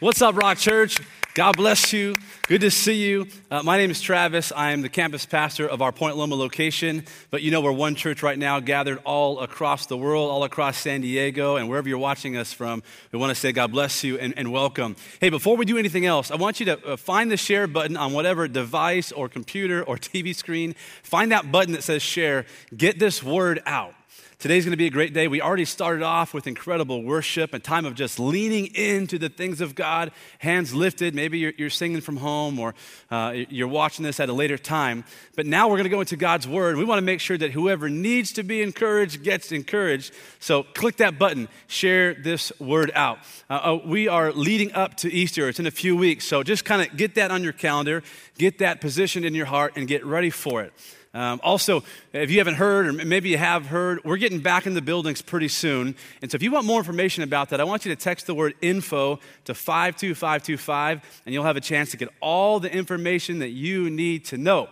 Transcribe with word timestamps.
What's 0.00 0.22
up, 0.22 0.36
Rock 0.36 0.58
Church? 0.58 1.00
God 1.34 1.56
bless 1.56 1.92
you. 1.92 2.14
Good 2.46 2.60
to 2.60 2.70
see 2.70 3.04
you. 3.04 3.26
Uh, 3.50 3.64
my 3.64 3.76
name 3.76 3.90
is 3.90 4.00
Travis. 4.00 4.52
I 4.54 4.70
am 4.70 4.80
the 4.80 4.88
campus 4.88 5.26
pastor 5.26 5.66
of 5.68 5.82
our 5.82 5.90
Point 5.90 6.16
Loma 6.16 6.36
location. 6.36 7.04
But 7.32 7.42
you 7.42 7.50
know, 7.50 7.60
we're 7.60 7.72
one 7.72 7.96
church 7.96 8.22
right 8.22 8.38
now, 8.38 8.60
gathered 8.60 9.00
all 9.02 9.40
across 9.40 9.86
the 9.86 9.96
world, 9.96 10.30
all 10.30 10.44
across 10.44 10.78
San 10.78 11.00
Diego, 11.00 11.56
and 11.56 11.68
wherever 11.68 11.88
you're 11.88 11.98
watching 11.98 12.36
us 12.36 12.52
from. 12.52 12.84
We 13.10 13.18
want 13.18 13.30
to 13.30 13.34
say 13.34 13.50
God 13.50 13.72
bless 13.72 14.04
you 14.04 14.16
and, 14.20 14.38
and 14.38 14.52
welcome. 14.52 14.94
Hey, 15.20 15.30
before 15.30 15.56
we 15.56 15.64
do 15.64 15.76
anything 15.76 16.06
else, 16.06 16.30
I 16.30 16.36
want 16.36 16.60
you 16.60 16.66
to 16.66 16.92
uh, 16.92 16.96
find 16.96 17.28
the 17.28 17.36
share 17.36 17.66
button 17.66 17.96
on 17.96 18.12
whatever 18.12 18.46
device 18.46 19.10
or 19.10 19.28
computer 19.28 19.82
or 19.82 19.96
TV 19.96 20.32
screen. 20.32 20.76
Find 21.02 21.32
that 21.32 21.50
button 21.50 21.72
that 21.72 21.82
says 21.82 22.02
share. 22.02 22.46
Get 22.76 23.00
this 23.00 23.20
word 23.20 23.64
out. 23.66 23.94
Today's 24.40 24.64
going 24.64 24.70
to 24.70 24.76
be 24.76 24.86
a 24.86 24.90
great 24.90 25.12
day. 25.12 25.26
We 25.26 25.42
already 25.42 25.64
started 25.64 26.04
off 26.04 26.32
with 26.32 26.46
incredible 26.46 27.02
worship, 27.02 27.52
a 27.54 27.58
time 27.58 27.84
of 27.84 27.96
just 27.96 28.20
leaning 28.20 28.66
into 28.66 29.18
the 29.18 29.28
things 29.28 29.60
of 29.60 29.74
God, 29.74 30.12
hands 30.38 30.72
lifted. 30.72 31.12
Maybe 31.12 31.40
you're, 31.40 31.54
you're 31.56 31.70
singing 31.70 32.00
from 32.00 32.18
home 32.18 32.60
or 32.60 32.76
uh, 33.10 33.34
you're 33.34 33.66
watching 33.66 34.04
this 34.04 34.20
at 34.20 34.28
a 34.28 34.32
later 34.32 34.56
time. 34.56 35.02
But 35.34 35.46
now 35.46 35.66
we're 35.66 35.74
going 35.74 35.86
to 35.86 35.90
go 35.90 35.98
into 35.98 36.16
God's 36.16 36.46
Word. 36.46 36.76
We 36.76 36.84
want 36.84 36.98
to 36.98 37.04
make 37.04 37.18
sure 37.18 37.36
that 37.36 37.50
whoever 37.50 37.88
needs 37.88 38.30
to 38.34 38.44
be 38.44 38.62
encouraged 38.62 39.24
gets 39.24 39.50
encouraged. 39.50 40.14
So 40.38 40.62
click 40.62 40.98
that 40.98 41.18
button, 41.18 41.48
share 41.66 42.14
this 42.14 42.52
word 42.60 42.92
out. 42.94 43.18
Uh, 43.50 43.54
uh, 43.54 43.78
we 43.84 44.06
are 44.06 44.30
leading 44.30 44.72
up 44.72 44.94
to 44.98 45.12
Easter, 45.12 45.48
it's 45.48 45.58
in 45.58 45.66
a 45.66 45.72
few 45.72 45.96
weeks. 45.96 46.24
So 46.24 46.44
just 46.44 46.64
kind 46.64 46.80
of 46.80 46.96
get 46.96 47.16
that 47.16 47.32
on 47.32 47.42
your 47.42 47.54
calendar, 47.54 48.04
get 48.38 48.58
that 48.58 48.80
positioned 48.80 49.24
in 49.24 49.34
your 49.34 49.46
heart, 49.46 49.72
and 49.74 49.88
get 49.88 50.06
ready 50.06 50.30
for 50.30 50.62
it. 50.62 50.72
Um, 51.14 51.40
also, 51.42 51.82
if 52.12 52.30
you 52.30 52.38
haven't 52.38 52.54
heard, 52.54 52.86
or 52.86 52.92
maybe 52.92 53.30
you 53.30 53.38
have 53.38 53.66
heard, 53.66 54.04
we're 54.04 54.18
getting 54.18 54.40
back 54.40 54.66
in 54.66 54.74
the 54.74 54.82
buildings 54.82 55.22
pretty 55.22 55.48
soon. 55.48 55.96
And 56.20 56.30
so 56.30 56.36
if 56.36 56.42
you 56.42 56.50
want 56.50 56.66
more 56.66 56.78
information 56.78 57.22
about 57.22 57.48
that, 57.48 57.60
I 57.60 57.64
want 57.64 57.84
you 57.84 57.94
to 57.94 58.00
text 58.00 58.26
the 58.26 58.34
word 58.34 58.54
info 58.60 59.18
to 59.46 59.54
52525, 59.54 61.22
and 61.24 61.34
you'll 61.34 61.44
have 61.44 61.56
a 61.56 61.62
chance 61.62 61.90
to 61.92 61.96
get 61.96 62.08
all 62.20 62.60
the 62.60 62.72
information 62.72 63.38
that 63.38 63.50
you 63.50 63.88
need 63.88 64.26
to 64.26 64.36
know. 64.36 64.68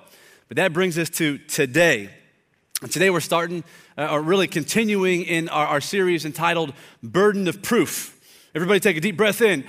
But 0.49 0.59
that 0.59 0.73
brings 0.73 0.99
us 0.99 1.11
to 1.11 1.39
today. 1.39 2.11
And 2.83 2.93
today 2.93 3.09
we're 3.09 3.21
starting, 3.21 3.65
uh, 3.97 4.09
or 4.11 4.21
really 4.21 4.47
continuing 4.47 5.23
in 5.23 5.49
our, 5.49 5.67
our 5.67 5.81
series 5.81 6.27
entitled 6.27 6.75
Burden 7.03 7.49
of 7.49 7.63
Proof. 7.63 8.13
Everybody 8.55 8.81
take 8.81 8.99
a 8.99 9.01
deep 9.01 9.17
breath 9.17 9.41
in. 9.41 9.65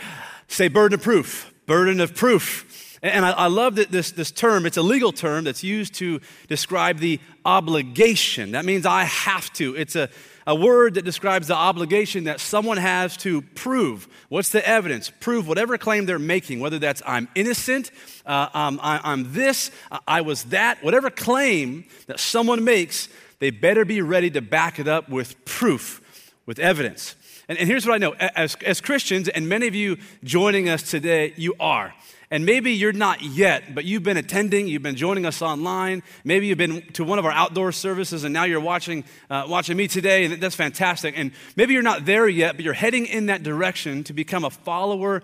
Say, 0.49 0.67
Burden 0.67 0.99
of 0.99 1.03
Proof. 1.03 1.53
Burden 1.65 2.01
of 2.01 2.15
Proof. 2.15 2.86
And 3.03 3.25
I, 3.25 3.31
I 3.31 3.47
love 3.47 3.75
that 3.75 3.91
this, 3.91 4.11
this 4.11 4.31
term, 4.31 4.65
it's 4.65 4.77
a 4.77 4.81
legal 4.81 5.11
term 5.11 5.43
that's 5.43 5.63
used 5.63 5.93
to 5.95 6.19
describe 6.47 6.99
the 6.99 7.19
obligation. 7.45 8.51
That 8.51 8.65
means 8.65 8.85
I 8.85 9.03
have 9.03 9.51
to. 9.53 9.75
It's 9.75 9.95
a, 9.95 10.09
a 10.47 10.55
word 10.55 10.95
that 10.95 11.03
describes 11.03 11.47
the 11.47 11.55
obligation 11.55 12.23
that 12.23 12.39
someone 12.39 12.77
has 12.77 13.15
to 13.17 13.41
prove. 13.41 14.07
What's 14.29 14.49
the 14.49 14.67
evidence? 14.67 15.11
Prove 15.19 15.47
whatever 15.47 15.77
claim 15.77 16.05
they're 16.05 16.17
making, 16.17 16.59
whether 16.59 16.79
that's 16.79 17.03
I'm 17.05 17.27
innocent, 17.35 17.91
uh, 18.25 18.47
um, 18.53 18.79
I, 18.81 19.13
am 19.13 19.33
this, 19.33 19.69
I 20.07 20.21
was 20.21 20.45
that, 20.45 20.83
whatever 20.83 21.09
claim 21.09 21.85
that 22.07 22.19
someone 22.19 22.63
makes, 22.63 23.09
they 23.39 23.51
better 23.51 23.85
be 23.85 24.01
ready 24.01 24.31
to 24.31 24.41
back 24.41 24.79
it 24.79 24.87
up 24.87 25.09
with 25.09 25.43
proof, 25.45 26.33
with 26.45 26.59
evidence. 26.59 27.15
And, 27.47 27.57
and 27.57 27.67
here's 27.67 27.85
what 27.85 27.93
I 27.93 27.97
know 27.97 28.13
as, 28.13 28.55
as 28.65 28.81
Christians, 28.81 29.27
and 29.27 29.47
many 29.47 29.67
of 29.67 29.75
you 29.75 29.97
joining 30.23 30.67
us 30.67 30.89
today, 30.89 31.33
you 31.35 31.55
are. 31.59 31.93
And 32.29 32.45
maybe 32.45 32.73
you're 32.73 32.91
not 32.91 33.21
yet, 33.21 33.73
but 33.73 33.85
you've 33.85 34.03
been 34.03 34.17
attending, 34.17 34.67
you've 34.67 34.83
been 34.83 34.97
joining 34.97 35.25
us 35.25 35.41
online. 35.41 36.03
Maybe 36.25 36.47
you've 36.47 36.57
been 36.57 36.81
to 36.93 37.05
one 37.05 37.19
of 37.19 37.25
our 37.25 37.31
outdoor 37.31 37.71
services 37.71 38.25
and 38.25 38.33
now 38.33 38.43
you're 38.43 38.59
watching, 38.59 39.05
uh, 39.29 39.45
watching 39.47 39.77
me 39.77 39.87
today, 39.87 40.25
and 40.25 40.41
that's 40.41 40.55
fantastic. 40.55 41.13
And 41.17 41.31
maybe 41.55 41.73
you're 41.73 41.83
not 41.83 42.05
there 42.05 42.27
yet, 42.27 42.57
but 42.57 42.65
you're 42.65 42.73
heading 42.73 43.05
in 43.05 43.27
that 43.27 43.43
direction 43.43 44.03
to 44.05 44.13
become 44.13 44.43
a 44.43 44.49
follower 44.49 45.23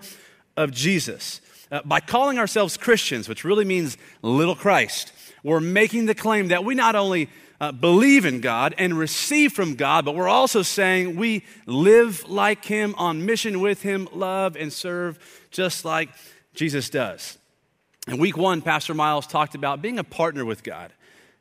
of 0.56 0.70
Jesus. 0.70 1.42
Uh, 1.70 1.82
by 1.84 2.00
calling 2.00 2.38
ourselves 2.38 2.78
Christians, 2.78 3.28
which 3.28 3.44
really 3.44 3.66
means 3.66 3.98
little 4.22 4.54
Christ, 4.54 5.12
we're 5.42 5.60
making 5.60 6.06
the 6.06 6.14
claim 6.14 6.48
that 6.48 6.64
we 6.64 6.74
not 6.74 6.96
only 6.96 7.28
uh, 7.60 7.70
believe 7.70 8.24
in 8.24 8.40
God 8.40 8.74
and 8.78 8.98
receive 8.98 9.52
from 9.52 9.74
God, 9.74 10.06
but 10.06 10.14
we're 10.14 10.28
also 10.28 10.62
saying 10.62 11.16
we 11.16 11.44
live 11.66 12.26
like 12.28 12.64
Him, 12.64 12.94
on 12.96 13.26
mission 13.26 13.60
with 13.60 13.82
Him, 13.82 14.08
love 14.12 14.56
and 14.56 14.72
serve 14.72 15.18
just 15.50 15.84
like 15.84 16.08
Jesus 16.54 16.88
does. 16.88 17.38
In 18.06 18.18
week 18.18 18.36
one, 18.36 18.62
Pastor 18.62 18.94
Miles 18.94 19.26
talked 19.26 19.54
about 19.54 19.82
being 19.82 19.98
a 19.98 20.04
partner 20.04 20.44
with 20.44 20.62
God. 20.62 20.92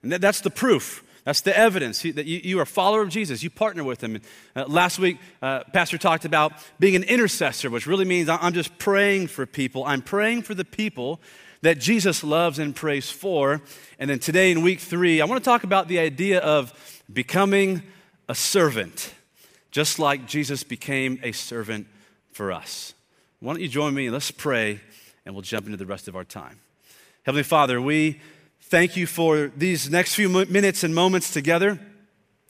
And 0.01 0.11
that, 0.11 0.21
that's 0.21 0.41
the 0.41 0.49
proof. 0.49 1.03
That's 1.23 1.41
the 1.41 1.57
evidence 1.57 2.01
that 2.01 2.25
you, 2.25 2.41
you, 2.43 2.59
are 2.59 2.63
a 2.63 2.67
follower 2.67 3.01
of 3.01 3.09
Jesus. 3.09 3.43
You 3.43 3.49
partner 3.49 3.83
with 3.83 4.03
him. 4.03 4.19
Uh, 4.55 4.65
last 4.67 4.99
week, 4.99 5.17
uh, 5.41 5.63
Pastor 5.71 5.97
talked 5.97 6.25
about 6.25 6.53
being 6.79 6.95
an 6.95 7.03
intercessor, 7.03 7.69
which 7.69 7.87
really 7.87 8.03
means 8.03 8.27
I'm 8.27 8.53
just 8.53 8.77
praying 8.77 9.27
for 9.27 9.45
people. 9.45 9.85
I'm 9.85 10.01
praying 10.01 10.41
for 10.41 10.53
the 10.53 10.65
people 10.65 11.21
that 11.61 11.79
Jesus 11.79 12.25
loves 12.25 12.59
and 12.59 12.75
prays 12.75 13.09
for. 13.09 13.61
And 13.99 14.09
then 14.09 14.19
today, 14.19 14.51
in 14.51 14.61
week 14.61 14.81
three, 14.81 15.21
I 15.21 15.25
want 15.25 15.41
to 15.41 15.45
talk 15.49 15.63
about 15.63 15.87
the 15.87 15.99
idea 15.99 16.39
of 16.39 16.73
becoming 17.11 17.83
a 18.27 18.35
servant, 18.35 19.13
just 19.71 19.99
like 19.99 20.27
Jesus 20.27 20.63
became 20.63 21.19
a 21.23 21.31
servant 21.31 21.87
for 22.33 22.51
us. 22.51 22.93
Why 23.39 23.53
don't 23.53 23.61
you 23.61 23.69
join 23.69 23.93
me 23.93 24.05
and 24.05 24.13
let's 24.13 24.31
pray 24.31 24.81
and 25.25 25.33
we'll 25.35 25.41
jump 25.41 25.65
into 25.65 25.77
the 25.77 25.85
rest 25.85 26.07
of 26.07 26.15
our 26.15 26.23
time. 26.23 26.59
Heavenly 27.23 27.43
Father, 27.43 27.81
we 27.81 28.19
thank 28.61 28.97
you 28.97 29.07
for 29.07 29.51
these 29.55 29.89
next 29.89 30.15
few 30.15 30.27
minutes 30.27 30.83
and 30.83 30.93
moments 30.93 31.31
together. 31.31 31.79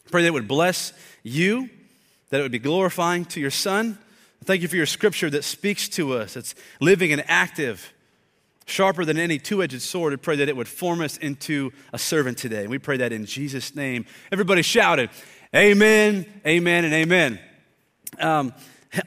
Pray 0.09 0.21
that 0.21 0.29
it 0.29 0.33
would 0.33 0.47
bless 0.47 0.93
you, 1.21 1.69
that 2.29 2.39
it 2.39 2.43
would 2.43 2.51
be 2.51 2.59
glorifying 2.59 3.25
to 3.25 3.39
your 3.39 3.51
Son. 3.51 3.97
Thank 4.43 4.61
you 4.61 4.67
for 4.67 4.75
your 4.75 4.85
scripture 4.85 5.29
that 5.29 5.43
speaks 5.43 5.87
to 5.89 6.13
us. 6.13 6.35
It's 6.35 6.55
living 6.81 7.13
and 7.13 7.23
active, 7.27 7.93
sharper 8.65 9.05
than 9.05 9.17
any 9.17 9.39
two 9.39 9.63
edged 9.63 9.81
sword. 9.81 10.11
I 10.11 10.17
pray 10.17 10.35
that 10.37 10.49
it 10.49 10.57
would 10.57 10.67
form 10.67 11.01
us 11.01 11.17
into 11.17 11.71
a 11.93 11.99
servant 11.99 12.37
today. 12.37 12.61
And 12.61 12.69
we 12.69 12.79
pray 12.79 12.97
that 12.97 13.13
in 13.13 13.25
Jesus' 13.25 13.75
name. 13.75 14.05
Everybody 14.31 14.61
shouted, 14.61 15.11
Amen, 15.55 16.25
amen, 16.45 16.83
and 16.83 16.93
amen. 16.93 17.39
Um, 18.19 18.53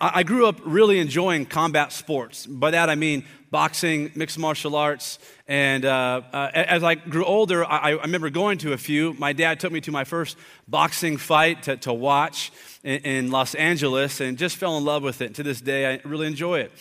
I 0.00 0.24
grew 0.24 0.46
up 0.46 0.60
really 0.64 0.98
enjoying 0.98 1.46
combat 1.46 1.92
sports. 1.92 2.44
By 2.46 2.72
that 2.72 2.90
I 2.90 2.96
mean 2.96 3.24
boxing, 3.50 4.10
mixed 4.16 4.38
martial 4.38 4.74
arts. 4.74 5.18
And 5.46 5.84
uh, 5.84 6.22
uh, 6.32 6.50
as 6.52 6.82
I 6.82 6.96
grew 6.96 7.24
older, 7.24 7.64
I, 7.64 7.76
I, 7.76 7.90
remember 8.02 8.28
going 8.30 8.58
to 8.58 8.72
a 8.72 8.78
few. 8.78 9.14
My 9.14 9.32
dad 9.32 9.60
took 9.60 9.70
me 9.70 9.80
to 9.82 9.92
my 9.92 10.02
first 10.02 10.36
boxing 10.66 11.16
fight 11.16 11.64
to, 11.64 11.76
to 11.78 11.92
watch 11.92 12.50
in, 12.82 13.00
in, 13.02 13.30
Los 13.30 13.54
Angeles 13.54 14.20
and 14.20 14.36
just 14.36 14.56
fell 14.56 14.76
in 14.76 14.84
love 14.84 15.04
with 15.04 15.22
it. 15.22 15.26
And 15.26 15.34
to 15.36 15.42
this 15.44 15.60
day, 15.60 15.94
I 15.94 16.00
really 16.04 16.26
enjoy 16.26 16.60
it. 16.60 16.72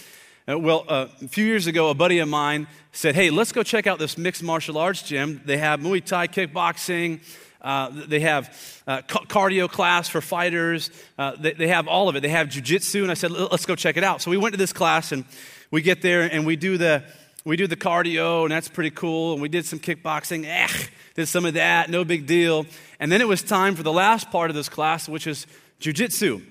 Uh, 0.49 0.57
well, 0.57 0.85
uh, 0.87 1.07
a 1.21 1.27
few 1.27 1.45
years 1.45 1.67
ago, 1.67 1.89
a 1.89 1.93
buddy 1.93 2.19
of 2.19 2.27
mine 2.27 2.67
said, 2.91 3.13
Hey, 3.13 3.29
let's 3.29 3.51
go 3.51 3.61
check 3.61 3.85
out 3.85 3.99
this 3.99 4.17
mixed 4.17 4.41
martial 4.41 4.79
arts 4.79 5.03
gym. 5.03 5.41
They 5.45 5.57
have 5.57 5.79
Muay 5.79 6.03
Thai, 6.03 6.27
kickboxing, 6.27 7.19
uh, 7.65 7.89
they 7.91 8.21
have 8.21 8.81
uh, 8.87 9.01
cardio 9.01 9.67
class 9.69 10.07
for 10.07 10.21
fighters. 10.21 10.91
Uh, 11.17 11.33
they, 11.37 11.53
they, 11.53 11.67
have 11.67 11.87
all 11.87 12.07
of 12.07 12.15
it. 12.15 12.21
They 12.21 12.29
have 12.29 12.47
jujitsu, 12.47 13.01
and 13.01 13.09
I 13.09 13.15
said, 13.15 13.31
let's 13.31 13.65
go 13.65 13.75
check 13.75 13.97
it 13.97 14.03
out. 14.03 14.21
So 14.21 14.29
we 14.29 14.37
went 14.37 14.53
to 14.53 14.57
this 14.57 14.71
class, 14.71 15.11
and 15.11 15.25
we 15.71 15.81
get 15.81 16.03
there, 16.03 16.21
and 16.21 16.45
we 16.45 16.55
do 16.55 16.77
the 16.77 17.03
we 17.43 17.57
do 17.57 17.67
the 17.67 17.75
cardio, 17.75 18.43
and 18.43 18.51
that's 18.51 18.69
pretty 18.69 18.89
cool. 18.89 19.33
And 19.33 19.41
we 19.41 19.49
did 19.49 19.65
some 19.65 19.79
kickboxing. 19.79 20.45
Eh, 20.45 20.67
did 21.15 21.27
some 21.27 21.45
of 21.45 21.55
that, 21.55 21.89
no 21.89 22.03
big 22.03 22.27
deal. 22.27 22.65
And 22.99 23.11
then 23.11 23.21
it 23.21 23.27
was 23.27 23.41
time 23.41 23.75
for 23.75 23.83
the 23.83 23.91
last 23.91 24.29
part 24.31 24.49
of 24.49 24.55
this 24.55 24.69
class, 24.69 25.07
which 25.07 25.27
is 25.27 25.47
jujitsu. 25.79 26.43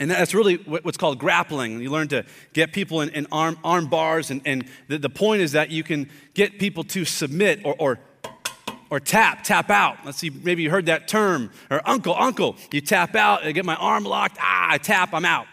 And 0.00 0.10
that's 0.10 0.34
really 0.34 0.56
what's 0.56 0.96
called 0.96 1.18
grappling. 1.18 1.80
You 1.80 1.90
learn 1.90 2.08
to 2.08 2.24
get 2.52 2.72
people 2.72 3.00
in, 3.00 3.10
in 3.10 3.26
arm, 3.30 3.58
arm 3.62 3.86
bars, 3.86 4.30
and, 4.30 4.42
and 4.44 4.64
the, 4.88 4.98
the 4.98 5.10
point 5.10 5.42
is 5.42 5.52
that 5.52 5.70
you 5.70 5.84
can 5.84 6.10
get 6.34 6.58
people 6.58 6.84
to 6.84 7.04
submit 7.04 7.60
or, 7.64 7.76
or 7.78 8.00
or 8.90 9.00
tap, 9.00 9.44
tap 9.44 9.70
out. 9.70 9.98
Let's 10.04 10.18
see, 10.18 10.30
maybe 10.30 10.62
you 10.62 10.70
heard 10.70 10.86
that 10.86 11.08
term. 11.08 11.50
Or 11.70 11.80
uncle, 11.88 12.14
uncle. 12.16 12.56
You 12.72 12.80
tap 12.80 13.14
out, 13.14 13.44
I 13.44 13.52
get 13.52 13.64
my 13.64 13.76
arm 13.76 14.04
locked, 14.04 14.38
ah, 14.40 14.68
I 14.70 14.78
tap, 14.78 15.12
I'm 15.12 15.24
out. 15.24 15.46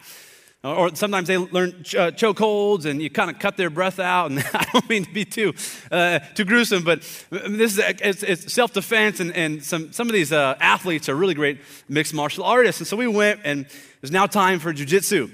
Or 0.63 0.95
sometimes 0.95 1.27
they 1.27 1.39
learn 1.39 1.83
uh, 1.97 2.11
choke 2.11 2.37
holds 2.37 2.85
and 2.85 3.01
you 3.01 3.09
kind 3.09 3.31
of 3.31 3.39
cut 3.39 3.57
their 3.57 3.71
breath 3.71 3.99
out. 3.99 4.29
And 4.29 4.39
I 4.53 4.67
don't 4.71 4.87
mean 4.87 5.05
to 5.05 5.11
be 5.11 5.25
too, 5.25 5.53
uh, 5.91 6.19
too 6.35 6.45
gruesome, 6.45 6.83
but 6.83 7.01
this 7.31 7.77
is 7.77 7.79
it's, 7.79 8.21
it's 8.21 8.53
self 8.53 8.71
defense. 8.71 9.19
And, 9.19 9.35
and 9.35 9.63
some, 9.63 9.91
some 9.91 10.07
of 10.07 10.13
these 10.13 10.31
uh, 10.31 10.55
athletes 10.59 11.09
are 11.09 11.15
really 11.15 11.33
great 11.33 11.61
mixed 11.89 12.13
martial 12.13 12.43
artists. 12.43 12.79
And 12.79 12.87
so 12.87 12.95
we 12.95 13.07
went, 13.07 13.39
and 13.43 13.65
it's 14.03 14.11
now 14.11 14.27
time 14.27 14.59
for 14.59 14.71
jujitsu. 14.71 15.31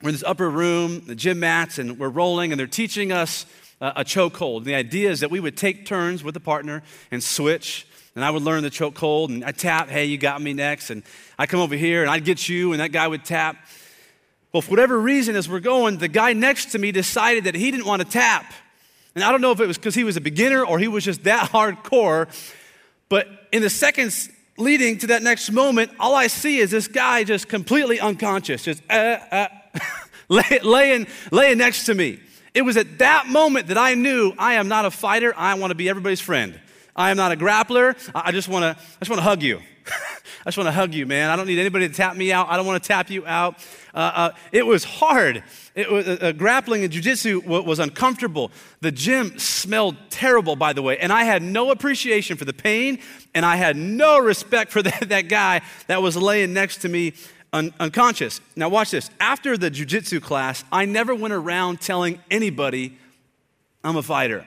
We're 0.00 0.08
in 0.08 0.14
this 0.14 0.24
upper 0.24 0.48
room, 0.48 1.04
the 1.06 1.14
gym 1.14 1.40
mats, 1.40 1.78
and 1.78 1.98
we're 1.98 2.08
rolling, 2.08 2.50
and 2.50 2.58
they're 2.58 2.66
teaching 2.66 3.12
us 3.12 3.44
a 3.80 4.04
chokehold. 4.04 4.64
The 4.64 4.74
idea 4.74 5.10
is 5.10 5.20
that 5.20 5.30
we 5.30 5.40
would 5.40 5.56
take 5.56 5.86
turns 5.86 6.24
with 6.24 6.36
a 6.36 6.40
partner 6.40 6.82
and 7.10 7.22
switch. 7.22 7.86
And 8.14 8.24
I 8.24 8.30
would 8.30 8.42
learn 8.42 8.62
the 8.62 8.70
chokehold, 8.70 9.28
and 9.28 9.44
I 9.44 9.52
tap, 9.52 9.90
hey, 9.90 10.06
you 10.06 10.16
got 10.16 10.40
me 10.40 10.54
next. 10.54 10.88
And 10.88 11.02
I 11.38 11.44
come 11.44 11.60
over 11.60 11.74
here, 11.74 12.00
and 12.00 12.10
I'd 12.10 12.24
get 12.24 12.48
you, 12.48 12.72
and 12.72 12.80
that 12.80 12.90
guy 12.90 13.06
would 13.06 13.26
tap. 13.26 13.56
Well, 14.52 14.62
for 14.62 14.70
whatever 14.70 14.98
reason, 14.98 15.36
as 15.36 15.50
we're 15.50 15.60
going, 15.60 15.98
the 15.98 16.08
guy 16.08 16.32
next 16.32 16.72
to 16.72 16.78
me 16.78 16.92
decided 16.92 17.44
that 17.44 17.54
he 17.54 17.70
didn't 17.70 17.84
want 17.84 18.00
to 18.00 18.08
tap. 18.08 18.54
And 19.14 19.22
I 19.22 19.30
don't 19.30 19.42
know 19.42 19.52
if 19.52 19.60
it 19.60 19.66
was 19.66 19.76
because 19.76 19.94
he 19.94 20.04
was 20.04 20.16
a 20.16 20.22
beginner 20.22 20.64
or 20.64 20.78
he 20.78 20.88
was 20.88 21.04
just 21.04 21.24
that 21.24 21.50
hardcore. 21.50 22.28
But 23.10 23.28
in 23.52 23.60
the 23.60 23.68
seconds 23.68 24.30
leading 24.56 24.96
to 24.98 25.08
that 25.08 25.22
next 25.22 25.50
moment, 25.50 25.90
all 26.00 26.14
I 26.14 26.28
see 26.28 26.58
is 26.58 26.70
this 26.70 26.88
guy 26.88 27.22
just 27.22 27.48
completely 27.48 28.00
unconscious, 28.00 28.62
just 28.62 28.82
uh, 28.88 29.18
uh, 29.30 29.48
laying, 30.62 31.06
laying 31.30 31.58
next 31.58 31.84
to 31.84 31.94
me. 31.94 32.20
It 32.56 32.64
was 32.64 32.78
at 32.78 33.00
that 33.00 33.26
moment 33.26 33.66
that 33.66 33.76
I 33.76 33.92
knew 33.92 34.32
I 34.38 34.54
am 34.54 34.66
not 34.66 34.86
a 34.86 34.90
fighter. 34.90 35.34
I 35.36 35.52
want 35.56 35.72
to 35.72 35.74
be 35.74 35.90
everybody's 35.90 36.22
friend. 36.22 36.58
I 36.96 37.10
am 37.10 37.18
not 37.18 37.30
a 37.30 37.36
grappler. 37.36 37.94
I 38.14 38.32
just 38.32 38.48
want 38.48 38.62
to, 38.62 38.82
I 38.82 38.98
just 38.98 39.10
want 39.10 39.18
to 39.18 39.24
hug 39.24 39.42
you. 39.42 39.60
I 39.86 40.46
just 40.46 40.56
want 40.56 40.66
to 40.66 40.72
hug 40.72 40.94
you, 40.94 41.04
man. 41.04 41.28
I 41.28 41.36
don't 41.36 41.46
need 41.46 41.58
anybody 41.58 41.86
to 41.86 41.92
tap 41.92 42.16
me 42.16 42.32
out. 42.32 42.48
I 42.48 42.56
don't 42.56 42.64
want 42.64 42.82
to 42.82 42.88
tap 42.88 43.10
you 43.10 43.26
out. 43.26 43.58
Uh, 43.92 43.98
uh, 43.98 44.30
it 44.52 44.64
was 44.64 44.84
hard. 44.84 45.44
It 45.74 45.90
was, 45.90 46.08
uh, 46.08 46.18
uh 46.22 46.32
grappling 46.32 46.82
and 46.82 46.90
jujitsu 46.90 47.44
was 47.44 47.78
uncomfortable. 47.78 48.50
The 48.80 48.90
gym 48.90 49.38
smelled 49.38 49.96
terrible, 50.08 50.56
by 50.56 50.72
the 50.72 50.80
way, 50.80 50.96
and 50.96 51.12
I 51.12 51.24
had 51.24 51.42
no 51.42 51.70
appreciation 51.70 52.38
for 52.38 52.46
the 52.46 52.54
pain, 52.54 53.00
and 53.34 53.44
I 53.44 53.56
had 53.56 53.76
no 53.76 54.18
respect 54.18 54.72
for 54.72 54.82
that, 54.88 55.10
that 55.10 55.28
guy 55.28 55.60
that 55.88 56.00
was 56.00 56.16
laying 56.16 56.54
next 56.54 56.78
to 56.78 56.88
me 56.88 57.12
un- 57.52 57.74
unconscious. 57.80 58.40
Now, 58.54 58.68
watch 58.68 58.90
this. 58.90 59.10
After 59.20 59.56
the 59.56 59.70
jujitsu 59.70 60.22
class, 60.22 60.64
I 60.70 60.84
never 60.84 61.14
went 61.14 61.34
around 61.34 61.80
telling 61.80 62.20
anybody 62.30 62.98
I'm 63.84 63.96
a 63.96 64.02
fighter. 64.02 64.44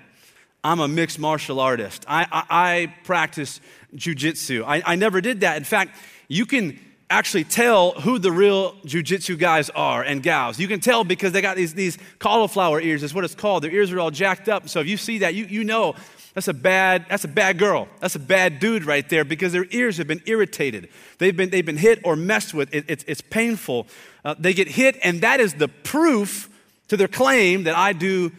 I'm 0.64 0.80
a 0.80 0.88
mixed 0.88 1.20
martial 1.20 1.60
artist. 1.60 2.06
I, 2.08 2.26
I, 2.32 2.46
I 2.50 2.96
practice 3.06 3.62
jujitsu. 3.96 4.64
I, 4.66 4.84
I 4.86 4.96
never 4.96 5.22
did 5.22 5.42
that. 5.42 5.58
In 5.58 5.64
fact, 5.64 5.96
you 6.28 6.46
can 6.46 6.80
actually 7.10 7.44
tell 7.44 7.92
who 7.92 8.20
the 8.20 8.32
real 8.32 8.74
jujitsu 8.86 9.38
guys 9.38 9.70
are 9.72 10.04
and 10.04 10.22
gals. 10.22 10.60
You 10.60 10.68
can 10.68 10.80
tell 10.80 11.04
because 11.04 11.32
they 11.32 11.42
got 11.42 11.56
these, 11.56 11.74
these 11.74 11.98
cauliflower 12.20 12.80
ears, 12.80 13.02
is 13.02 13.14
what 13.14 13.24
it's 13.24 13.34
called. 13.36 13.64
Their 13.64 13.72
ears 13.72 13.92
are 13.92 14.00
all 14.00 14.12
jacked 14.12 14.48
up. 14.48 14.70
So 14.70 14.82
if 14.82 14.88
you 14.88 14.98
see 14.98 15.20
that, 15.20 15.34
you, 15.34 15.46
you 15.46 15.64
know 15.64 15.96
that's 16.34 16.48
a 16.48 16.54
bad, 16.54 17.06
that's 17.10 17.24
a 17.24 17.30
bad 17.30 17.58
girl. 17.58 17.88
That's 18.00 18.16
a 18.16 18.20
bad 18.20 18.60
dude 18.60 18.86
right 18.86 19.08
there 19.10 19.26
because 19.26 19.52
their 19.52 19.66
ears 19.72 19.98
have 19.98 20.08
been 20.08 20.22
irritated. 20.26 20.90
They've 21.18 21.36
been, 21.36 21.50
they've 21.50 21.66
been 21.66 21.78
hit 21.78 22.00
or 22.04 22.16
messed 22.16 22.54
with. 22.54 22.74
It, 22.74 22.86
it, 22.88 23.04
it's 23.08 23.22
painful. 23.22 23.88
Uh, 24.24 24.36
they 24.38 24.54
get 24.54 24.68
hit, 24.68 24.98
and 25.04 25.22
that 25.22 25.40
is 25.40 25.56
the 25.56 25.68
proof 25.68 26.50
to 26.90 26.98
their 26.98 27.08
claim 27.08 27.64
that 27.64 27.76
I 27.76 27.94
do 27.94 28.32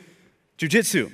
jujitsu. 0.59 1.13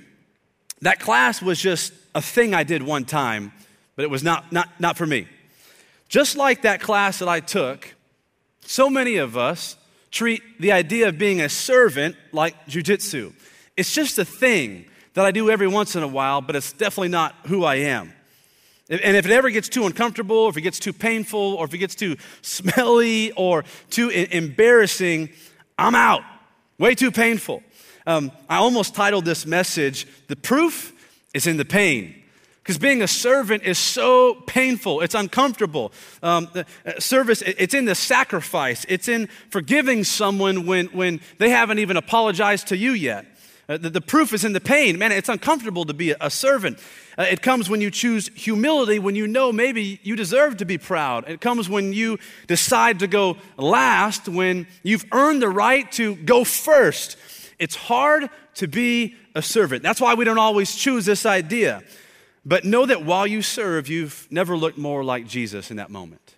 That 0.83 1.01
class 1.01 1.41
was 1.41 1.61
just 1.61 1.93
a 2.15 2.21
thing 2.21 2.55
I 2.55 2.63
did 2.63 2.83
one 2.83 3.05
time, 3.05 3.53
but 3.95 4.05
it 4.05 4.11
was 4.11 4.23
not, 4.23 4.53
not, 4.53 4.69
not 4.79 4.97
for 4.97 5.07
me. 5.07 5.27
Just 6.09 6.37
like 6.37 6.63
that 6.63 6.81
class 6.81 7.19
that 7.21 7.29
I 7.29 7.41
took, 7.41 7.95
so 8.61 8.91
many 8.91 9.17
of 9.17 9.37
us 9.37 9.77
treat 10.11 10.43
the 10.61 10.73
idea 10.73 11.09
of 11.09 11.19
being 11.19 11.41
a 11.41 11.49
servant 11.49 12.17
like 12.33 12.67
jujitsu. 12.67 13.33
It's 13.77 13.95
just 13.95 14.19
a 14.19 14.25
thing 14.25 14.87
that 15.17 15.25
I 15.25 15.31
do 15.31 15.49
every 15.49 15.67
once 15.67 15.97
in 15.97 16.03
a 16.03 16.09
while, 16.09 16.43
but 16.43 16.57
it's 16.57 16.73
definitely 16.75 17.09
not 17.09 17.35
who 17.47 17.65
I 17.65 17.77
am. 17.77 18.13
And 18.91 19.17
if 19.17 19.25
it 19.25 19.33
ever 19.33 19.49
gets 19.49 19.71
too 19.71 19.87
uncomfortable, 19.87 20.37
or 20.37 20.51
if 20.51 20.59
it 20.59 20.61
gets 20.61 20.79
too 20.79 20.93
painful, 20.93 21.55
or 21.55 21.65
if 21.65 21.73
it 21.73 21.79
gets 21.79 21.95
too 21.95 22.17
smelly 22.43 23.33
or 23.33 23.65
too 23.89 24.11
embarrassing, 24.11 25.31
I'm 25.79 25.95
out. 25.95 26.21
Way 26.79 26.95
too 26.95 27.11
painful. 27.11 27.63
Um, 28.07 28.31
I 28.49 28.57
almost 28.57 28.95
titled 28.95 29.25
this 29.25 29.47
message, 29.47 30.07
The 30.29 30.37
Proof 30.37 30.93
is 31.33 31.47
in 31.47 31.57
the 31.57 31.65
Pain. 31.65 32.23
Because 32.63 32.77
being 32.77 33.01
a 33.01 33.09
servant 33.09 33.63
is 33.63 33.79
so 33.79 34.35
painful, 34.47 35.01
it's 35.01 35.15
uncomfortable. 35.15 35.93
Um, 36.23 36.51
uh, 36.55 36.65
service, 36.99 37.41
it's 37.41 37.73
in 37.73 37.87
the 37.87 37.95
sacrifice, 37.95 38.85
it's 38.89 39.09
in 39.09 39.29
forgiving 39.49 40.05
someone 40.05 40.67
when, 40.67 40.89
when 40.89 41.21
they 41.39 41.49
haven't 41.49 41.79
even 41.79 41.97
apologized 41.97 42.67
to 42.69 42.77
you 42.77 42.93
yet. 42.93 43.25
Uh, 43.69 43.77
the, 43.77 43.91
the, 43.91 44.01
proof 44.01 44.33
is 44.33 44.45
in 44.45 44.53
the 44.53 44.61
pain. 44.61 44.97
Man, 44.97 45.11
it's 45.11 45.29
uncomfortable 45.29 45.85
to 45.87 45.95
be 45.95 46.13
a, 46.13 46.17
a 46.21 46.31
servant. 46.31 46.79
Uh, 47.19 47.27
it 47.29 47.43
comes 47.43 47.69
when 47.69 47.81
you 47.81 47.91
choose 47.91 48.29
humility, 48.35 49.01
when 49.01 49.17
you 49.17 49.27
know 49.27 49.51
maybe 49.51 49.99
you 50.05 50.15
deserve 50.15 50.59
to 50.59 50.65
be 50.65 50.79
proud. 50.79 51.29
It 51.29 51.41
comes 51.41 51.69
when 51.69 51.93
you 51.93 52.19
decide 52.47 53.01
to 53.01 53.09
go 53.09 53.39
last, 53.57 54.29
when 54.29 54.69
you've 54.85 55.05
earned 55.11 55.43
the 55.43 55.49
right 55.49 55.91
to 55.93 56.15
go 56.15 56.45
first. 56.45 57.17
It's 57.59 57.75
hard 57.75 58.31
to 58.55 58.69
be 58.69 59.17
a 59.35 59.43
servant. 59.43 59.83
That's 59.83 60.01
why 60.01 60.15
we 60.15 60.25
don't 60.25 60.39
always 60.39 60.75
choose 60.75 61.05
this 61.05 61.27
idea. 61.27 61.83
But 62.45 62.65
know 62.65 62.87
that 62.87 63.05
while 63.05 63.27
you 63.27 63.43
serve, 63.43 63.89
you've 63.89 64.29
never 64.31 64.57
looked 64.57 64.79
more 64.79 65.03
like 65.03 65.27
Jesus 65.27 65.73
in 65.73 65.79
that 65.79 65.91
moment. 65.91 66.37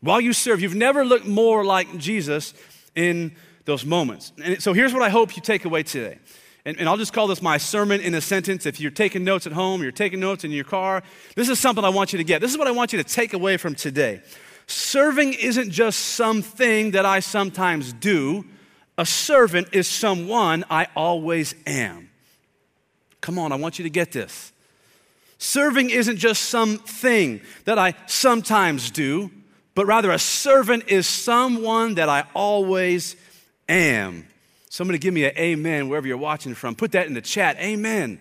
While 0.00 0.20
you 0.20 0.32
serve, 0.32 0.60
you've 0.60 0.76
never 0.76 1.04
looked 1.04 1.26
more 1.26 1.64
like 1.64 1.98
Jesus 1.98 2.54
in 2.94 3.34
those 3.64 3.84
moments. 3.84 4.32
And 4.42 4.62
so 4.62 4.72
here's 4.72 4.94
what 4.94 5.02
I 5.02 5.08
hope 5.08 5.34
you 5.34 5.42
take 5.42 5.64
away 5.64 5.82
today 5.82 6.18
and, 6.68 6.78
and 6.78 6.86
I'll 6.86 6.98
just 6.98 7.14
call 7.14 7.28
this 7.28 7.40
my 7.40 7.56
sermon 7.56 8.02
in 8.02 8.14
a 8.14 8.20
sentence. 8.20 8.66
If 8.66 8.78
you're 8.78 8.90
taking 8.90 9.24
notes 9.24 9.46
at 9.46 9.54
home, 9.54 9.82
you're 9.82 9.90
taking 9.90 10.20
notes 10.20 10.44
in 10.44 10.50
your 10.50 10.64
car, 10.64 11.02
this 11.34 11.48
is 11.48 11.58
something 11.58 11.82
I 11.82 11.88
want 11.88 12.12
you 12.12 12.18
to 12.18 12.24
get. 12.24 12.42
This 12.42 12.50
is 12.50 12.58
what 12.58 12.68
I 12.68 12.72
want 12.72 12.92
you 12.92 13.02
to 13.02 13.08
take 13.08 13.32
away 13.32 13.56
from 13.56 13.74
today. 13.74 14.20
Serving 14.66 15.32
isn't 15.32 15.70
just 15.70 15.98
something 15.98 16.90
that 16.90 17.06
I 17.06 17.20
sometimes 17.20 17.94
do, 17.94 18.44
a 18.98 19.06
servant 19.06 19.68
is 19.72 19.88
someone 19.88 20.62
I 20.68 20.88
always 20.94 21.54
am. 21.66 22.10
Come 23.22 23.38
on, 23.38 23.50
I 23.50 23.56
want 23.56 23.78
you 23.78 23.84
to 23.84 23.90
get 23.90 24.12
this. 24.12 24.52
Serving 25.38 25.88
isn't 25.88 26.18
just 26.18 26.50
something 26.50 27.40
that 27.64 27.78
I 27.78 27.94
sometimes 28.06 28.90
do, 28.90 29.30
but 29.74 29.86
rather 29.86 30.10
a 30.10 30.18
servant 30.18 30.88
is 30.88 31.06
someone 31.06 31.94
that 31.94 32.10
I 32.10 32.24
always 32.34 33.16
am. 33.70 34.26
Somebody 34.68 34.98
give 34.98 35.14
me 35.14 35.24
an 35.24 35.36
amen 35.36 35.88
wherever 35.88 36.06
you're 36.06 36.16
watching 36.16 36.54
from. 36.54 36.74
Put 36.74 36.92
that 36.92 37.06
in 37.06 37.14
the 37.14 37.22
chat. 37.22 37.56
Amen. 37.58 38.20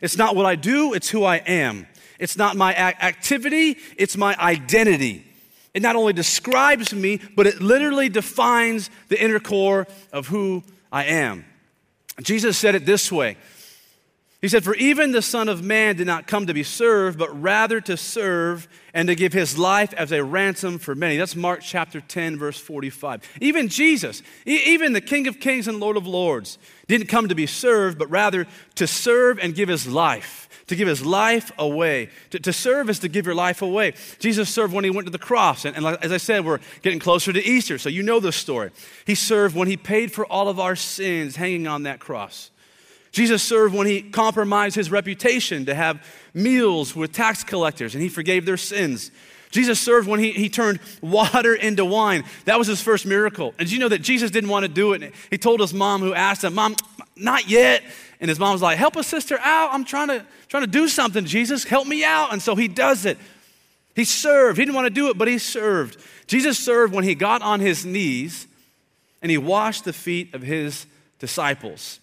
It's 0.00 0.16
not 0.16 0.36
what 0.36 0.46
I 0.46 0.54
do, 0.54 0.92
it's 0.94 1.08
who 1.08 1.24
I 1.24 1.36
am. 1.36 1.86
It's 2.18 2.36
not 2.36 2.56
my 2.56 2.74
activity, 2.74 3.78
it's 3.96 4.16
my 4.16 4.36
identity. 4.38 5.26
It 5.72 5.82
not 5.82 5.96
only 5.96 6.12
describes 6.12 6.94
me, 6.94 7.20
but 7.34 7.46
it 7.46 7.60
literally 7.60 8.08
defines 8.08 8.90
the 9.08 9.20
inner 9.20 9.40
core 9.40 9.88
of 10.12 10.28
who 10.28 10.62
I 10.92 11.04
am. 11.04 11.44
Jesus 12.22 12.56
said 12.56 12.76
it 12.76 12.86
this 12.86 13.10
way 13.10 13.36
he 14.44 14.48
said, 14.48 14.62
For 14.62 14.74
even 14.74 15.12
the 15.12 15.22
Son 15.22 15.48
of 15.48 15.64
Man 15.64 15.96
did 15.96 16.06
not 16.06 16.26
come 16.26 16.48
to 16.48 16.52
be 16.52 16.64
served, 16.64 17.18
but 17.18 17.30
rather 17.40 17.80
to 17.80 17.96
serve 17.96 18.68
and 18.92 19.08
to 19.08 19.14
give 19.14 19.32
his 19.32 19.56
life 19.56 19.94
as 19.94 20.12
a 20.12 20.22
ransom 20.22 20.78
for 20.78 20.94
many. 20.94 21.16
That's 21.16 21.34
Mark 21.34 21.60
chapter 21.62 22.02
10, 22.02 22.36
verse 22.36 22.58
45. 22.58 23.22
Even 23.40 23.68
Jesus, 23.68 24.22
even 24.44 24.92
the 24.92 25.00
King 25.00 25.28
of 25.28 25.40
Kings 25.40 25.66
and 25.66 25.80
Lord 25.80 25.96
of 25.96 26.06
Lords, 26.06 26.58
didn't 26.88 27.06
come 27.06 27.28
to 27.28 27.34
be 27.34 27.46
served, 27.46 27.98
but 27.98 28.10
rather 28.10 28.46
to 28.74 28.86
serve 28.86 29.38
and 29.38 29.54
give 29.54 29.70
his 29.70 29.86
life, 29.86 30.50
to 30.66 30.76
give 30.76 30.88
his 30.88 31.06
life 31.06 31.50
away. 31.56 32.10
To, 32.28 32.38
to 32.40 32.52
serve 32.52 32.90
is 32.90 32.98
to 32.98 33.08
give 33.08 33.24
your 33.24 33.34
life 33.34 33.62
away. 33.62 33.94
Jesus 34.18 34.50
served 34.50 34.74
when 34.74 34.84
he 34.84 34.90
went 34.90 35.06
to 35.06 35.10
the 35.10 35.18
cross. 35.18 35.64
And, 35.64 35.74
and 35.74 35.86
as 36.02 36.12
I 36.12 36.18
said, 36.18 36.44
we're 36.44 36.60
getting 36.82 36.98
closer 36.98 37.32
to 37.32 37.42
Easter, 37.42 37.78
so 37.78 37.88
you 37.88 38.02
know 38.02 38.20
the 38.20 38.30
story. 38.30 38.72
He 39.06 39.14
served 39.14 39.56
when 39.56 39.68
he 39.68 39.78
paid 39.78 40.12
for 40.12 40.26
all 40.26 40.50
of 40.50 40.60
our 40.60 40.76
sins 40.76 41.34
hanging 41.34 41.66
on 41.66 41.84
that 41.84 41.98
cross. 41.98 42.50
Jesus 43.14 43.44
served 43.44 43.76
when 43.76 43.86
he 43.86 44.02
compromised 44.02 44.74
his 44.74 44.90
reputation 44.90 45.66
to 45.66 45.74
have 45.74 46.04
meals 46.34 46.96
with 46.96 47.12
tax 47.12 47.44
collectors 47.44 47.94
and 47.94 48.02
he 48.02 48.08
forgave 48.08 48.44
their 48.44 48.56
sins. 48.56 49.12
Jesus 49.52 49.78
served 49.78 50.08
when 50.08 50.18
he, 50.18 50.32
he 50.32 50.48
turned 50.48 50.80
water 51.00 51.54
into 51.54 51.84
wine. 51.84 52.24
That 52.44 52.58
was 52.58 52.66
his 52.66 52.82
first 52.82 53.06
miracle. 53.06 53.54
And 53.56 53.70
you 53.70 53.78
know 53.78 53.88
that 53.88 54.02
Jesus 54.02 54.32
didn't 54.32 54.50
want 54.50 54.64
to 54.64 54.68
do 54.68 54.94
it? 54.94 55.14
He 55.30 55.38
told 55.38 55.60
his 55.60 55.72
mom, 55.72 56.00
who 56.00 56.12
asked 56.12 56.42
him, 56.42 56.54
Mom, 56.54 56.74
not 57.14 57.48
yet. 57.48 57.84
And 58.18 58.28
his 58.28 58.40
mom 58.40 58.52
was 58.52 58.62
like, 58.62 58.78
Help 58.78 58.96
a 58.96 59.04
sister 59.04 59.38
out. 59.38 59.72
I'm 59.72 59.84
trying 59.84 60.08
to, 60.08 60.26
trying 60.48 60.64
to 60.64 60.70
do 60.70 60.88
something, 60.88 61.24
Jesus. 61.24 61.62
Help 61.62 61.86
me 61.86 62.02
out. 62.02 62.32
And 62.32 62.42
so 62.42 62.56
he 62.56 62.66
does 62.66 63.06
it. 63.06 63.16
He 63.94 64.04
served. 64.04 64.58
He 64.58 64.64
didn't 64.64 64.74
want 64.74 64.86
to 64.86 64.90
do 64.94 65.08
it, 65.10 65.16
but 65.16 65.28
he 65.28 65.38
served. 65.38 65.98
Jesus 66.26 66.58
served 66.58 66.92
when 66.92 67.04
he 67.04 67.14
got 67.14 67.42
on 67.42 67.60
his 67.60 67.86
knees 67.86 68.48
and 69.22 69.30
he 69.30 69.38
washed 69.38 69.84
the 69.84 69.92
feet 69.92 70.34
of 70.34 70.42
his 70.42 70.86
disciples. 71.20 72.00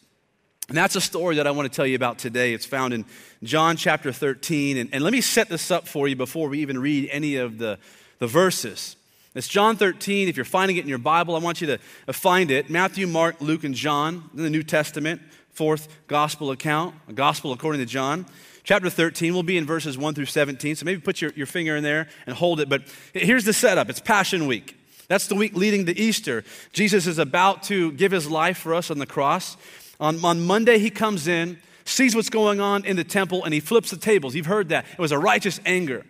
And 0.68 0.77
that's 0.77 0.96
a 0.96 1.01
story 1.01 1.36
that 1.36 1.48
I 1.48 1.51
want 1.51 1.72
to 1.72 1.75
tell 1.75 1.86
you 1.86 1.96
about 1.96 2.18
today. 2.18 2.53
It's 2.53 2.65
found 2.65 2.94
in 2.94 3.06
John 3.44 3.75
chapter 3.77 4.12
13. 4.12 4.77
And, 4.77 4.89
and 4.94 5.03
let 5.03 5.12
me 5.12 5.22
set 5.22 5.50
this 5.50 5.72
up 5.72 5.88
for 5.88 6.08
you 6.08 6.15
before 6.15 6.50
we 6.50 6.60
even 6.60 6.80
read 6.80 7.10
any 7.12 7.36
of 7.36 7.58
the, 7.58 7.77
the 8.20 8.27
verses. 8.27 8.96
It's 9.34 9.48
John 9.48 9.75
13. 9.75 10.27
If 10.27 10.36
you're 10.36 10.46
finding 10.46 10.77
it 10.77 10.82
in 10.82 10.89
your 10.89 10.98
Bible, 10.98 11.36
I 11.36 11.39
want 11.39 11.62
you 11.62 11.68
to 11.68 12.13
find 12.13 12.51
it. 12.51 12.70
Matthew, 12.70 13.08
Mark, 13.08 13.41
Luke, 13.41 13.63
and 13.63 13.75
John 13.75 14.30
in 14.36 14.44
the 14.44 14.50
New 14.50 14.63
Testament, 14.63 15.22
fourth 15.50 15.88
gospel 16.08 16.51
account, 16.51 16.96
a 17.08 17.13
gospel 17.13 17.53
according 17.53 17.80
to 17.80 17.86
John. 17.86 18.25
Chapter 18.63 18.89
13 18.89 19.34
we'll 19.34 19.44
be 19.44 19.58
in 19.58 19.65
verses 19.65 19.98
1 19.98 20.13
through 20.13 20.25
17. 20.25 20.75
So 20.75 20.86
maybe 20.86 21.01
put 21.01 21.22
your, 21.22 21.32
your 21.32 21.48
finger 21.48 21.75
in 21.75 21.84
there 21.84 22.08
and 22.25 22.36
hold 22.36 22.60
it. 22.60 22.70
But 22.70 22.84
here's 23.13 23.46
the 23.46 23.53
setup 23.53 23.89
it's 23.89 24.00
Passion 24.00 24.48
Week. 24.48 24.77
That's 25.08 25.27
the 25.27 25.36
week 25.36 25.56
leading 25.56 25.88
to 25.88 25.98
Easter. 26.00 26.46
Jesus 26.72 27.06
is 27.06 27.18
about 27.18 27.63
to 27.63 27.91
give 27.91 28.13
his 28.13 28.32
life 28.32 28.58
for 28.58 28.74
us 28.74 28.89
on 28.89 28.98
the 28.98 29.06
cross. 29.06 29.58
On, 30.01 30.24
on 30.25 30.41
Monday, 30.41 30.79
he 30.79 30.89
comes 30.89 31.27
in, 31.27 31.60
sees 31.86 32.15
what's 32.15 32.29
going 32.29 32.60
on 32.60 32.84
in 32.86 32.98
the 32.98 33.03
temple, 33.03 33.46
and 33.46 33.53
he 33.53 33.60
flips 33.60 33.91
the 33.91 33.98
tables. 33.98 34.36
You've 34.36 34.48
heard 34.48 34.70
that. 34.70 34.86
It 34.91 35.00
was 35.00 35.12
a 35.12 35.20
righteous 35.20 35.62
anger. 35.65 36.05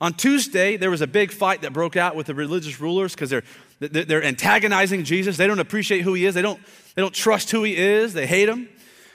On 0.00 0.12
Tuesday, 0.12 0.76
there 0.76 0.90
was 0.90 1.00
a 1.00 1.06
big 1.06 1.30
fight 1.30 1.62
that 1.62 1.72
broke 1.72 1.96
out 1.96 2.16
with 2.16 2.26
the 2.26 2.34
religious 2.34 2.80
rulers 2.80 3.14
because 3.14 3.30
they're, 3.30 3.44
they're 3.78 4.24
antagonizing 4.24 5.04
Jesus. 5.04 5.38
They 5.38 5.46
don't 5.46 5.60
appreciate 5.60 6.02
who 6.02 6.12
he 6.12 6.26
is, 6.26 6.34
they 6.34 6.42
don't, 6.42 6.60
they 6.94 7.00
don't 7.00 7.14
trust 7.14 7.50
who 7.50 7.62
he 7.62 7.76
is, 7.76 8.12
they 8.12 8.26
hate 8.26 8.48
him. 8.48 8.68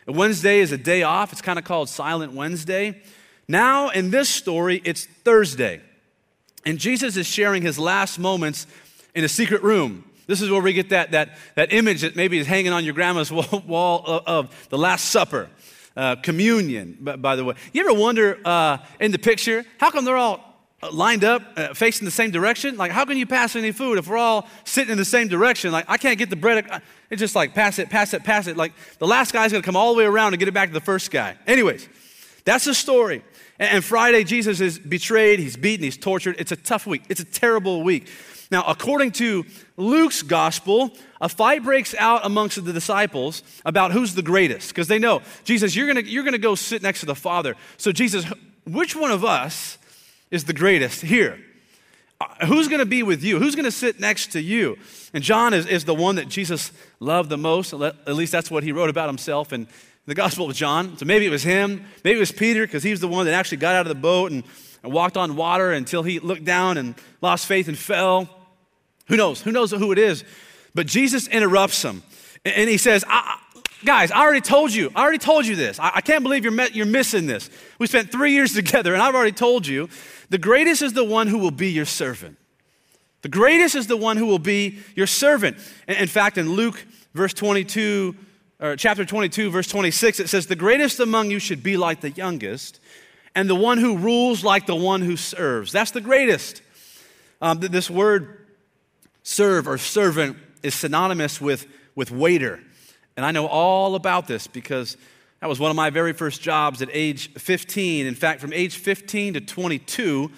Wednesday 0.08 0.60
is 0.60 0.72
a 0.72 0.78
day 0.78 1.04
off. 1.04 1.32
It's 1.32 1.42
kind 1.42 1.60
of 1.60 1.66
called 1.66 1.88
Silent 1.88 2.34
Wednesday. 2.34 3.02
Now, 3.48 3.90
in 3.90 4.10
this 4.10 4.30
story, 4.30 4.82
it's 4.84 5.06
Thursday. 5.06 5.82
And 6.66 6.80
Jesus 6.80 7.18
is 7.18 7.28
sharing 7.28 7.62
his 7.62 7.78
last 7.78 8.18
moments 8.18 8.66
in 9.14 9.24
a 9.24 9.30
secret 9.30 9.62
room. 9.62 10.06
This 10.32 10.42
is 10.42 10.50
where 10.50 10.62
we 10.62 10.72
get 10.72 10.92
that, 10.92 11.12
that, 11.12 11.36
that 11.56 11.74
image 11.74 12.04
that 12.04 12.16
maybe 12.16 12.38
is 12.38 12.48
hanging 12.48 12.72
on 12.72 12.86
your 12.86 12.94
grandma's 12.94 13.30
wall 13.68 14.22
of, 14.26 14.70
the 14.70 14.78
Last 14.78 15.12
Supper, 15.12 15.50
uh, 15.98 16.16
communion, 16.16 16.98
by, 17.02 17.36
the 17.36 17.44
way. 17.44 17.56
You 17.74 17.82
ever 17.82 18.00
wonder 18.00 18.40
uh, 18.46 18.78
in 19.02 19.12
the 19.12 19.20
picture, 19.20 19.66
how 19.78 19.92
come 19.92 20.06
they're 20.06 20.16
all 20.16 20.40
lined 20.90 21.26
up, 21.26 21.44
uh, 21.58 21.74
facing 21.74 22.06
the 22.06 22.12
same 22.12 22.32
direction? 22.32 22.78
Like, 22.78 22.92
how 22.92 23.04
can 23.04 23.18
you 23.18 23.26
pass 23.26 23.58
any 23.58 23.74
food 23.74 23.98
if 23.98 24.08
we're 24.08 24.16
all 24.16 24.48
sitting 24.64 24.94
in 24.94 24.98
the 24.98 25.04
same 25.04 25.28
direction? 25.28 25.74
Like, 25.74 25.84
I 25.90 25.98
can't 25.98 26.18
get 26.18 26.30
the 26.30 26.38
bread. 26.38 26.82
It's 27.10 27.20
just 27.20 27.36
like, 27.36 27.54
pass 27.54 27.78
it, 27.78 27.90
pass 27.90 28.14
it, 28.14 28.24
pass 28.24 28.48
it. 28.48 28.56
Like, 28.56 28.72
the 29.00 29.08
last 29.08 29.34
guy's 29.34 29.52
gonna 29.52 29.64
come 29.64 29.76
all 29.76 29.94
the 29.94 29.98
way 29.98 30.06
around 30.06 30.32
and 30.32 30.40
get 30.40 30.48
it 30.48 30.54
back 30.54 30.70
to 30.70 30.74
the 30.74 30.80
first 30.80 31.12
guy. 31.12 31.36
Anyways, 31.46 31.90
that's 32.46 32.64
the 32.64 32.74
story. 32.74 33.22
And, 33.60 33.70
and 33.70 33.84
Friday, 33.84 34.24
Jesus 34.24 34.62
is 34.62 34.80
betrayed, 34.80 35.40
he's 35.40 35.58
beaten, 35.58 35.84
he's 35.84 35.98
tortured. 35.98 36.38
It's 36.40 36.54
a 36.54 36.56
tough 36.56 36.88
week, 36.88 37.04
it's 37.10 37.20
a 37.20 37.26
terrible 37.26 37.84
week. 37.84 38.08
Now, 38.52 38.64
according 38.68 39.14
to 39.14 39.46
Luke's 39.78 40.22
gospel, 40.22 40.92
a 41.22 41.30
fight 41.30 41.64
breaks 41.64 41.96
out 41.96 42.26
amongst 42.26 42.64
the 42.64 42.74
disciples 42.74 43.44
about 43.66 43.92
who's 43.92 44.14
the 44.14 44.22
greatest 44.22 44.70
because 44.70 44.88
they 44.88 45.00
know, 45.00 45.22
Jesus, 45.46 45.76
you're 45.76 45.88
gonna, 45.88 46.02
you're 46.02 46.24
gonna 46.24 46.38
go 46.38 46.56
sit 46.56 46.84
next 46.84 47.00
to 47.00 47.06
the 47.06 47.16
Father. 47.16 47.56
So, 47.78 47.92
Jesus, 47.92 48.26
which 48.66 48.96
one 48.96 49.12
of 49.12 49.24
us 49.24 49.78
is 50.32 50.46
the 50.46 50.54
greatest 50.54 51.02
here. 51.02 51.40
Uh, 52.20 52.46
who's 52.46 52.68
going 52.68 52.80
to 52.80 52.86
be 52.86 53.04
with 53.04 53.24
you? 53.24 53.40
Who's 53.40 53.56
going 53.56 53.66
to 53.66 53.72
sit 53.72 54.00
next 54.00 54.34
to 54.34 54.42
you? 54.42 54.78
And 55.14 55.24
John 55.24 55.54
is, 55.54 55.66
is 55.66 55.86
the 55.86 55.96
one 55.96 56.16
that 56.16 56.30
Jesus 56.30 56.72
loved 57.00 57.30
the 57.30 57.38
most. 57.38 57.74
At 57.74 58.16
least 58.16 58.32
that's 58.32 58.52
what 58.52 58.64
he 58.64 58.72
wrote 58.72 58.90
about 58.90 59.10
himself 59.10 59.52
in 59.52 59.68
the 60.06 60.16
Gospel 60.16 60.50
of 60.50 60.56
John. 60.56 60.98
So 60.98 61.06
maybe 61.06 61.26
it 61.26 61.30
was 61.30 61.44
him. 61.44 61.86
Maybe 62.04 62.18
it 62.18 62.20
was 62.20 62.32
Peter 62.32 62.66
because 62.66 62.84
he 62.84 62.92
was 62.92 63.00
the 63.00 63.08
one 63.08 63.26
that 63.26 63.34
actually 63.34 63.58
got 63.58 63.76
out 63.76 63.88
of 63.88 63.90
the 63.90 64.00
boat 64.00 64.32
and, 64.32 64.44
and 64.84 64.94
walked 64.94 65.18
on 65.18 65.36
water 65.36 65.72
until 65.72 66.04
he 66.04 66.20
looked 66.20 66.46
down 66.46 66.78
and 66.78 66.96
lost 67.22 67.46
faith 67.46 67.68
and 67.68 67.78
fell. 67.78 68.30
Who 69.08 69.18
knows? 69.18 69.42
Who 69.42 69.52
knows 69.52 69.72
who 69.72 69.92
it 69.92 69.98
is? 69.98 70.24
But 70.74 70.88
Jesus 70.88 71.28
interrupts 71.28 71.82
him 71.84 72.04
and 72.46 72.70
he 72.70 72.78
says, 72.78 73.04
I, 73.08 73.38
Guys, 73.84 74.12
I 74.12 74.22
already 74.22 74.42
told 74.42 74.72
you. 74.74 74.92
I 74.96 75.02
already 75.02 75.18
told 75.18 75.48
you 75.48 75.56
this. 75.56 75.80
I, 75.80 75.92
I 75.96 76.02
can't 76.02 76.24
believe 76.24 76.44
you're, 76.44 76.54
met, 76.54 76.76
you're 76.76 76.86
missing 76.86 77.26
this. 77.26 77.50
We 77.80 77.88
spent 77.88 78.12
three 78.12 78.34
years 78.34 78.54
together, 78.56 78.94
and 78.94 79.02
I've 79.02 79.16
already 79.16 79.32
told 79.32 79.66
you. 79.66 79.90
The 80.30 80.38
greatest 80.38 80.82
is 80.82 80.94
the 80.94 81.04
one 81.04 81.28
who 81.28 81.40
will 81.40 81.52
be 81.52 81.70
your 81.70 81.86
servant. 81.86 82.38
The 83.22 83.30
greatest 83.30 83.76
is 83.76 83.88
the 83.88 83.98
one 83.98 84.18
who 84.18 84.26
will 84.26 84.40
be 84.40 84.80
your 84.96 85.08
servant. 85.08 85.58
In 85.88 86.08
fact, 86.08 86.38
in 86.38 86.52
Luke, 86.52 86.84
verse 87.14 87.34
22, 87.34 88.16
or 88.60 88.76
chapter 88.76 89.04
22, 89.04 89.50
verse 89.50 89.68
26, 89.68 90.20
it 90.20 90.30
says, 90.30 90.48
The 90.48 90.56
greatest 90.56 91.00
among 91.00 91.32
you 91.32 91.40
should 91.40 91.64
be 91.64 91.78
like 91.78 92.02
the 92.02 92.12
youngest, 92.12 92.80
and 93.36 93.50
the 93.50 93.56
one 93.56 93.78
who 93.78 93.98
rules 93.98 94.44
like 94.44 94.68
the 94.68 94.76
one 94.76 95.02
who 95.02 95.18
serves. 95.18 95.72
That's 95.72 95.92
the 95.92 96.02
greatest. 96.02 96.62
Um, 97.42 97.60
this 97.60 97.90
word 97.90 98.41
serve 99.24 99.68
or 99.68 99.78
servant 99.78 100.38
is 100.64 100.76
synonymous 100.76 101.40
with, 101.42 101.68
with 101.96 102.12
waiter. 102.12 102.60
And 103.18 103.26
I 103.26 103.32
know 103.32 103.48
all 103.48 103.96
about 103.96 104.28
this 104.28 104.48
because 104.48 104.98
that 105.42 105.48
was 105.48 105.60
one 105.60 105.72
of 105.72 105.76
my 105.76 105.90
very 105.90 106.14
first 106.14 106.42
jobs 106.42 106.82
at 106.82 106.90
age 106.92 107.34
15. 107.34 108.06
In 108.06 108.16
fact, 108.16 108.42
from 108.42 108.54
age 108.54 108.78
15 108.78 109.36
to 109.36 109.42
22, 109.42 110.32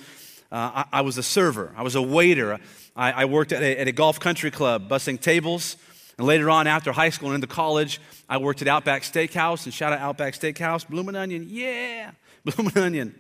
uh, 0.51 0.55
I, 0.55 0.85
I, 0.99 1.01
was 1.01 1.17
a 1.17 1.23
server, 1.23 1.73
I 1.75 1.83
was 1.83 1.95
a 1.95 2.01
waiter. 2.01 2.59
I, 2.95 3.11
I 3.11 3.25
worked 3.25 3.51
at 3.51 3.61
a, 3.61 3.79
at 3.79 3.87
a, 3.87 3.91
golf 3.91 4.19
country 4.19 4.51
club, 4.51 4.87
bussing 4.87 5.19
tables. 5.19 5.77
And 6.17 6.27
later 6.27 6.49
on, 6.49 6.67
after 6.67 6.91
high 6.91 7.09
school 7.09 7.29
and 7.29 7.35
into 7.35 7.47
college, 7.47 7.99
I 8.29 8.37
worked 8.37 8.61
at 8.61 8.67
Outback 8.67 9.01
Steakhouse. 9.01 9.65
And 9.65 9.73
shout 9.73 9.93
out 9.93 9.99
Outback 9.99 10.35
Steakhouse, 10.35 10.87
Bloomin' 10.87 11.15
Onion, 11.15 11.47
yeah, 11.49 12.11
Bloomin' 12.45 12.77
Onion. 12.77 13.15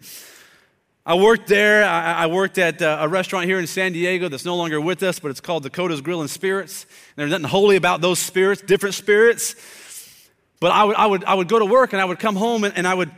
I 1.05 1.15
worked 1.15 1.47
there. 1.47 1.83
I, 1.83 2.27
worked 2.27 2.57
at 2.57 2.81
uh, 2.81 2.99
a 3.01 3.09
restaurant 3.09 3.45
here 3.45 3.59
in 3.59 3.67
San 3.67 3.91
Diego 3.91 4.29
that's 4.29 4.45
no 4.45 4.55
longer 4.55 4.79
with 4.79 5.03
us, 5.03 5.19
but 5.19 5.31
it's 5.31 5.41
called 5.41 5.63
Dakota's 5.63 5.99
Grill 5.99 6.21
and 6.21 6.29
Spirits. 6.29 6.83
And 6.83 6.91
there's 7.17 7.31
nothing 7.31 7.47
holy 7.47 7.75
about 7.75 7.99
those 7.99 8.19
spirits, 8.19 8.61
different 8.61 8.95
spirits. 8.95 9.55
But 10.61 10.71
I 10.71 10.85
would, 10.85 10.95
I 10.95 11.05
would, 11.05 11.23
I 11.25 11.33
would 11.33 11.49
go 11.49 11.59
to 11.59 11.65
work 11.65 11.91
and 11.91 12.01
I 12.01 12.05
would 12.05 12.19
come 12.19 12.37
home 12.37 12.63
and, 12.63 12.77
and 12.77 12.87
I 12.87 12.93
would 12.93 13.11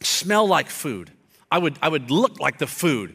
smell 0.00 0.48
like 0.48 0.68
food. 0.68 1.12
I 1.48 1.58
would, 1.58 1.78
I 1.80 1.88
would 1.88 2.10
look 2.10 2.40
like 2.40 2.58
the 2.58 2.66
food. 2.66 3.14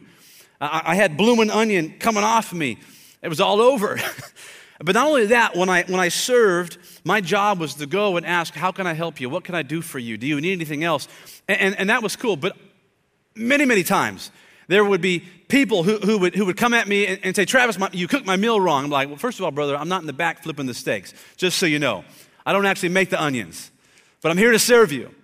I, 0.58 0.82
I 0.86 0.94
had 0.94 1.18
blooming 1.18 1.50
onion 1.50 1.98
coming 1.98 2.24
off 2.24 2.50
me. 2.54 2.78
It 3.20 3.28
was 3.28 3.40
all 3.40 3.60
over. 3.60 4.00
but 4.78 4.94
not 4.94 5.06
only 5.06 5.26
that, 5.26 5.54
when 5.54 5.68
I, 5.68 5.82
when 5.82 6.00
I 6.00 6.08
served, 6.08 6.78
my 7.04 7.20
job 7.20 7.60
was 7.60 7.74
to 7.74 7.84
go 7.84 8.16
and 8.16 8.24
ask, 8.24 8.54
How 8.54 8.72
can 8.72 8.86
I 8.86 8.94
help 8.94 9.20
you? 9.20 9.28
What 9.28 9.44
can 9.44 9.54
I 9.54 9.62
do 9.62 9.82
for 9.82 9.98
you? 9.98 10.16
Do 10.16 10.26
you 10.26 10.40
need 10.40 10.52
anything 10.52 10.82
else? 10.82 11.08
And, 11.46 11.60
and, 11.60 11.78
and 11.80 11.90
that 11.90 12.02
was 12.02 12.16
cool. 12.16 12.36
But 12.36 12.56
many, 13.38 13.64
many 13.64 13.82
times, 13.82 14.30
there 14.68 14.84
would 14.84 15.00
be 15.00 15.20
people 15.48 15.82
who, 15.82 15.98
who, 15.98 16.18
would, 16.18 16.34
who 16.34 16.46
would 16.46 16.56
come 16.56 16.74
at 16.74 16.86
me 16.86 17.06
and, 17.06 17.20
and 17.24 17.36
say, 17.36 17.44
Travis, 17.44 17.78
my, 17.78 17.88
you 17.92 18.06
cooked 18.06 18.26
my 18.26 18.36
meal 18.36 18.60
wrong. 18.60 18.84
I'm 18.84 18.90
like, 18.90 19.08
well, 19.08 19.16
first 19.16 19.38
of 19.38 19.44
all, 19.44 19.50
brother, 19.50 19.76
I'm 19.76 19.88
not 19.88 20.02
in 20.02 20.06
the 20.06 20.12
back 20.12 20.42
flipping 20.42 20.66
the 20.66 20.74
steaks, 20.74 21.14
just 21.36 21.58
so 21.58 21.66
you 21.66 21.78
know. 21.78 22.04
I 22.44 22.52
don't 22.52 22.66
actually 22.66 22.90
make 22.90 23.10
the 23.10 23.22
onions, 23.22 23.70
but 24.22 24.30
I'm 24.30 24.38
here 24.38 24.52
to 24.52 24.58
serve 24.58 24.92
you. 24.92 25.14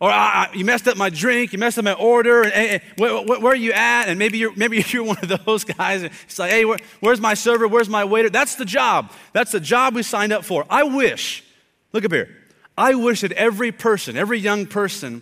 Or 0.00 0.10
you 0.54 0.64
messed 0.64 0.88
up 0.88 0.96
my 0.96 1.10
drink, 1.10 1.52
you 1.52 1.58
messed 1.58 1.78
up 1.78 1.84
my 1.84 1.92
order, 1.92 2.44
and, 2.44 2.80
where, 2.96 3.22
where, 3.22 3.52
are 3.52 3.54
you 3.54 3.72
at? 3.72 4.08
And 4.08 4.18
maybe 4.18 4.38
you're, 4.38 4.54
maybe 4.56 4.82
you're 4.88 5.04
one 5.04 5.18
of 5.18 5.44
those 5.44 5.64
guys. 5.64 6.02
It's 6.02 6.38
like, 6.38 6.50
hey, 6.50 6.64
where, 6.64 6.78
where's 7.00 7.20
my 7.20 7.34
server? 7.34 7.68
Where's 7.68 7.88
my 7.88 8.04
waiter? 8.04 8.30
That's 8.30 8.54
the 8.54 8.64
job. 8.64 9.12
That's 9.34 9.52
the 9.52 9.60
job 9.60 9.94
we 9.94 10.02
signed 10.02 10.32
up 10.32 10.44
for. 10.44 10.64
I 10.70 10.84
wish, 10.84 11.44
look 11.92 12.04
up 12.06 12.12
here, 12.12 12.34
I 12.78 12.94
wish 12.94 13.20
that 13.20 13.32
every 13.32 13.72
person, 13.72 14.16
every 14.16 14.38
young 14.38 14.64
person, 14.64 15.20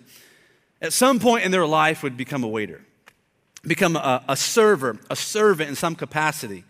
at 0.80 0.92
some 0.92 1.18
point 1.18 1.44
in 1.44 1.50
their 1.50 1.66
life 1.66 2.02
would 2.02 2.16
become 2.16 2.44
a 2.44 2.49
waiter, 2.49 2.80
become 3.62 3.97
a, 3.97 4.23
a 4.28 4.37
server, 4.37 4.99
a 5.11 5.16
servant 5.16 5.68
in 5.68 5.76
some 5.76 5.94
capacity. 5.94 6.64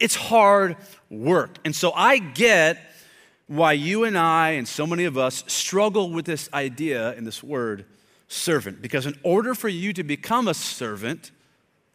It's 0.00 0.14
hard 0.14 0.76
work. 1.10 1.58
And 1.64 1.74
so 1.74 1.92
I 1.92 2.18
get 2.18 2.78
why 3.46 3.72
you 3.72 4.04
and 4.04 4.16
I 4.16 4.50
and 4.50 4.66
so 4.66 4.86
many 4.86 5.04
of 5.04 5.16
us 5.16 5.44
struggle 5.46 6.10
with 6.10 6.24
this 6.24 6.48
idea 6.52 7.10
and 7.12 7.26
this 7.26 7.42
word 7.42 7.84
servant. 8.28 8.82
Because 8.82 9.06
in 9.06 9.18
order 9.22 9.54
for 9.54 9.68
you 9.68 9.92
to 9.92 10.02
become 10.02 10.48
a 10.48 10.54
servant, 10.54 11.30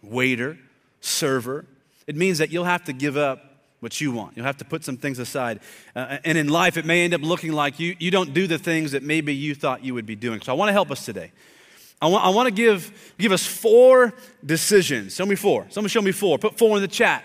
waiter, 0.02 0.58
server, 1.02 1.66
it 2.08 2.16
means 2.16 2.38
that 2.38 2.52
you'll 2.52 2.66
have 2.66 2.86
to 2.86 2.94
give 2.94 3.18
up 3.18 3.49
what 3.80 4.02
you 4.02 4.12
want. 4.12 4.36
You'll 4.36 4.46
have 4.46 4.58
to 4.58 4.66
put 4.66 4.84
some 4.84 4.98
things 4.98 5.20
aside. 5.20 5.60
Uh, 5.96 6.18
and 6.26 6.38
in 6.38 6.50
life, 6.50 6.78
it 6.78 6.86
may 6.86 7.04
end 7.04 7.14
up 7.14 7.22
looking 7.22 7.54
like 7.54 7.80
you, 7.80 7.96
you 8.00 8.12
don't 8.12 8.34
do 8.34 8.48
the 8.48 8.58
things 8.58 8.92
that 8.92 9.04
maybe 9.04 9.34
you 9.34 9.56
thought 9.56 9.84
you 9.84 9.94
would 9.94 10.06
be 10.06 10.16
doing. 10.16 10.42
So 10.42 10.52
I 10.52 10.56
want 10.56 10.70
to 10.70 10.74
help 10.74 10.92
us 10.92 11.06
today. 11.06 11.32
I 12.02 12.08
want, 12.08 12.26
I 12.26 12.30
want 12.30 12.48
to 12.48 12.54
give, 12.54 13.14
give 13.18 13.32
us 13.32 13.46
four 13.46 14.14
decisions. 14.46 15.16
Show 15.16 15.26
me 15.26 15.36
four. 15.36 15.68
Someone 15.70 15.90
show 15.90 16.02
me 16.02 16.12
four. 16.12 16.38
Put 16.38 16.58
four 16.58 16.76
in 16.78 16.82
the 16.82 16.88
chat. 16.88 17.24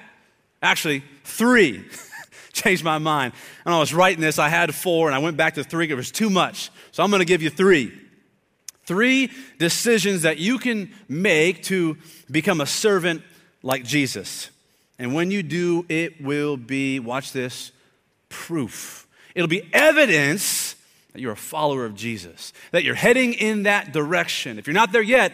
Actually, 0.63 1.05
three. 1.25 1.85
Changed 2.53 2.85
my 2.85 2.99
mind. 2.99 3.35
And 3.65 3.75
I 3.75 3.79
was 3.79 3.93
writing 3.93 4.21
this, 4.21 4.39
I 4.39 4.49
had 4.49 4.75
four, 4.75 5.09
and 5.09 5.15
I 5.15 5.19
went 5.19 5.37
back 5.37 5.55
to 5.55 5.65
three. 5.65 5.91
It 5.91 5.95
was 5.95 6.11
too 6.11 6.31
much. 6.31 6.71
So 6.93 7.03
I'm 7.03 7.11
going 7.11 7.21
to 7.21 7.27
give 7.27 7.43
you 7.43 7.51
three. 7.51 7.93
Three 8.85 9.31
decisions 9.59 10.23
that 10.23 10.39
you 10.39 10.59
can 10.59 10.93
make 11.09 11.63
to 11.65 11.97
become 12.31 12.61
a 12.61 12.67
servant 12.67 13.23
like 13.63 13.83
Jesus. 13.85 14.51
And 14.99 15.15
when 15.15 15.31
you 15.31 15.43
do, 15.43 15.85
it 15.89 16.23
will 16.23 16.57
be, 16.57 17.01
watch 17.01 17.33
this, 17.33 17.73
proof. 18.29 19.07
It'll 19.35 19.49
be 19.49 19.69
evidence 19.73 20.77
that 21.13 21.21
you're 21.21 21.33
a 21.33 21.37
follower 21.37 21.85
of 21.85 21.95
Jesus, 21.95 22.53
that 22.73 22.85
you're 22.85 22.95
heading 22.95 23.35
in 23.35 23.65
that 23.65 23.93
direction. 23.93 24.59
If 24.59 24.67
you're 24.67 24.75
not 24.75 24.93
there 24.93 25.03
yet, 25.03 25.33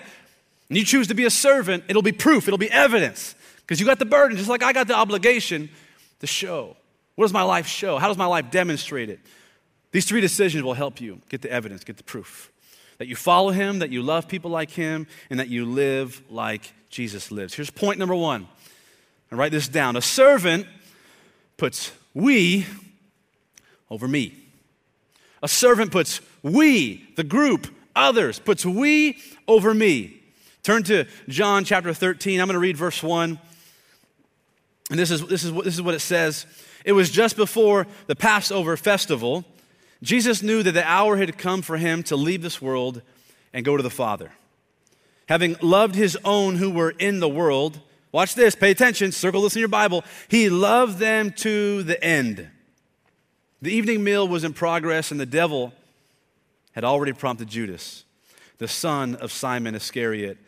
and 0.69 0.79
you 0.79 0.85
choose 0.85 1.09
to 1.09 1.15
be 1.15 1.25
a 1.25 1.31
servant, 1.31 1.85
it'll 1.89 2.03
be 2.03 2.13
proof, 2.13 2.47
it'll 2.47 2.59
be 2.59 2.71
evidence, 2.71 3.35
because 3.57 3.81
you 3.81 3.87
got 3.87 3.99
the 3.99 4.05
burden, 4.05 4.37
just 4.37 4.49
like 4.49 4.63
I 4.63 4.73
got 4.73 4.87
the 4.87 4.95
obligation 4.95 5.69
to 6.21 6.27
show. 6.27 6.77
What 7.17 7.25
does 7.25 7.33
my 7.33 7.43
life 7.43 7.67
show? 7.67 7.99
How 7.99 8.09
does 8.09 8.17
my 8.17 8.27
life 8.27 8.51
demonstrate 8.51 9.11
it? 9.11 9.21
These 9.93 10.05
three 10.05 10.21
decisions 10.21 10.63
will 10.63 10.75
help 10.75 11.01
you 11.01 11.21
get 11.29 11.43
the 11.43 11.51
evidence, 11.51 11.85
get 11.85 11.97
the 11.97 12.05
proof. 12.05 12.51
That 12.99 13.09
you 13.09 13.17
follow 13.17 13.51
him, 13.51 13.81
that 13.81 13.91
you 13.91 14.03
love 14.03 14.29
people 14.29 14.51
like 14.51 14.71
him, 14.71 15.07
and 15.31 15.41
that 15.41 15.49
you 15.49 15.65
live 15.65 16.23
like 16.31 16.73
Jesus 16.91 17.31
lives. 17.31 17.55
Here's 17.55 17.71
point 17.71 17.99
number 17.99 18.15
one 18.15 18.47
and 19.31 19.39
write 19.39 19.53
this 19.53 19.69
down. 19.69 19.97
A 19.97 20.03
servant 20.03 20.67
puts 21.57 21.93
we 22.15 22.67
over 23.91 24.09
me. 24.09 24.35
A 25.43 25.49
servant 25.49 25.91
puts 25.91 26.21
we, 26.43 27.09
the 27.17 27.25
group, 27.25 27.67
others, 27.95 28.39
puts 28.39 28.65
we 28.65 29.19
over 29.49 29.73
me. 29.73 30.21
Turn 30.63 30.83
to 30.85 31.07
John 31.29 31.65
chapter 31.65 31.95
13. 31.95 32.41
I'm 32.41 32.47
going 32.47 32.55
to 32.55 32.61
read 32.61 32.77
verse 32.77 33.03
1. 33.03 33.39
And 34.91 34.99
this 34.99 35.11
is, 35.11 35.25
this, 35.27 35.45
is, 35.45 35.53
what 35.53 35.65
this 35.65 35.75
is 35.75 35.83
what 35.83 35.95
it 35.95 36.01
says. 36.01 36.47
It 36.85 36.93
was 36.93 37.11
just 37.11 37.37
before 37.37 37.87
the 38.07 38.17
Passover 38.17 38.77
festival. 38.77 39.45
Jesus 40.03 40.43
knew 40.43 40.63
that 40.63 40.73
the 40.73 40.87
hour 40.87 41.17
had 41.17 41.39
come 41.39 41.63
for 41.63 41.77
him 41.77 42.03
to 42.05 42.17
leave 42.17 42.43
this 42.43 42.61
world 42.61 43.03
and 43.53 43.65
go 43.65 43.77
to 43.77 43.83
the 43.83 43.91
Father. 43.91 44.33
Having 45.29 45.57
loved 45.63 45.95
his 45.95 46.19
own 46.25 46.57
who 46.57 46.71
were 46.71 46.91
in 46.91 47.21
the 47.21 47.29
world, 47.29 47.81
Watch 48.13 48.35
this, 48.35 48.55
pay 48.55 48.71
attention, 48.71 49.13
circle 49.13 49.43
this 49.43 49.55
in 49.55 49.61
your 49.61 49.69
Bible. 49.69 50.05
He 50.29 50.49
loved 50.49 50.99
them 50.99 51.33
to 51.39 51.83
the 51.83 52.03
end. 52.03 52.49
The 53.63 53.73
evening 53.73 54.03
meal 54.03 54.27
was 54.27 54.43
in 54.43 54.53
progress, 54.53 55.11
and 55.11 55.21
the 55.21 55.27
devil 55.27 55.73
had 56.73 56.85
already 56.85 57.13
prompted 57.13 57.49
Judas, 57.49 58.05
the 58.59 58.69
son 58.69 59.15
of 59.17 59.31
Simon 59.31 59.75
Iscariot, 59.75 60.39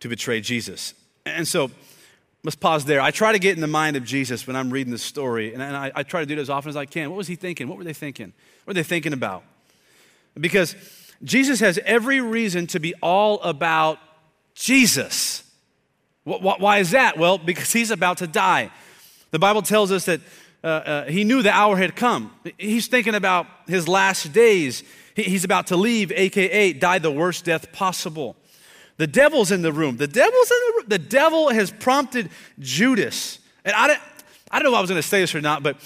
to 0.00 0.08
betray 0.08 0.40
Jesus. 0.40 0.94
And 1.26 1.46
so, 1.46 1.70
Let's 2.44 2.56
pause 2.56 2.84
there. 2.84 3.00
I 3.00 3.12
try 3.12 3.30
to 3.30 3.38
get 3.38 3.54
in 3.54 3.60
the 3.60 3.68
mind 3.68 3.96
of 3.96 4.04
Jesus 4.04 4.48
when 4.48 4.56
I'm 4.56 4.70
reading 4.70 4.90
this 4.90 5.02
story, 5.02 5.54
and 5.54 5.62
I, 5.62 5.92
I, 5.94 6.02
try 6.02 6.20
to 6.20 6.26
do 6.26 6.34
it 6.34 6.40
as 6.40 6.50
often 6.50 6.70
as 6.70 6.76
I 6.76 6.86
can. 6.86 7.10
What 7.10 7.16
was 7.16 7.28
he 7.28 7.36
thinking? 7.36 7.68
What 7.68 7.78
were 7.78 7.84
they 7.84 7.92
thinking? 7.92 8.32
What 8.64 8.72
were 8.72 8.74
they 8.74 8.82
thinking 8.82 9.12
about? 9.12 9.44
Because 10.34 10.74
Jesus 11.22 11.60
has 11.60 11.78
every 11.84 12.20
reason 12.20 12.66
to 12.68 12.80
be 12.80 12.94
all 13.00 13.40
about 13.42 14.00
Jesus. 14.54 15.41
Why 16.24 16.78
is 16.78 16.92
that? 16.92 17.18
Well, 17.18 17.38
because 17.38 17.72
he's 17.72 17.90
about 17.90 18.18
to 18.18 18.26
die. 18.26 18.70
The 19.32 19.38
Bible 19.38 19.62
tells 19.62 19.90
us 19.90 20.04
that 20.04 20.20
uh, 20.62 20.66
uh, 20.66 21.04
he 21.06 21.24
knew 21.24 21.42
the 21.42 21.50
hour 21.50 21.76
had 21.76 21.96
come. 21.96 22.32
He's 22.58 22.86
thinking 22.86 23.14
about 23.14 23.46
his 23.66 23.88
last 23.88 24.32
days. 24.32 24.84
He's 25.16 25.44
about 25.44 25.66
to 25.68 25.76
leave, 25.76 26.12
AKA, 26.12 26.74
die 26.74 26.98
the 26.98 27.10
worst 27.10 27.44
death 27.44 27.72
possible. 27.72 28.36
The 28.98 29.06
devil's 29.06 29.50
in 29.50 29.62
the 29.62 29.72
room. 29.72 29.96
The 29.96 30.06
devil's 30.06 30.50
in 30.50 30.56
the 30.66 30.72
room. 30.76 30.84
The 30.88 30.98
devil 30.98 31.48
has 31.48 31.72
prompted 31.72 32.30
Judas. 32.60 33.40
And 33.64 33.74
I 33.74 33.88
don't, 33.88 34.00
I 34.50 34.58
don't 34.58 34.64
know 34.64 34.76
if 34.76 34.78
I 34.78 34.80
was 34.80 34.90
going 34.90 35.02
to 35.02 35.08
say 35.08 35.20
this 35.20 35.34
or 35.34 35.40
not, 35.40 35.62
but 35.62 35.76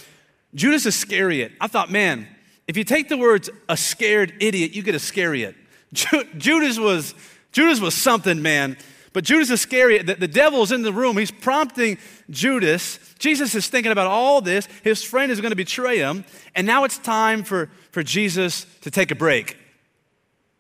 Judas 0.55 0.85
Iscariot. 0.85 1.53
I 1.61 1.67
thought, 1.67 1.91
man, 1.91 2.29
if 2.67 2.77
you 2.77 2.85
take 2.85 3.09
the 3.09 3.17
words 3.17 3.49
a 3.69 3.77
scared 3.77 4.35
idiot, 4.41 4.75
you 4.75 4.83
get 4.83 4.95
a 4.95 5.01
scariot. 5.01 5.55
Judas 5.93 6.79
was, 6.79 7.15
Judas 7.53 7.81
was 7.81 7.95
something, 7.95 8.43
man. 8.43 8.77
But 9.17 9.25
Judas 9.25 9.49
Iscariot, 9.49 10.07
the, 10.07 10.15
the 10.17 10.29
devil's 10.29 10.73
in 10.73 10.83
the 10.83 10.93
room. 10.93 11.17
He's 11.17 11.31
prompting 11.31 11.97
Judas. 12.29 12.99
Jesus 13.19 13.55
is 13.55 13.67
thinking 13.67 13.91
about 13.91 14.09
all 14.09 14.43
this. 14.43 14.69
His 14.85 15.03
friend 15.03 15.33
is 15.33 15.41
going 15.41 15.53
to 15.53 15.57
betray 15.57 15.97
him. 15.97 16.27
And 16.55 16.67
now 16.67 16.85
it's 16.85 16.99
time 16.99 17.43
for, 17.43 17.71
for 17.93 18.03
Jesus 18.03 18.67
to 18.83 18.91
take 18.91 19.11
a 19.11 19.15
break. 19.15 19.57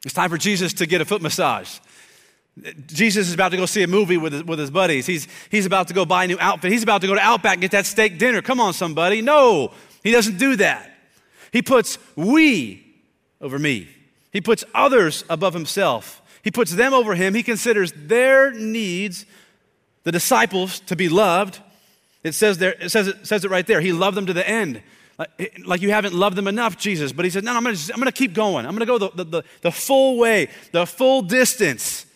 It's 0.06 0.14
time 0.14 0.30
for 0.30 0.38
Jesus 0.38 0.72
to 0.72 0.86
get 0.86 1.02
a 1.02 1.04
foot 1.04 1.20
massage. 1.20 1.80
Jesus 2.86 3.28
is 3.28 3.34
about 3.34 3.50
to 3.50 3.58
go 3.58 3.66
see 3.66 3.82
a 3.82 3.86
movie 3.86 4.16
with 4.16 4.32
his, 4.32 4.44
with 4.44 4.58
his 4.58 4.70
buddies. 4.70 5.04
He's, 5.04 5.28
he's 5.50 5.66
about 5.66 5.88
to 5.88 5.94
go 5.94 6.06
buy 6.06 6.24
a 6.24 6.26
new 6.26 6.38
outfit. 6.40 6.72
He's 6.72 6.82
about 6.82 7.02
to 7.02 7.06
go 7.06 7.14
to 7.14 7.20
Outback 7.20 7.56
and 7.56 7.60
get 7.60 7.72
that 7.72 7.84
steak 7.84 8.18
dinner. 8.18 8.40
Come 8.40 8.58
on, 8.58 8.72
somebody. 8.72 9.20
No, 9.20 9.74
he 10.02 10.12
doesn't 10.12 10.38
do 10.38 10.56
that. 10.56 10.90
He 11.52 11.60
puts 11.60 11.98
we 12.16 12.86
over 13.38 13.58
me, 13.58 13.86
he 14.32 14.40
puts 14.40 14.64
others 14.74 15.24
above 15.28 15.52
himself. 15.52 16.22
He 16.46 16.52
puts 16.52 16.70
them 16.70 16.94
over 16.94 17.16
him. 17.16 17.34
He 17.34 17.42
considers 17.42 17.90
their 17.90 18.52
needs, 18.52 19.26
the 20.04 20.12
disciples, 20.12 20.78
to 20.78 20.94
be 20.94 21.08
loved. 21.08 21.58
It 22.22 22.34
says, 22.34 22.58
there, 22.58 22.76
it 22.78 22.90
says, 22.90 23.08
it 23.08 23.26
says 23.26 23.44
it 23.44 23.50
right 23.50 23.66
there. 23.66 23.80
He 23.80 23.92
loved 23.92 24.16
them 24.16 24.26
to 24.26 24.32
the 24.32 24.48
end. 24.48 24.80
Like, 25.18 25.58
like 25.66 25.82
you 25.82 25.90
haven't 25.90 26.14
loved 26.14 26.36
them 26.36 26.46
enough, 26.46 26.78
Jesus. 26.78 27.10
But 27.10 27.24
he 27.24 27.32
said, 27.32 27.42
No, 27.42 27.52
I'm 27.52 27.64
going 27.64 27.74
to 27.74 28.12
keep 28.12 28.32
going. 28.32 28.64
I'm 28.64 28.76
going 28.76 28.78
to 28.78 28.86
go 28.86 28.96
the, 28.96 29.10
the, 29.10 29.24
the, 29.24 29.42
the 29.62 29.72
full 29.72 30.18
way, 30.18 30.48
the 30.70 30.86
full 30.86 31.22
distance. 31.22 32.06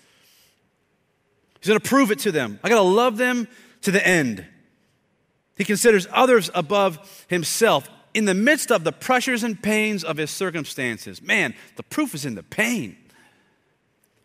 He's 1.58 1.66
going 1.66 1.80
to 1.80 1.88
prove 1.88 2.12
it 2.12 2.20
to 2.20 2.30
them. 2.30 2.60
I 2.62 2.68
got 2.68 2.76
to 2.76 2.82
love 2.82 3.16
them 3.16 3.48
to 3.82 3.90
the 3.90 4.06
end. 4.06 4.46
He 5.56 5.64
considers 5.64 6.06
others 6.12 6.52
above 6.54 7.26
himself 7.28 7.88
in 8.14 8.26
the 8.26 8.34
midst 8.34 8.70
of 8.70 8.84
the 8.84 8.92
pressures 8.92 9.42
and 9.42 9.60
pains 9.60 10.04
of 10.04 10.18
his 10.18 10.30
circumstances. 10.30 11.20
Man, 11.20 11.52
the 11.74 11.82
proof 11.82 12.14
is 12.14 12.24
in 12.24 12.36
the 12.36 12.44
pain. 12.44 12.96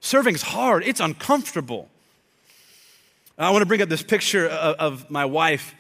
Serving's 0.06 0.44
hard, 0.44 0.84
it's 0.84 1.00
uncomfortable. 1.00 1.90
I 3.40 3.50
want 3.50 3.64
to 3.64 3.66
bring 3.66 3.82
up 3.82 3.90
this 3.90 4.04
picture 4.04 4.48
of, 4.48 4.76
of 4.76 5.10
my 5.10 5.26
wife. 5.26 5.74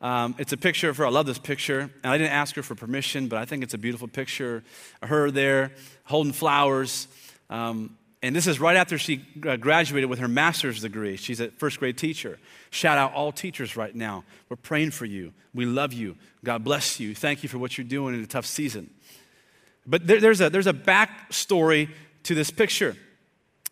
Um, 0.00 0.34
it's 0.38 0.54
a 0.54 0.56
picture 0.56 0.88
of 0.88 0.96
her. 0.96 1.06
I 1.06 1.10
love 1.10 1.26
this 1.26 1.38
picture. 1.38 1.80
And 1.80 2.06
I 2.06 2.16
didn't 2.16 2.32
ask 2.32 2.56
her 2.56 2.62
for 2.62 2.74
permission, 2.74 3.28
but 3.28 3.38
I 3.38 3.44
think 3.44 3.62
it's 3.62 3.74
a 3.74 3.78
beautiful 3.78 4.08
picture. 4.08 4.64
Her 5.02 5.30
there 5.30 5.72
holding 6.04 6.32
flowers. 6.32 7.06
Um, 7.50 7.98
and 8.22 8.34
this 8.34 8.46
is 8.46 8.58
right 8.58 8.76
after 8.76 8.96
she 8.96 9.26
uh, 9.46 9.56
graduated 9.56 10.08
with 10.08 10.20
her 10.20 10.28
master's 10.28 10.80
degree. 10.80 11.16
She's 11.16 11.40
a 11.40 11.48
first 11.48 11.78
grade 11.78 11.98
teacher. 11.98 12.38
Shout 12.70 12.96
out 12.96 13.12
all 13.12 13.30
teachers 13.30 13.76
right 13.76 13.94
now. 13.94 14.24
We're 14.48 14.56
praying 14.56 14.92
for 14.92 15.04
you. 15.04 15.34
We 15.52 15.66
love 15.66 15.92
you. 15.92 16.16
God 16.42 16.64
bless 16.64 16.98
you. 16.98 17.14
Thank 17.14 17.42
you 17.42 17.50
for 17.50 17.58
what 17.58 17.76
you're 17.76 17.86
doing 17.86 18.14
in 18.14 18.22
a 18.22 18.26
tough 18.26 18.46
season. 18.46 18.88
But 19.86 20.06
there, 20.06 20.18
there's, 20.18 20.40
a, 20.40 20.48
there's 20.48 20.66
a 20.66 20.72
backstory 20.72 21.90
to 22.22 22.34
this 22.34 22.50
picture. 22.50 22.96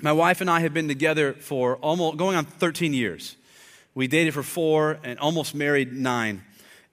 My 0.00 0.12
wife 0.12 0.40
and 0.40 0.50
I 0.50 0.60
have 0.60 0.74
been 0.74 0.88
together 0.88 1.34
for 1.34 1.76
almost 1.76 2.16
going 2.16 2.36
on 2.36 2.44
13 2.44 2.92
years. 2.92 3.36
We 3.94 4.08
dated 4.08 4.34
for 4.34 4.42
four 4.42 4.98
and 5.04 5.18
almost 5.20 5.54
married 5.54 5.92
nine. 5.92 6.42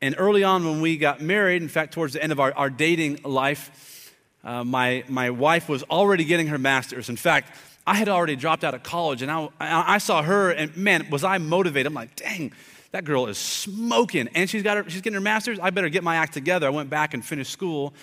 And 0.01 0.15
early 0.17 0.43
on, 0.43 0.65
when 0.65 0.81
we 0.81 0.97
got 0.97 1.19
married, 1.19 1.63
in 1.63 1.67
fact, 1.67 1.93
towards 1.93 2.13
the 2.13 2.21
end 2.21 2.31
of 2.31 2.39
our, 2.39 2.53
our 2.53 2.69
dating 2.69 3.21
life, 3.23 4.13
uh, 4.43 4.63
my, 4.63 5.03
my 5.07 5.31
wife 5.31 5.67
was 5.67 5.81
already 5.83 6.25
getting 6.25 6.47
her 6.47 6.59
master's. 6.59 7.09
In 7.09 7.15
fact, 7.15 7.57
I 7.87 7.95
had 7.95 8.07
already 8.07 8.35
dropped 8.35 8.63
out 8.63 8.75
of 8.75 8.83
college, 8.83 9.23
and 9.23 9.31
I, 9.31 9.49
I 9.59 9.97
saw 9.97 10.21
her, 10.21 10.51
and 10.51 10.75
man, 10.77 11.09
was 11.09 11.23
I 11.23 11.39
motivated. 11.39 11.87
I'm 11.87 11.95
like, 11.95 12.15
dang, 12.15 12.53
that 12.91 13.03
girl 13.03 13.27
is 13.27 13.37
smoking. 13.37 14.29
And 14.35 14.47
she's, 14.47 14.61
got 14.61 14.77
her, 14.77 14.89
she's 14.89 15.01
getting 15.01 15.15
her 15.15 15.21
master's. 15.21 15.59
I 15.59 15.71
better 15.71 15.89
get 15.89 16.03
my 16.03 16.17
act 16.17 16.33
together. 16.33 16.67
I 16.67 16.71
went 16.71 16.91
back 16.91 17.15
and 17.15 17.25
finished 17.25 17.51
school. 17.51 17.93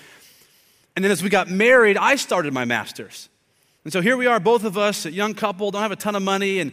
And 0.97 1.05
then 1.05 1.13
as 1.13 1.23
we 1.23 1.31
got 1.31 1.49
married, 1.49 1.97
I 1.97 2.17
started 2.17 2.53
my 2.53 2.65
master's. 2.65 3.29
And 3.89 3.93
so 3.95 4.03
here 4.03 4.19
we 4.19 4.27
are, 4.27 4.39
both 4.39 4.65
of 4.65 4.77
us, 4.77 5.07
a 5.07 5.11
young 5.11 5.33
couple, 5.33 5.71
don't 5.71 5.81
have 5.81 5.93
a 5.93 5.97
ton 5.97 6.15
of 6.15 6.23
money, 6.23 6.59
and 6.59 6.73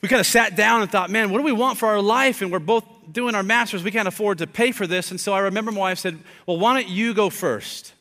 we 0.00 0.08
kind 0.08 0.20
of 0.20 0.26
sat 0.26 0.54
down 0.54 0.82
and 0.82 0.88
thought, 0.88 1.10
man, 1.10 1.30
what 1.30 1.38
do 1.38 1.42
we 1.42 1.50
want 1.50 1.78
for 1.78 1.86
our 1.86 2.00
life? 2.00 2.42
And 2.42 2.52
we're 2.52 2.60
both 2.60 2.84
doing 3.10 3.34
our 3.34 3.42
masters. 3.42 3.82
We 3.82 3.90
can't 3.90 4.06
afford 4.06 4.38
to 4.38 4.46
pay 4.46 4.70
for 4.70 4.86
this. 4.86 5.10
And 5.10 5.20
so 5.20 5.32
I 5.32 5.40
remember 5.40 5.72
my 5.72 5.80
wife 5.80 5.98
said, 5.98 6.16
well, 6.46 6.56
why 6.56 6.80
don't 6.80 6.88
you 6.88 7.12
go 7.12 7.28
first? 7.28 7.92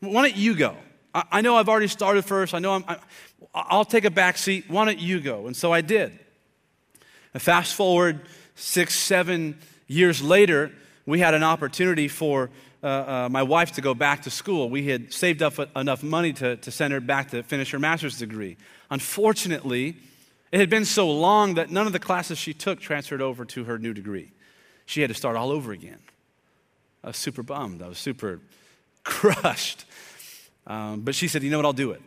Why 0.00 0.22
don't 0.22 0.36
you 0.36 0.56
go? 0.56 0.74
I, 1.14 1.22
I 1.30 1.40
know 1.40 1.54
I've 1.54 1.68
already 1.68 1.86
started 1.86 2.24
first. 2.24 2.52
I 2.52 2.58
know 2.58 2.72
I'm, 2.72 2.84
I, 3.54 3.76
will 3.76 3.84
take 3.84 4.04
a 4.04 4.10
back 4.10 4.38
seat. 4.38 4.64
Why 4.66 4.84
don't 4.84 4.98
you 4.98 5.20
go? 5.20 5.46
And 5.46 5.56
so 5.56 5.72
I 5.72 5.80
did. 5.80 6.18
And 7.32 7.40
fast 7.40 7.74
forward 7.74 8.22
six, 8.56 8.98
seven 8.98 9.56
years 9.86 10.20
later, 10.20 10.72
we 11.06 11.20
had 11.20 11.32
an 11.32 11.44
opportunity 11.44 12.08
for 12.08 12.50
uh, 12.82 12.86
uh, 12.86 13.28
my 13.30 13.42
wife 13.42 13.72
to 13.72 13.80
go 13.80 13.94
back 13.94 14.22
to 14.22 14.30
school. 14.30 14.70
We 14.70 14.86
had 14.86 15.12
saved 15.12 15.42
up 15.42 15.58
enough 15.76 16.02
money 16.02 16.32
to, 16.34 16.56
to 16.56 16.70
send 16.70 16.92
her 16.92 17.00
back 17.00 17.30
to 17.30 17.42
finish 17.42 17.70
her 17.72 17.78
master's 17.78 18.18
degree. 18.18 18.56
Unfortunately, 18.90 19.96
it 20.52 20.60
had 20.60 20.70
been 20.70 20.84
so 20.84 21.10
long 21.10 21.54
that 21.54 21.70
none 21.70 21.86
of 21.86 21.92
the 21.92 21.98
classes 21.98 22.38
she 22.38 22.54
took 22.54 22.80
transferred 22.80 23.20
over 23.20 23.44
to 23.46 23.64
her 23.64 23.78
new 23.78 23.92
degree. 23.92 24.32
She 24.86 25.00
had 25.00 25.08
to 25.08 25.14
start 25.14 25.36
all 25.36 25.50
over 25.50 25.72
again. 25.72 25.98
I 27.02 27.08
was 27.08 27.16
super 27.16 27.42
bummed. 27.42 27.82
I 27.82 27.88
was 27.88 27.98
super 27.98 28.40
crushed. 29.04 29.84
Um, 30.66 31.00
but 31.00 31.14
she 31.14 31.28
said, 31.28 31.42
you 31.42 31.50
know 31.50 31.58
what, 31.58 31.66
I'll 31.66 31.72
do 31.72 31.90
it. 31.90 32.02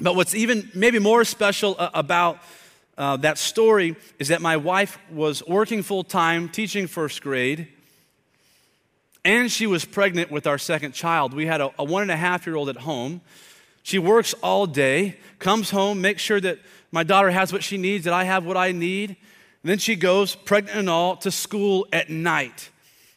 But 0.00 0.16
what's 0.16 0.34
even 0.34 0.70
maybe 0.74 0.98
more 0.98 1.24
special 1.24 1.76
uh, 1.78 1.90
about 1.92 2.38
uh, 2.96 3.16
that 3.18 3.38
story 3.38 3.96
is 4.18 4.28
that 4.28 4.40
my 4.40 4.56
wife 4.56 4.98
was 5.10 5.46
working 5.46 5.82
full 5.82 6.04
time, 6.04 6.48
teaching 6.48 6.86
first 6.86 7.22
grade, 7.22 7.68
and 9.24 9.50
she 9.50 9.66
was 9.66 9.84
pregnant 9.84 10.30
with 10.30 10.46
our 10.46 10.58
second 10.58 10.92
child. 10.92 11.34
We 11.34 11.46
had 11.46 11.60
a, 11.60 11.70
a 11.78 11.84
one 11.84 12.02
and 12.02 12.10
a 12.10 12.16
half 12.16 12.46
year 12.46 12.56
old 12.56 12.68
at 12.68 12.76
home. 12.76 13.20
She 13.82 13.98
works 13.98 14.34
all 14.42 14.66
day, 14.66 15.16
comes 15.38 15.70
home, 15.70 16.00
makes 16.00 16.22
sure 16.22 16.40
that 16.40 16.58
my 16.92 17.02
daughter 17.02 17.30
has 17.30 17.52
what 17.52 17.62
she 17.62 17.78
needs, 17.78 18.04
that 18.04 18.14
I 18.14 18.24
have 18.24 18.44
what 18.44 18.56
I 18.56 18.72
need. 18.72 19.10
And 19.62 19.70
then 19.70 19.78
she 19.78 19.96
goes, 19.96 20.34
pregnant 20.34 20.78
and 20.78 20.90
all, 20.90 21.16
to 21.16 21.30
school 21.30 21.86
at 21.92 22.10
night. 22.10 22.70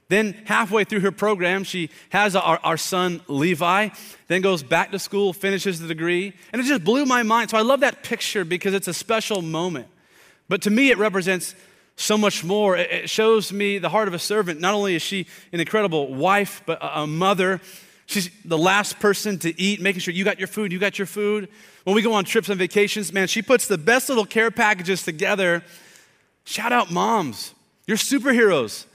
Then, 0.09 0.33
halfway 0.45 0.83
through 0.83 0.99
her 0.99 1.11
program, 1.11 1.63
she 1.63 1.89
has 2.09 2.35
our, 2.35 2.59
our 2.63 2.77
son 2.77 3.21
Levi, 3.27 3.89
then 4.27 4.41
goes 4.41 4.61
back 4.61 4.91
to 4.91 4.99
school, 4.99 5.33
finishes 5.33 5.79
the 5.79 5.87
degree. 5.87 6.33
And 6.51 6.61
it 6.61 6.65
just 6.65 6.83
blew 6.83 7.05
my 7.05 7.23
mind. 7.23 7.49
So 7.49 7.57
I 7.57 7.61
love 7.61 7.79
that 7.79 8.03
picture 8.03 8.45
because 8.45 8.73
it's 8.73 8.87
a 8.87 8.93
special 8.93 9.41
moment. 9.41 9.87
But 10.49 10.61
to 10.63 10.69
me, 10.69 10.91
it 10.91 10.97
represents 10.97 11.55
so 11.95 12.17
much 12.17 12.43
more. 12.43 12.75
It 12.75 13.09
shows 13.09 13.53
me 13.53 13.77
the 13.77 13.89
heart 13.89 14.07
of 14.07 14.13
a 14.13 14.19
servant. 14.19 14.59
Not 14.59 14.73
only 14.73 14.95
is 14.95 15.01
she 15.01 15.27
an 15.51 15.59
incredible 15.59 16.13
wife, 16.13 16.61
but 16.65 16.79
a 16.81 17.05
mother. 17.05 17.61
She's 18.05 18.29
the 18.43 18.57
last 18.57 18.99
person 18.99 19.39
to 19.39 19.61
eat, 19.61 19.81
making 19.81 20.01
sure 20.01 20.13
you 20.13 20.23
got 20.23 20.39
your 20.39 20.47
food, 20.47 20.71
you 20.71 20.79
got 20.79 20.99
your 20.99 21.05
food. 21.05 21.49
When 21.83 21.95
we 21.95 22.01
go 22.01 22.13
on 22.13 22.25
trips 22.25 22.49
and 22.49 22.59
vacations, 22.59 23.13
man, 23.13 23.27
she 23.27 23.41
puts 23.41 23.67
the 23.67 23.77
best 23.77 24.09
little 24.09 24.25
care 24.25 24.51
packages 24.51 25.03
together. 25.03 25.63
Shout 26.45 26.71
out 26.71 26.91
moms. 26.91 27.53
You're 27.87 27.97
superheroes. 27.97 28.85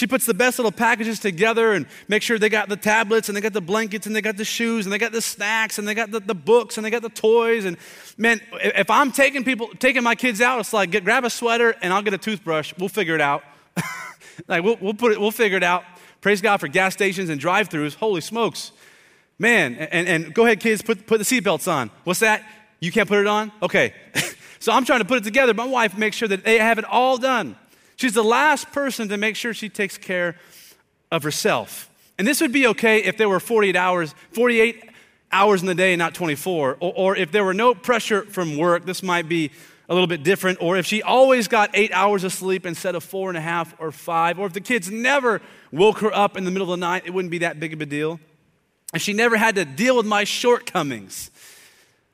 She 0.00 0.06
puts 0.06 0.24
the 0.24 0.32
best 0.32 0.58
little 0.58 0.72
packages 0.72 1.20
together 1.20 1.74
and 1.74 1.84
make 2.08 2.22
sure 2.22 2.38
they 2.38 2.48
got 2.48 2.70
the 2.70 2.76
tablets 2.78 3.28
and 3.28 3.36
they 3.36 3.42
got 3.42 3.52
the 3.52 3.60
blankets 3.60 4.06
and 4.06 4.16
they 4.16 4.22
got 4.22 4.38
the 4.38 4.46
shoes 4.46 4.86
and 4.86 4.92
they 4.94 4.96
got 4.96 5.12
the 5.12 5.20
snacks 5.20 5.78
and 5.78 5.86
they 5.86 5.92
got 5.92 6.10
the, 6.10 6.20
the 6.20 6.34
books 6.34 6.78
and 6.78 6.86
they 6.86 6.90
got 6.90 7.02
the 7.02 7.10
toys. 7.10 7.66
And 7.66 7.76
man, 8.16 8.40
if 8.54 8.88
I'm 8.88 9.12
taking 9.12 9.44
people, 9.44 9.68
taking 9.78 10.02
my 10.02 10.14
kids 10.14 10.40
out, 10.40 10.58
it's 10.58 10.72
like 10.72 10.90
get, 10.90 11.04
grab 11.04 11.24
a 11.24 11.28
sweater 11.28 11.76
and 11.82 11.92
I'll 11.92 12.00
get 12.00 12.14
a 12.14 12.18
toothbrush. 12.18 12.72
We'll 12.78 12.88
figure 12.88 13.14
it 13.14 13.20
out. 13.20 13.44
like 14.48 14.64
we'll, 14.64 14.78
we'll 14.80 14.94
put 14.94 15.12
it, 15.12 15.20
we'll 15.20 15.32
figure 15.32 15.58
it 15.58 15.62
out. 15.62 15.84
Praise 16.22 16.40
God 16.40 16.60
for 16.60 16.68
gas 16.68 16.94
stations 16.94 17.28
and 17.28 17.38
drive-throughs. 17.38 17.96
Holy 17.96 18.22
smokes. 18.22 18.72
Man, 19.38 19.74
and, 19.74 20.08
and 20.08 20.32
go 20.32 20.46
ahead, 20.46 20.60
kids, 20.60 20.80
put, 20.80 21.06
put 21.06 21.18
the 21.18 21.24
seatbelts 21.24 21.70
on. 21.70 21.90
What's 22.04 22.20
that? 22.20 22.42
You 22.80 22.90
can't 22.90 23.06
put 23.06 23.18
it 23.18 23.26
on? 23.26 23.52
Okay. 23.62 23.92
so 24.60 24.72
I'm 24.72 24.86
trying 24.86 25.00
to 25.00 25.04
put 25.04 25.18
it 25.18 25.24
together. 25.24 25.52
My 25.52 25.66
wife 25.66 25.94
makes 25.98 26.16
sure 26.16 26.28
that 26.28 26.42
they 26.42 26.58
have 26.58 26.78
it 26.78 26.86
all 26.86 27.18
done. 27.18 27.56
She's 28.00 28.14
the 28.14 28.24
last 28.24 28.72
person 28.72 29.10
to 29.10 29.18
make 29.18 29.36
sure 29.36 29.52
she 29.52 29.68
takes 29.68 29.98
care 29.98 30.36
of 31.12 31.22
herself. 31.22 31.90
And 32.18 32.26
this 32.26 32.40
would 32.40 32.50
be 32.50 32.66
okay 32.68 33.02
if 33.02 33.18
there 33.18 33.28
were 33.28 33.40
48 33.40 33.76
hours, 33.76 34.14
48 34.32 34.88
hours 35.30 35.60
in 35.60 35.66
the 35.66 35.74
day, 35.74 35.94
not 35.96 36.14
24. 36.14 36.78
Or, 36.80 36.92
or 36.96 37.16
if 37.16 37.30
there 37.30 37.44
were 37.44 37.52
no 37.52 37.74
pressure 37.74 38.22
from 38.22 38.56
work, 38.56 38.86
this 38.86 39.02
might 39.02 39.28
be 39.28 39.50
a 39.86 39.92
little 39.92 40.06
bit 40.06 40.22
different, 40.22 40.62
or 40.62 40.78
if 40.78 40.86
she 40.86 41.02
always 41.02 41.46
got 41.46 41.68
eight 41.74 41.92
hours 41.92 42.24
of 42.24 42.32
sleep 42.32 42.64
instead 42.64 42.94
of 42.94 43.04
four 43.04 43.28
and 43.28 43.36
a 43.36 43.40
half 43.42 43.74
or 43.78 43.92
five, 43.92 44.38
or 44.38 44.46
if 44.46 44.54
the 44.54 44.62
kids 44.62 44.90
never 44.90 45.42
woke 45.70 45.98
her 45.98 46.14
up 46.14 46.38
in 46.38 46.44
the 46.44 46.50
middle 46.50 46.72
of 46.72 46.80
the 46.80 46.86
night, 46.86 47.02
it 47.04 47.10
wouldn't 47.10 47.30
be 47.30 47.38
that 47.38 47.60
big 47.60 47.74
of 47.74 47.82
a 47.82 47.86
deal. 47.86 48.18
And 48.94 49.02
she 49.02 49.12
never 49.12 49.36
had 49.36 49.56
to 49.56 49.66
deal 49.66 49.98
with 49.98 50.06
my 50.06 50.24
shortcomings. 50.24 51.30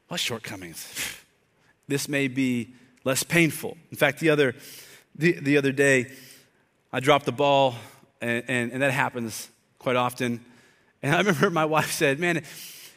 What 0.09 0.19
shortcomings? 0.19 1.21
This 1.89 2.09
may 2.09 2.27
be 2.27 2.75
less 3.05 3.23
painful. 3.23 3.77
In 3.93 3.97
fact, 3.97 4.19
the 4.19 4.31
other, 4.31 4.57
the, 5.19 5.33
the 5.33 5.57
other 5.57 5.73
day, 5.73 6.13
I 6.93 7.01
dropped 7.01 7.25
the 7.25 7.33
ball, 7.33 7.75
and, 8.21 8.45
and, 8.49 8.73
and 8.73 8.83
that 8.83 8.93
happens 8.93 9.49
quite 9.79 9.97
often. 9.97 10.45
And 11.03 11.15
I 11.15 11.19
remember 11.19 11.51
my 11.51 11.65
wife 11.65 11.91
said, 11.91 12.19
Man, 12.19 12.39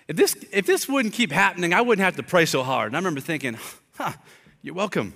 if 0.08 0.16
this, 0.16 0.36
if 0.52 0.66
this 0.66 0.88
wouldn't 0.88 1.14
keep 1.14 1.32
happening, 1.32 1.74
I 1.74 1.82
wouldn't 1.82 2.04
have 2.04 2.16
to 2.18 2.24
pray 2.24 2.46
so 2.46 2.64
hard. 2.64 2.88
And 2.88 2.96
I 2.96 3.00
remember 3.00 3.22
thinking, 3.22 3.58
Huh, 3.96 4.14
you're 4.62 4.76
welcome. 4.76 5.14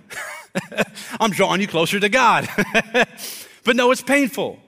I'm 1.19 1.31
drawing 1.31 1.61
you 1.61 1.67
closer 1.67 1.99
to 1.99 2.09
God. 2.09 2.47
but 3.63 3.75
no, 3.75 3.91
it's 3.91 4.01
painful. 4.01 4.59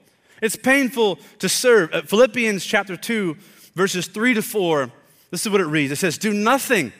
It's 0.42 0.56
painful 0.56 1.18
to 1.38 1.48
serve. 1.48 1.92
Uh, 1.92 2.02
Philippians 2.02 2.64
chapter 2.64 2.96
2, 2.96 3.36
verses 3.74 4.06
3 4.08 4.34
to 4.34 4.42
4, 4.42 4.90
this 5.30 5.46
is 5.46 5.50
what 5.50 5.60
it 5.60 5.66
reads 5.66 5.92
it 5.92 5.96
says, 5.96 6.18
Do 6.18 6.32
nothing, 6.32 6.92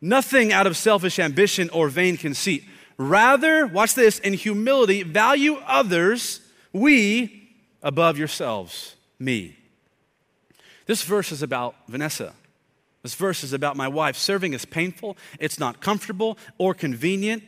nothing 0.00 0.52
out 0.52 0.66
of 0.66 0.76
selfish 0.76 1.18
ambition 1.18 1.70
or 1.70 1.88
vain 1.88 2.16
conceit. 2.16 2.64
Rather, 2.98 3.66
watch 3.66 3.94
this, 3.94 4.18
in 4.18 4.34
humility, 4.34 5.04
value 5.04 5.54
others, 5.66 6.40
we, 6.72 7.48
above 7.80 8.18
yourselves, 8.18 8.96
me. 9.18 9.56
This 10.86 11.02
verse 11.04 11.30
is 11.30 11.42
about 11.42 11.76
Vanessa. 11.86 12.34
This 13.02 13.14
verse 13.14 13.44
is 13.44 13.52
about 13.52 13.76
my 13.76 13.86
wife. 13.86 14.16
Serving 14.16 14.52
is 14.52 14.64
painful, 14.64 15.16
it's 15.38 15.60
not 15.60 15.80
comfortable 15.80 16.36
or 16.58 16.74
convenient. 16.74 17.44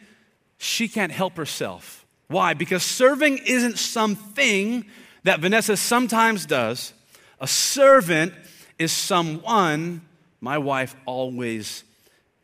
She 0.58 0.88
can't 0.88 1.10
help 1.10 1.36
herself. 1.36 2.06
Why? 2.28 2.54
Because 2.54 2.84
serving 2.84 3.38
isn't 3.38 3.78
something 3.78 4.84
that 5.24 5.40
Vanessa 5.40 5.76
sometimes 5.76 6.46
does. 6.46 6.92
A 7.40 7.48
servant 7.48 8.34
is 8.78 8.92
someone 8.92 10.02
my 10.40 10.58
wife 10.58 10.94
always 11.06 11.82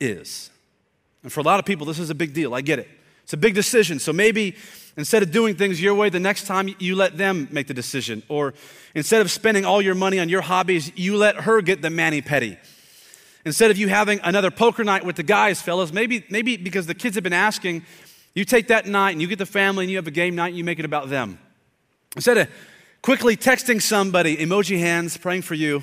is. 0.01 0.51
And 1.23 1.33
for 1.33 1.41
a 1.41 1.43
lot 1.43 1.59
of 1.59 1.67
people, 1.67 1.87
this 1.87 1.99
is 1.99 2.11
a 2.11 2.15
big 2.15 2.33
deal. 2.33 2.55
I 2.55 2.63
get 2.63 2.79
it. 2.79 2.89
It's 3.27 3.33
a 3.33 3.37
big 3.37 3.57
decision. 3.57 3.99
So 3.99 4.13
maybe 4.13 4.55
instead 4.97 5.25
of 5.25 5.33
doing 5.33 5.57
things 5.57 5.83
your 5.83 5.97
way, 5.97 6.11
the 6.11 6.21
next 6.21 6.47
time 6.47 6.73
you 6.79 6.95
let 6.95 7.19
them 7.19 7.49
make 7.51 7.67
the 7.67 7.75
decision. 7.75 8.23
Or 8.29 8.55
instead 8.95 9.21
of 9.21 9.33
spending 9.33 9.65
all 9.65 9.83
your 9.83 9.97
money 9.97 10.21
on 10.21 10.29
your 10.29 10.43
hobbies, 10.43 10.97
you 10.97 11.17
let 11.17 11.35
her 11.41 11.61
get 11.61 11.83
the 11.83 11.91
mani 11.91 12.23
pedi. 12.23 12.57
Instead 13.45 13.73
of 13.73 13.79
you 13.79 13.89
having 13.89 14.21
another 14.23 14.53
poker 14.53 14.85
night 14.85 15.05
with 15.05 15.17
the 15.17 15.25
guys, 15.25 15.61
fellas, 15.61 15.93
maybe, 15.93 16.25
maybe 16.31 16.57
because 16.57 16.87
the 16.87 16.95
kids 16.95 17.17
have 17.17 17.25
been 17.25 17.33
asking, 17.33 17.85
you 18.37 18.45
take 18.45 18.69
that 18.69 18.87
night 18.87 19.11
and 19.11 19.21
you 19.21 19.27
get 19.27 19.41
the 19.41 19.45
family 19.45 19.87
and 19.87 19.91
you 19.91 19.97
have 19.97 20.07
a 20.07 20.13
game 20.13 20.37
night 20.37 20.51
and 20.51 20.57
you 20.57 20.63
make 20.63 20.79
it 20.79 20.85
about 20.85 21.09
them. 21.09 21.41
Instead 22.15 22.39
of 22.39 22.49
quickly 23.03 23.37
texting 23.37 23.83
somebody, 23.83 24.37
emoji 24.37 24.79
hands, 24.79 25.17
praying 25.17 25.43
for 25.43 25.55
you, 25.55 25.83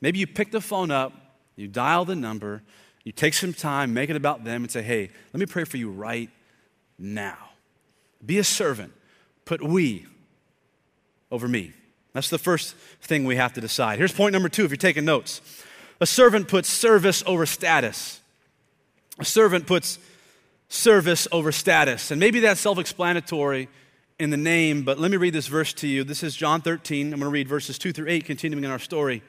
maybe 0.00 0.18
you 0.18 0.26
pick 0.26 0.50
the 0.50 0.60
phone 0.60 0.90
up, 0.90 1.12
you 1.54 1.68
dial 1.68 2.04
the 2.04 2.16
number, 2.16 2.64
you 3.04 3.12
take 3.12 3.34
some 3.34 3.52
time, 3.52 3.94
make 3.94 4.10
it 4.10 4.16
about 4.16 4.42
them, 4.42 4.64
and 4.64 4.70
say, 4.72 4.82
hey, 4.82 5.10
let 5.32 5.38
me 5.38 5.46
pray 5.46 5.62
for 5.62 5.76
you 5.76 5.92
right 5.92 6.28
now. 6.98 7.36
Be 8.24 8.38
a 8.38 8.44
servant. 8.44 8.92
Put 9.44 9.62
we 9.62 10.06
over 11.30 11.46
me. 11.48 11.72
That's 12.12 12.30
the 12.30 12.38
first 12.38 12.74
thing 13.02 13.24
we 13.24 13.36
have 13.36 13.52
to 13.54 13.60
decide. 13.60 13.98
Here's 13.98 14.12
point 14.12 14.32
number 14.32 14.48
two 14.48 14.64
if 14.64 14.70
you're 14.70 14.76
taking 14.76 15.04
notes. 15.04 15.40
A 16.00 16.06
servant 16.06 16.48
puts 16.48 16.68
service 16.68 17.22
over 17.26 17.46
status. 17.46 18.20
A 19.18 19.24
servant 19.24 19.66
puts 19.66 19.98
service 20.68 21.28
over 21.32 21.52
status. 21.52 22.10
And 22.10 22.20
maybe 22.20 22.40
that's 22.40 22.60
self 22.60 22.78
explanatory 22.78 23.68
in 24.18 24.30
the 24.30 24.36
name, 24.36 24.82
but 24.82 24.98
let 24.98 25.10
me 25.10 25.18
read 25.18 25.34
this 25.34 25.46
verse 25.46 25.74
to 25.74 25.86
you. 25.86 26.02
This 26.02 26.22
is 26.22 26.34
John 26.34 26.62
13. 26.62 27.12
I'm 27.12 27.20
going 27.20 27.20
to 27.20 27.28
read 27.28 27.48
verses 27.48 27.78
2 27.78 27.92
through 27.92 28.08
8, 28.08 28.24
continuing 28.24 28.64
in 28.64 28.70
our 28.70 28.78
story. 28.78 29.22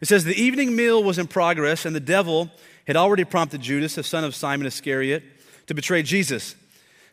It 0.00 0.06
says, 0.06 0.22
The 0.22 0.40
evening 0.40 0.76
meal 0.76 1.02
was 1.02 1.18
in 1.18 1.26
progress, 1.26 1.84
and 1.84 1.96
the 1.96 2.00
devil 2.00 2.50
had 2.86 2.96
already 2.96 3.24
prompted 3.24 3.60
Judas, 3.60 3.96
the 3.96 4.04
son 4.04 4.22
of 4.22 4.34
Simon 4.34 4.66
Iscariot, 4.66 5.24
to 5.66 5.74
betray 5.74 6.02
Jesus. 6.02 6.54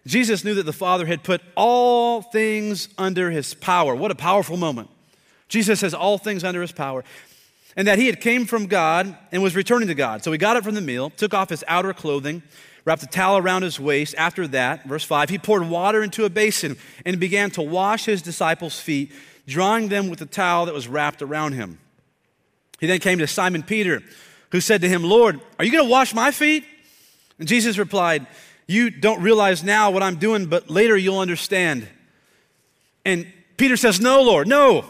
Jesus 0.05 0.43
knew 0.43 0.55
that 0.55 0.65
the 0.65 0.73
Father 0.73 1.05
had 1.05 1.23
put 1.23 1.41
all 1.55 2.21
things 2.21 2.89
under 2.97 3.29
his 3.29 3.53
power. 3.53 3.95
What 3.95 4.11
a 4.11 4.15
powerful 4.15 4.57
moment. 4.57 4.89
Jesus 5.47 5.81
has 5.81 5.93
all 5.93 6.17
things 6.17 6.43
under 6.43 6.61
his 6.61 6.71
power 6.71 7.03
and 7.75 7.87
that 7.87 7.99
he 7.99 8.07
had 8.07 8.19
came 8.19 8.45
from 8.45 8.67
God 8.67 9.15
and 9.31 9.41
was 9.41 9.55
returning 9.55 9.87
to 9.87 9.95
God. 9.95 10.23
So 10.23 10.31
he 10.31 10.37
got 10.37 10.57
up 10.57 10.63
from 10.63 10.75
the 10.75 10.81
meal, 10.81 11.09
took 11.09 11.33
off 11.33 11.49
his 11.49 11.63
outer 11.67 11.93
clothing, 11.93 12.43
wrapped 12.83 13.03
a 13.03 13.07
towel 13.07 13.37
around 13.37 13.63
his 13.63 13.79
waist. 13.79 14.15
After 14.17 14.47
that, 14.49 14.85
verse 14.85 15.03
5, 15.03 15.29
he 15.29 15.37
poured 15.37 15.67
water 15.69 16.03
into 16.03 16.25
a 16.25 16.29
basin 16.29 16.77
and 17.05 17.19
began 17.19 17.51
to 17.51 17.61
wash 17.61 18.05
his 18.05 18.21
disciples' 18.21 18.79
feet, 18.79 19.11
drying 19.47 19.87
them 19.87 20.09
with 20.09 20.19
the 20.19 20.25
towel 20.25 20.65
that 20.65 20.73
was 20.73 20.87
wrapped 20.87 21.21
around 21.21 21.53
him. 21.53 21.79
He 22.79 22.87
then 22.87 22.99
came 22.99 23.19
to 23.19 23.27
Simon 23.27 23.63
Peter, 23.63 24.01
who 24.51 24.59
said 24.59 24.81
to 24.81 24.89
him, 24.89 25.03
Lord, 25.03 25.39
are 25.59 25.65
you 25.65 25.71
going 25.71 25.85
to 25.85 25.91
wash 25.91 26.13
my 26.13 26.31
feet? 26.31 26.65
And 27.39 27.47
Jesus 27.47 27.77
replied, 27.77 28.25
You 28.71 28.89
don't 28.89 29.21
realize 29.21 29.65
now 29.65 29.91
what 29.91 30.01
I'm 30.01 30.15
doing, 30.15 30.45
but 30.45 30.69
later 30.69 30.95
you'll 30.95 31.19
understand. 31.19 31.89
And 33.03 33.27
Peter 33.57 33.75
says, 33.75 33.99
No, 33.99 34.21
Lord, 34.23 34.47
no. 34.47 34.85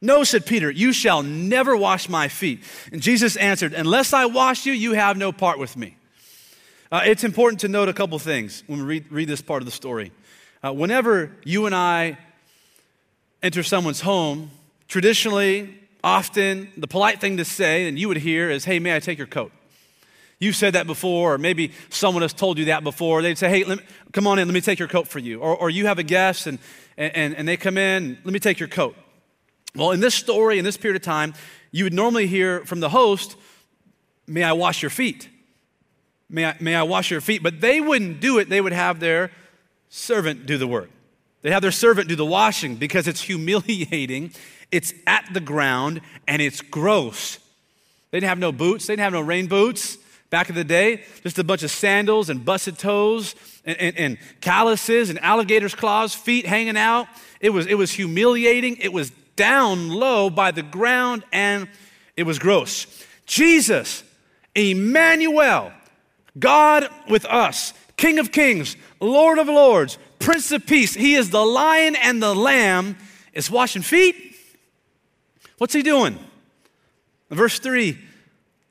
No, 0.00 0.24
said 0.24 0.44
Peter, 0.46 0.68
you 0.68 0.92
shall 0.92 1.22
never 1.22 1.76
wash 1.76 2.08
my 2.08 2.26
feet. 2.26 2.60
And 2.90 3.00
Jesus 3.00 3.36
answered, 3.36 3.72
Unless 3.72 4.12
I 4.12 4.26
wash 4.26 4.66
you, 4.66 4.72
you 4.72 4.94
have 4.94 5.16
no 5.16 5.30
part 5.30 5.60
with 5.60 5.76
me. 5.76 5.96
Uh, 6.90 7.02
it's 7.04 7.22
important 7.22 7.60
to 7.60 7.68
note 7.68 7.88
a 7.88 7.92
couple 7.92 8.18
things 8.18 8.64
when 8.66 8.80
we 8.80 8.84
read, 8.84 9.12
read 9.12 9.28
this 9.28 9.42
part 9.42 9.62
of 9.62 9.66
the 9.66 9.72
story. 9.72 10.10
Uh, 10.64 10.72
whenever 10.72 11.30
you 11.44 11.66
and 11.66 11.74
I 11.76 12.18
enter 13.44 13.62
someone's 13.62 14.00
home, 14.00 14.50
traditionally, 14.88 15.78
often, 16.02 16.72
the 16.76 16.88
polite 16.88 17.20
thing 17.20 17.36
to 17.36 17.44
say, 17.44 17.86
and 17.86 17.96
you 17.96 18.08
would 18.08 18.16
hear, 18.16 18.50
is, 18.50 18.64
Hey, 18.64 18.80
may 18.80 18.96
I 18.96 18.98
take 18.98 19.18
your 19.18 19.28
coat? 19.28 19.52
You've 20.40 20.56
said 20.56 20.74
that 20.74 20.86
before, 20.86 21.34
or 21.34 21.38
maybe 21.38 21.72
someone 21.90 22.22
has 22.22 22.32
told 22.32 22.58
you 22.58 22.66
that 22.66 22.84
before. 22.84 23.22
They'd 23.22 23.38
say, 23.38 23.48
Hey, 23.48 23.64
me, 23.64 23.80
come 24.12 24.26
on 24.26 24.38
in, 24.38 24.46
let 24.46 24.54
me 24.54 24.60
take 24.60 24.78
your 24.78 24.88
coat 24.88 25.08
for 25.08 25.18
you. 25.18 25.40
Or, 25.40 25.56
or 25.56 25.70
you 25.70 25.86
have 25.86 25.98
a 25.98 26.04
guest 26.04 26.46
and, 26.46 26.58
and, 26.96 27.34
and 27.34 27.48
they 27.48 27.56
come 27.56 27.76
in, 27.76 28.18
let 28.24 28.32
me 28.32 28.38
take 28.38 28.60
your 28.60 28.68
coat. 28.68 28.96
Well, 29.74 29.90
in 29.90 30.00
this 30.00 30.14
story, 30.14 30.58
in 30.58 30.64
this 30.64 30.76
period 30.76 30.96
of 30.96 31.02
time, 31.02 31.34
you 31.72 31.84
would 31.84 31.92
normally 31.92 32.26
hear 32.26 32.64
from 32.64 32.80
the 32.80 32.88
host, 32.88 33.36
May 34.26 34.42
I 34.42 34.52
wash 34.52 34.82
your 34.82 34.90
feet? 34.90 35.26
May 36.28 36.44
I, 36.44 36.56
may 36.60 36.74
I 36.74 36.82
wash 36.82 37.10
your 37.10 37.22
feet? 37.22 37.42
But 37.42 37.62
they 37.62 37.80
wouldn't 37.80 38.20
do 38.20 38.38
it. 38.38 38.50
They 38.50 38.60
would 38.60 38.74
have 38.74 39.00
their 39.00 39.30
servant 39.88 40.44
do 40.44 40.58
the 40.58 40.66
work. 40.66 40.90
They 41.40 41.50
have 41.50 41.62
their 41.62 41.72
servant 41.72 42.08
do 42.08 42.16
the 42.16 42.26
washing 42.26 42.76
because 42.76 43.08
it's 43.08 43.22
humiliating, 43.30 44.32
it's 44.70 44.92
at 45.06 45.26
the 45.32 45.40
ground, 45.40 46.02
and 46.26 46.42
it's 46.42 46.60
gross. 46.60 47.38
They 48.10 48.20
didn't 48.20 48.28
have 48.28 48.38
no 48.38 48.52
boots, 48.52 48.86
they 48.86 48.92
didn't 48.92 49.04
have 49.04 49.12
no 49.14 49.22
rain 49.22 49.46
boots 49.46 49.96
back 50.30 50.48
in 50.48 50.54
the 50.54 50.64
day, 50.64 51.04
just 51.22 51.38
a 51.38 51.44
bunch 51.44 51.62
of 51.62 51.70
sandals 51.70 52.28
and 52.28 52.44
busted 52.44 52.78
toes 52.78 53.34
and, 53.64 53.76
and, 53.78 53.96
and 53.96 54.18
calluses 54.40 55.10
and 55.10 55.18
alligator's 55.20 55.74
claws, 55.74 56.14
feet 56.14 56.46
hanging 56.46 56.76
out. 56.76 57.06
It 57.40 57.50
was, 57.50 57.66
it 57.66 57.74
was 57.74 57.90
humiliating, 57.90 58.76
it 58.76 58.92
was 58.92 59.10
down 59.36 59.88
low 59.88 60.28
by 60.28 60.50
the 60.50 60.62
ground, 60.62 61.24
and 61.32 61.68
it 62.16 62.24
was 62.24 62.38
gross. 62.38 62.86
Jesus, 63.26 64.02
Emmanuel, 64.54 65.72
God 66.38 66.88
with 67.08 67.24
us, 67.24 67.72
King 67.96 68.18
of 68.18 68.32
kings, 68.32 68.76
Lord 69.00 69.38
of 69.38 69.46
lords, 69.46 69.98
Prince 70.18 70.50
of 70.52 70.66
peace, 70.66 70.94
He 70.94 71.14
is 71.14 71.30
the 71.30 71.44
lion 71.44 71.96
and 71.96 72.22
the 72.22 72.34
lamb, 72.34 72.96
is 73.32 73.50
washing 73.50 73.82
feet. 73.82 74.34
What's 75.58 75.72
He 75.72 75.82
doing? 75.82 76.18
Verse 77.30 77.58
3 77.58 77.98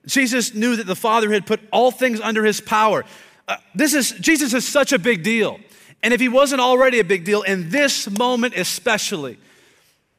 Jesus 0.08 0.56
knew 0.56 0.76
that 0.76 0.88
the 0.88 0.96
Father 0.96 1.32
had 1.32 1.46
put 1.46 1.60
all 1.72 1.92
things 1.92 2.20
under 2.20 2.44
His 2.44 2.60
power. 2.60 3.06
Uh, 3.48 3.58
this 3.76 3.94
is, 3.94 4.12
Jesus 4.12 4.54
is 4.54 4.68
such 4.68 4.92
a 4.92 5.00
big 5.00 5.22
deal. 5.22 5.60
And 6.02 6.14
if 6.14 6.20
he 6.20 6.30
wasn't 6.30 6.62
already 6.62 7.00
a 7.00 7.04
big 7.04 7.24
deal, 7.26 7.42
in 7.42 7.70
this 7.70 8.10
moment 8.10 8.56
especially, 8.56 9.38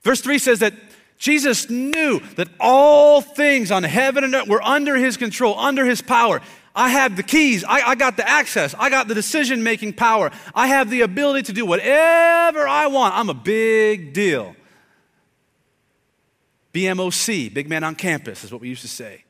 Verse 0.03 0.20
3 0.20 0.38
says 0.38 0.61
that 0.61 0.74
Jesus 1.18 1.68
knew 1.68 2.20
that 2.37 2.48
all 2.61 3.20
things 3.20 3.70
on 3.70 3.83
heaven 3.83 4.24
and 4.24 4.35
earth 4.35 4.48
were 4.48 4.62
under 4.62 4.96
his 4.96 5.16
control, 5.16 5.59
under 5.59 5.85
his 5.85 6.01
power. 6.01 6.40
I 6.74 6.90
have 6.90 7.16
the 7.16 7.24
keys. 7.24 7.64
I, 7.64 7.81
I 7.81 7.94
got 7.96 8.16
the 8.16 8.29
access. 8.29 8.74
I 8.79 8.88
got 8.88 9.09
the 9.09 9.14
decision 9.14 9.62
making 9.62 9.94
power. 9.94 10.31
I 10.55 10.68
have 10.68 10.90
the 10.90 11.01
ability 11.01 11.42
to 11.46 11.53
do 11.53 11.66
whatever 11.66 12.68
I 12.68 12.87
want. 12.87 13.16
I'm 13.16 13.29
a 13.29 13.35
big 13.35 14.12
deal. 14.12 14.55
BMOC, 16.72 17.53
big 17.53 17.68
man 17.68 17.83
on 17.83 17.96
campus, 17.96 18.44
is 18.44 18.53
what 18.53 18.61
we 18.61 18.68
used 18.68 18.83
to 18.83 18.88
say. 18.88 19.24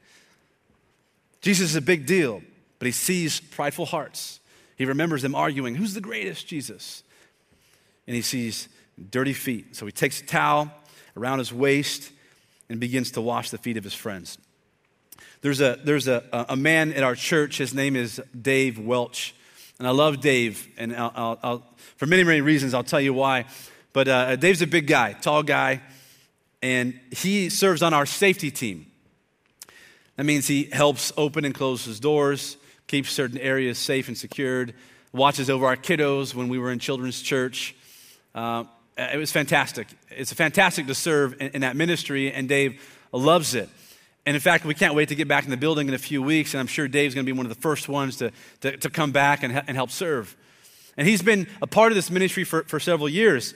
Jesus 1.49 1.71
is 1.71 1.77
a 1.77 1.81
big 1.81 2.05
deal, 2.05 2.43
but 2.79 2.85
he 2.85 2.93
sees 2.93 3.41
prideful 3.41 3.87
hearts. 3.87 4.39
He 4.77 4.85
remembers 4.85 5.23
them 5.23 5.35
arguing, 5.35 5.77
Who's 5.77 5.95
the 5.95 6.01
greatest, 6.03 6.47
Jesus? 6.47 7.03
And 8.07 8.15
he 8.15 8.21
sees 8.21 8.69
dirty 9.11 9.33
feet. 9.33 9.75
So 9.75 9.87
he 9.87 9.93
takes 9.93 10.21
a 10.21 10.27
towel 10.27 10.71
around 11.17 11.39
his 11.39 11.51
waist 11.51 12.13
and 12.69 12.79
begins 12.79 13.13
to 13.13 13.23
wash 13.23 13.49
the 13.49 13.57
feet 13.57 13.79
of 13.79 13.85
his 13.85 13.95
friends. 13.95 14.37
There's 15.41 15.63
a, 15.63 15.79
there's 15.83 16.07
a, 16.07 16.23
a 16.51 16.55
man 16.55 16.93
at 16.93 17.03
our 17.03 17.15
church, 17.15 17.57
his 17.57 17.73
name 17.73 17.97
is 17.97 18.21
Dave 18.39 18.79
Welch. 18.79 19.35
And 19.79 19.89
I 19.89 19.93
love 19.93 20.21
Dave, 20.21 20.69
and 20.77 20.95
I'll, 20.95 21.13
I'll, 21.17 21.39
I'll, 21.43 21.65
for 21.97 22.05
many, 22.05 22.25
many 22.25 22.43
reasons, 22.43 22.75
I'll 22.75 22.85
tell 22.85 23.01
you 23.01 23.15
why. 23.15 23.47
But 23.95 24.07
uh, 24.07 24.37
Dave's 24.37 24.61
a 24.61 24.67
big 24.67 24.87
guy, 24.87 25.15
tall 25.15 25.43
guy, 25.43 25.81
and 26.61 27.01
he 27.11 27.49
serves 27.49 27.83
on 27.83 27.95
our 27.95 28.05
safety 28.05 28.51
team. 28.51 28.88
That 30.19 30.25
means 30.25 30.49
he 30.49 30.65
helps 30.65 31.13
open 31.17 31.45
and 31.45 31.55
close 31.55 31.85
his 31.85 32.01
doors, 32.01 32.57
keeps 32.89 33.09
certain 33.13 33.39
areas 33.39 33.79
safe 33.79 34.09
and 34.09 34.19
secured, 34.19 34.75
watches 35.13 35.49
over 35.49 35.65
our 35.65 35.77
kiddos 35.77 36.35
when 36.35 36.49
we 36.49 36.59
were 36.59 36.73
in 36.73 36.81
children's 36.81 37.23
church. 37.23 37.77
Uh, 38.35 38.65
it 38.97 39.17
was 39.17 39.31
fantastic. 39.31 39.87
It's 40.11 40.33
fantastic 40.33 40.89
to 40.89 40.95
serve 40.97 41.41
in, 41.41 41.53
in 41.53 41.61
that 41.61 41.77
ministry, 41.77 42.33
and 42.33 42.49
Dave 42.49 42.83
loves 43.13 43.55
it. 43.55 43.69
And 44.27 44.35
in 44.35 44.41
fact, 44.41 44.65
we 44.65 44.75
can't 44.75 44.97
wait 44.97 45.11
to 45.11 45.15
get 45.15 45.29
back 45.29 45.45
in 45.45 45.51
the 45.51 45.57
building 45.57 45.87
in 45.87 45.95
a 45.95 45.99
few 45.99 46.21
weeks, 46.21 46.53
and 46.53 46.61
I'm 46.61 46.67
sure 46.67 46.89
Dave's 46.89 47.15
going 47.15 47.25
to 47.25 47.33
be 47.33 47.37
one 47.37 47.47
of 47.47 47.55
the 47.55 47.63
first 47.63 47.89
ones 47.89 48.17
to, 48.17 48.33
to, 48.63 48.77
to 48.77 48.91
come 48.91 49.13
back 49.13 49.45
and, 49.45 49.53
and 49.69 49.77
help 49.77 49.93
serve. 49.93 50.37
And 50.97 51.07
he's 51.07 51.23
been 51.23 51.47
a 51.63 51.69
part 51.69 51.93
of 51.93 51.97
this 51.97 52.11
ministry 52.11 52.43
for, 52.43 52.65
for 52.65 52.81
several 52.81 53.09
years. 53.09 53.55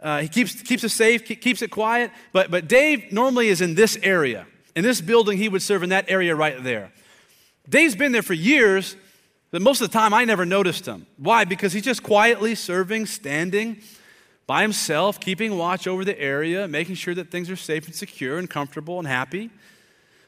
Uh, 0.00 0.18
he 0.18 0.26
keeps, 0.26 0.60
keeps 0.62 0.82
it 0.82 0.88
safe, 0.88 1.24
keeps 1.24 1.62
it 1.62 1.70
quiet, 1.70 2.10
but, 2.32 2.50
but 2.50 2.66
Dave 2.66 3.12
normally 3.12 3.46
is 3.46 3.60
in 3.60 3.76
this 3.76 3.96
area. 4.02 4.48
In 4.74 4.82
this 4.82 5.00
building, 5.00 5.38
he 5.38 5.48
would 5.48 5.62
serve 5.62 5.82
in 5.82 5.90
that 5.90 6.06
area 6.08 6.34
right 6.34 6.62
there. 6.62 6.92
Dave's 7.68 7.94
been 7.94 8.12
there 8.12 8.22
for 8.22 8.34
years, 8.34 8.96
but 9.50 9.62
most 9.62 9.80
of 9.80 9.90
the 9.90 9.92
time 9.92 10.14
I 10.14 10.24
never 10.24 10.44
noticed 10.44 10.86
him. 10.86 11.06
Why? 11.18 11.44
Because 11.44 11.72
he's 11.72 11.84
just 11.84 12.02
quietly 12.02 12.54
serving, 12.54 13.06
standing 13.06 13.80
by 14.46 14.62
himself, 14.62 15.20
keeping 15.20 15.56
watch 15.56 15.86
over 15.86 16.04
the 16.04 16.18
area, 16.18 16.66
making 16.66 16.96
sure 16.96 17.14
that 17.14 17.30
things 17.30 17.50
are 17.50 17.56
safe 17.56 17.86
and 17.86 17.94
secure 17.94 18.38
and 18.38 18.50
comfortable 18.50 18.98
and 18.98 19.06
happy. 19.06 19.50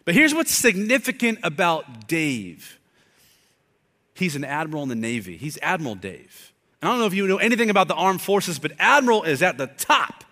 But 0.04 0.14
here's 0.14 0.35
what's 0.35 0.52
significant 0.52 1.38
about 1.42 2.07
Dave 2.07 2.78
he's 4.14 4.37
an 4.37 4.44
admiral 4.44 4.85
in 4.85 4.88
the 4.88 4.94
Navy. 4.94 5.37
He's 5.37 5.59
Admiral 5.61 5.96
Dave. 5.96 6.52
And 6.80 6.88
I 6.88 6.92
don't 6.92 7.00
know 7.00 7.07
if 7.07 7.14
you 7.14 7.26
know 7.26 7.38
anything 7.38 7.70
about 7.70 7.88
the 7.88 7.94
armed 7.94 8.20
forces, 8.20 8.59
but 8.59 8.72
Admiral 8.78 9.24
is 9.24 9.42
at 9.42 9.59
the 9.59 9.66
top. 9.66 10.24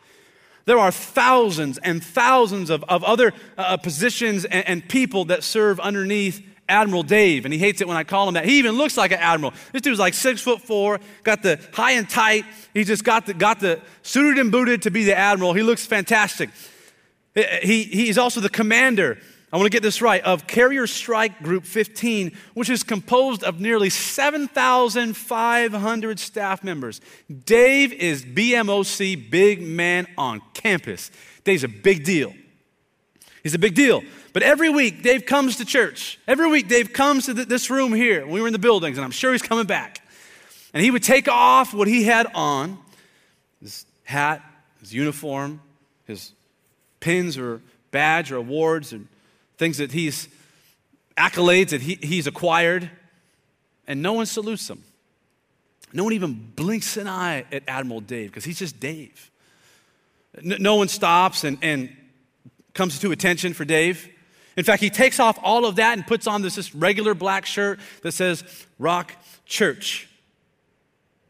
There 0.65 0.79
are 0.79 0.93
thousands 0.93 1.79
and 1.79 2.03
thousands 2.03 2.71
of, 2.71 2.85
of 2.85 3.03
other 3.05 3.33
uh, 3.59 3.77
positions 3.77 4.45
and, 4.45 4.67
and 4.67 4.89
people 4.89 5.27
that 5.27 5.43
serve 5.43 5.81
underneath 5.81 6.45
Admiral 6.69 7.03
Dave, 7.03 7.45
and 7.45 7.53
he 7.53 7.59
hates 7.59 7.81
it 7.81 7.89
when 7.89 7.97
I 7.97 8.05
call 8.05 8.29
him 8.29 8.35
that. 8.35 8.45
He 8.45 8.59
even 8.59 8.77
looks 8.77 8.97
like 8.97 9.13
an 9.13 9.19
admiral. 9.19 9.53
This 9.73 9.83
dude's 9.83 9.99
like 9.99 10.15
six 10.15 10.41
foot 10.41 10.63
four, 10.63 11.01
got 11.23 11.43
the 11.43 11.61
high 11.73 11.93
and 11.93 12.09
tight. 12.09 12.45
He 12.73 12.85
just 12.85 13.05
got 13.05 13.27
the, 13.27 13.35
got 13.35 13.61
the 13.61 13.81
suited 14.03 14.39
and 14.39 14.51
booted 14.51 14.83
to 14.83 14.91
be 14.91 15.05
the 15.05 15.17
admiral. 15.17 15.53
He 15.53 15.63
looks 15.63 15.85
fantastic. 15.85 16.51
He, 17.35 17.85
he's 17.85 18.19
also 18.19 18.41
the 18.41 18.49
commander 18.49 19.19
I 19.53 19.59
want 19.59 19.67
to 19.67 19.71
get 19.71 19.83
this 19.83 20.01
right, 20.01 20.23
of 20.23 20.47
Carrier 20.47 20.87
Strike 20.87 21.43
Group 21.43 21.67
15, 21.67 22.35
which 22.55 22.71
is 22.71 22.83
composed 22.83 23.45
of 23.45 23.61
nearly 23.61 23.91
7,500 23.91 26.19
staff 26.19 26.65
members. 26.65 27.03
Dave 27.45 27.93
is 27.93 28.25
BMOC 28.25 29.31
big 29.31 29.61
man 29.61 30.07
on 30.17 30.41
campus. 30.55 31.11
Dave's 31.45 31.65
a 31.65 31.69
big 31.69 32.03
deal. 32.03 32.33
He's 33.43 33.53
a 33.53 33.59
big 33.59 33.75
deal. 33.75 34.03
But 34.33 34.43
every 34.43 34.71
week, 34.71 35.03
Dave 35.03 35.27
comes 35.27 35.57
to 35.57 35.67
church. 35.67 36.19
Every 36.27 36.49
week, 36.49 36.69
Dave 36.69 36.95
comes 36.95 37.27
to 37.27 37.35
this 37.35 37.69
room 37.69 37.93
here 37.93 38.27
we 38.27 38.41
were 38.41 38.47
in 38.47 38.55
the 38.55 38.59
buildings, 38.59 38.97
and 38.97 39.05
I'm 39.05 39.11
sure 39.11 39.33
he's 39.33 39.43
coming 39.43 39.67
back. 39.67 40.01
And 40.73 40.83
he 40.83 40.91
would 40.91 41.03
take 41.03 41.29
off 41.29 41.75
what 41.75 41.89
he 41.89 42.05
had 42.05 42.27
on 42.35 42.79
his 43.61 43.85
hat, 44.05 44.43
his 44.81 44.95
uniform, 44.95 45.61
his 46.07 46.33
pins 47.01 47.37
or 47.37 47.61
badge 47.91 48.33
or 48.33 48.37
awards, 48.37 48.95
and 48.95 49.09
things 49.59 49.79
that 49.79 49.93
he's 49.93 50.29
accolades 51.17 51.71
that 51.71 51.83
he, 51.83 51.99
he's 52.03 52.27
acquired, 52.27 52.91
and 53.87 54.03
no 54.03 54.13
one 54.15 54.27
salutes 54.27 54.69
him. 54.69 54.83
No 55.93 56.05
one 56.05 56.13
even 56.15 56.53
blinks 56.57 56.97
an 56.97 57.07
eye 57.07 57.45
at 57.53 57.65
Admiral 57.69 58.01
Dave 58.01 58.31
because 58.31 58.45
he's 58.45 58.59
just 58.59 58.81
Dave. 58.81 59.31
No, 60.43 60.77
one 60.77 60.89
stops 60.89 61.45
and, 61.45 61.59
and 61.61 61.95
comes 62.73 62.99
to 63.01 63.13
attention 63.13 63.53
for 63.53 63.67
Dave. 63.67 64.09
In 64.57 64.65
fact, 64.65 64.83
he 64.83 64.89
takes 64.89 65.21
off 65.21 65.39
all 65.43 65.67
of 65.67 65.77
that 65.77 65.99
and 65.99 66.07
puts 66.07 66.27
on 66.27 66.41
this, 66.41 66.55
this 66.55 66.75
regular 66.75 67.15
black 67.15 67.45
shirt 67.45 67.81
that 68.03 68.13
says 68.13 68.45
Rock 68.79 69.13
Church. 69.45 70.09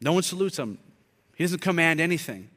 No 0.01 0.13
one 0.13 0.23
salutes 0.23 0.59
him. 0.59 0.79
He 1.37 1.45
doesn't 1.45 1.61
command 1.61 2.01
anything. 2.01 2.49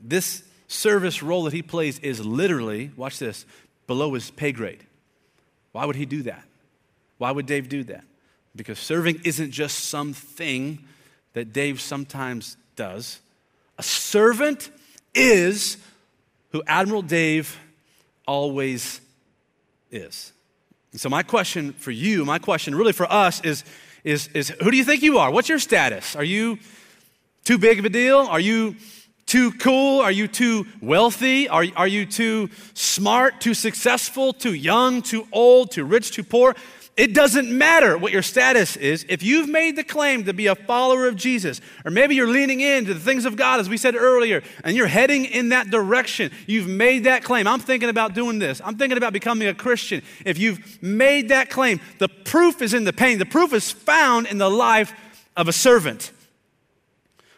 This 0.00 0.42
service 0.66 1.22
role 1.22 1.44
that 1.44 1.52
he 1.52 1.62
plays 1.62 1.98
is 2.00 2.24
literally, 2.24 2.90
watch 2.96 3.18
this, 3.18 3.44
below 3.90 4.14
his 4.14 4.30
pay 4.30 4.52
grade. 4.52 4.84
Why 5.72 5.84
would 5.84 5.96
he 5.96 6.06
do 6.06 6.22
that? 6.22 6.44
Why 7.18 7.32
would 7.32 7.46
Dave 7.46 7.68
do 7.68 7.82
that? 7.82 8.04
Because 8.54 8.78
serving 8.78 9.20
isn't 9.24 9.50
just 9.50 9.86
something 9.86 10.78
that 11.32 11.52
Dave 11.52 11.80
sometimes 11.80 12.56
does. 12.76 13.18
A 13.78 13.82
servant 13.82 14.70
is 15.12 15.76
who 16.52 16.62
Admiral 16.68 17.02
Dave 17.02 17.58
always 18.28 19.00
is. 19.90 20.32
And 20.92 21.00
so, 21.00 21.08
my 21.08 21.24
question 21.24 21.72
for 21.72 21.90
you, 21.90 22.24
my 22.24 22.38
question 22.38 22.76
really 22.76 22.92
for 22.92 23.10
us 23.10 23.40
is, 23.40 23.64
is, 24.04 24.28
is 24.28 24.50
who 24.62 24.70
do 24.70 24.76
you 24.76 24.84
think 24.84 25.02
you 25.02 25.18
are? 25.18 25.32
What's 25.32 25.48
your 25.48 25.58
status? 25.58 26.14
Are 26.14 26.22
you 26.22 26.60
too 27.44 27.58
big 27.58 27.80
of 27.80 27.84
a 27.84 27.90
deal? 27.90 28.18
Are 28.18 28.38
you 28.38 28.76
too 29.30 29.52
cool? 29.52 30.00
Are 30.00 30.10
you 30.10 30.26
too 30.26 30.66
wealthy? 30.80 31.48
Are, 31.48 31.64
are 31.76 31.86
you 31.86 32.04
too 32.04 32.50
smart, 32.74 33.40
too 33.40 33.54
successful, 33.54 34.32
too 34.32 34.54
young, 34.54 35.02
too 35.02 35.28
old, 35.30 35.70
too 35.70 35.84
rich, 35.84 36.10
too 36.10 36.24
poor? 36.24 36.56
It 36.96 37.14
doesn't 37.14 37.48
matter 37.48 37.96
what 37.96 38.10
your 38.10 38.22
status 38.22 38.76
is. 38.76 39.06
If 39.08 39.22
you've 39.22 39.48
made 39.48 39.76
the 39.76 39.84
claim 39.84 40.24
to 40.24 40.34
be 40.34 40.48
a 40.48 40.56
follower 40.56 41.06
of 41.06 41.14
Jesus, 41.14 41.60
or 41.84 41.92
maybe 41.92 42.16
you're 42.16 42.26
leaning 42.26 42.58
into 42.58 42.92
the 42.92 42.98
things 42.98 43.24
of 43.24 43.36
God, 43.36 43.60
as 43.60 43.68
we 43.68 43.76
said 43.76 43.94
earlier, 43.94 44.42
and 44.64 44.76
you're 44.76 44.88
heading 44.88 45.26
in 45.26 45.50
that 45.50 45.70
direction, 45.70 46.32
you've 46.48 46.66
made 46.66 47.04
that 47.04 47.22
claim. 47.22 47.46
I'm 47.46 47.60
thinking 47.60 47.88
about 47.88 48.14
doing 48.14 48.40
this. 48.40 48.60
I'm 48.64 48.78
thinking 48.78 48.98
about 48.98 49.12
becoming 49.12 49.46
a 49.46 49.54
Christian. 49.54 50.02
If 50.26 50.38
you've 50.38 50.82
made 50.82 51.28
that 51.28 51.50
claim, 51.50 51.80
the 51.98 52.08
proof 52.08 52.60
is 52.62 52.74
in 52.74 52.82
the 52.82 52.92
pain. 52.92 53.18
The 53.20 53.26
proof 53.26 53.52
is 53.52 53.70
found 53.70 54.26
in 54.26 54.38
the 54.38 54.50
life 54.50 54.92
of 55.36 55.46
a 55.46 55.52
servant. 55.52 56.10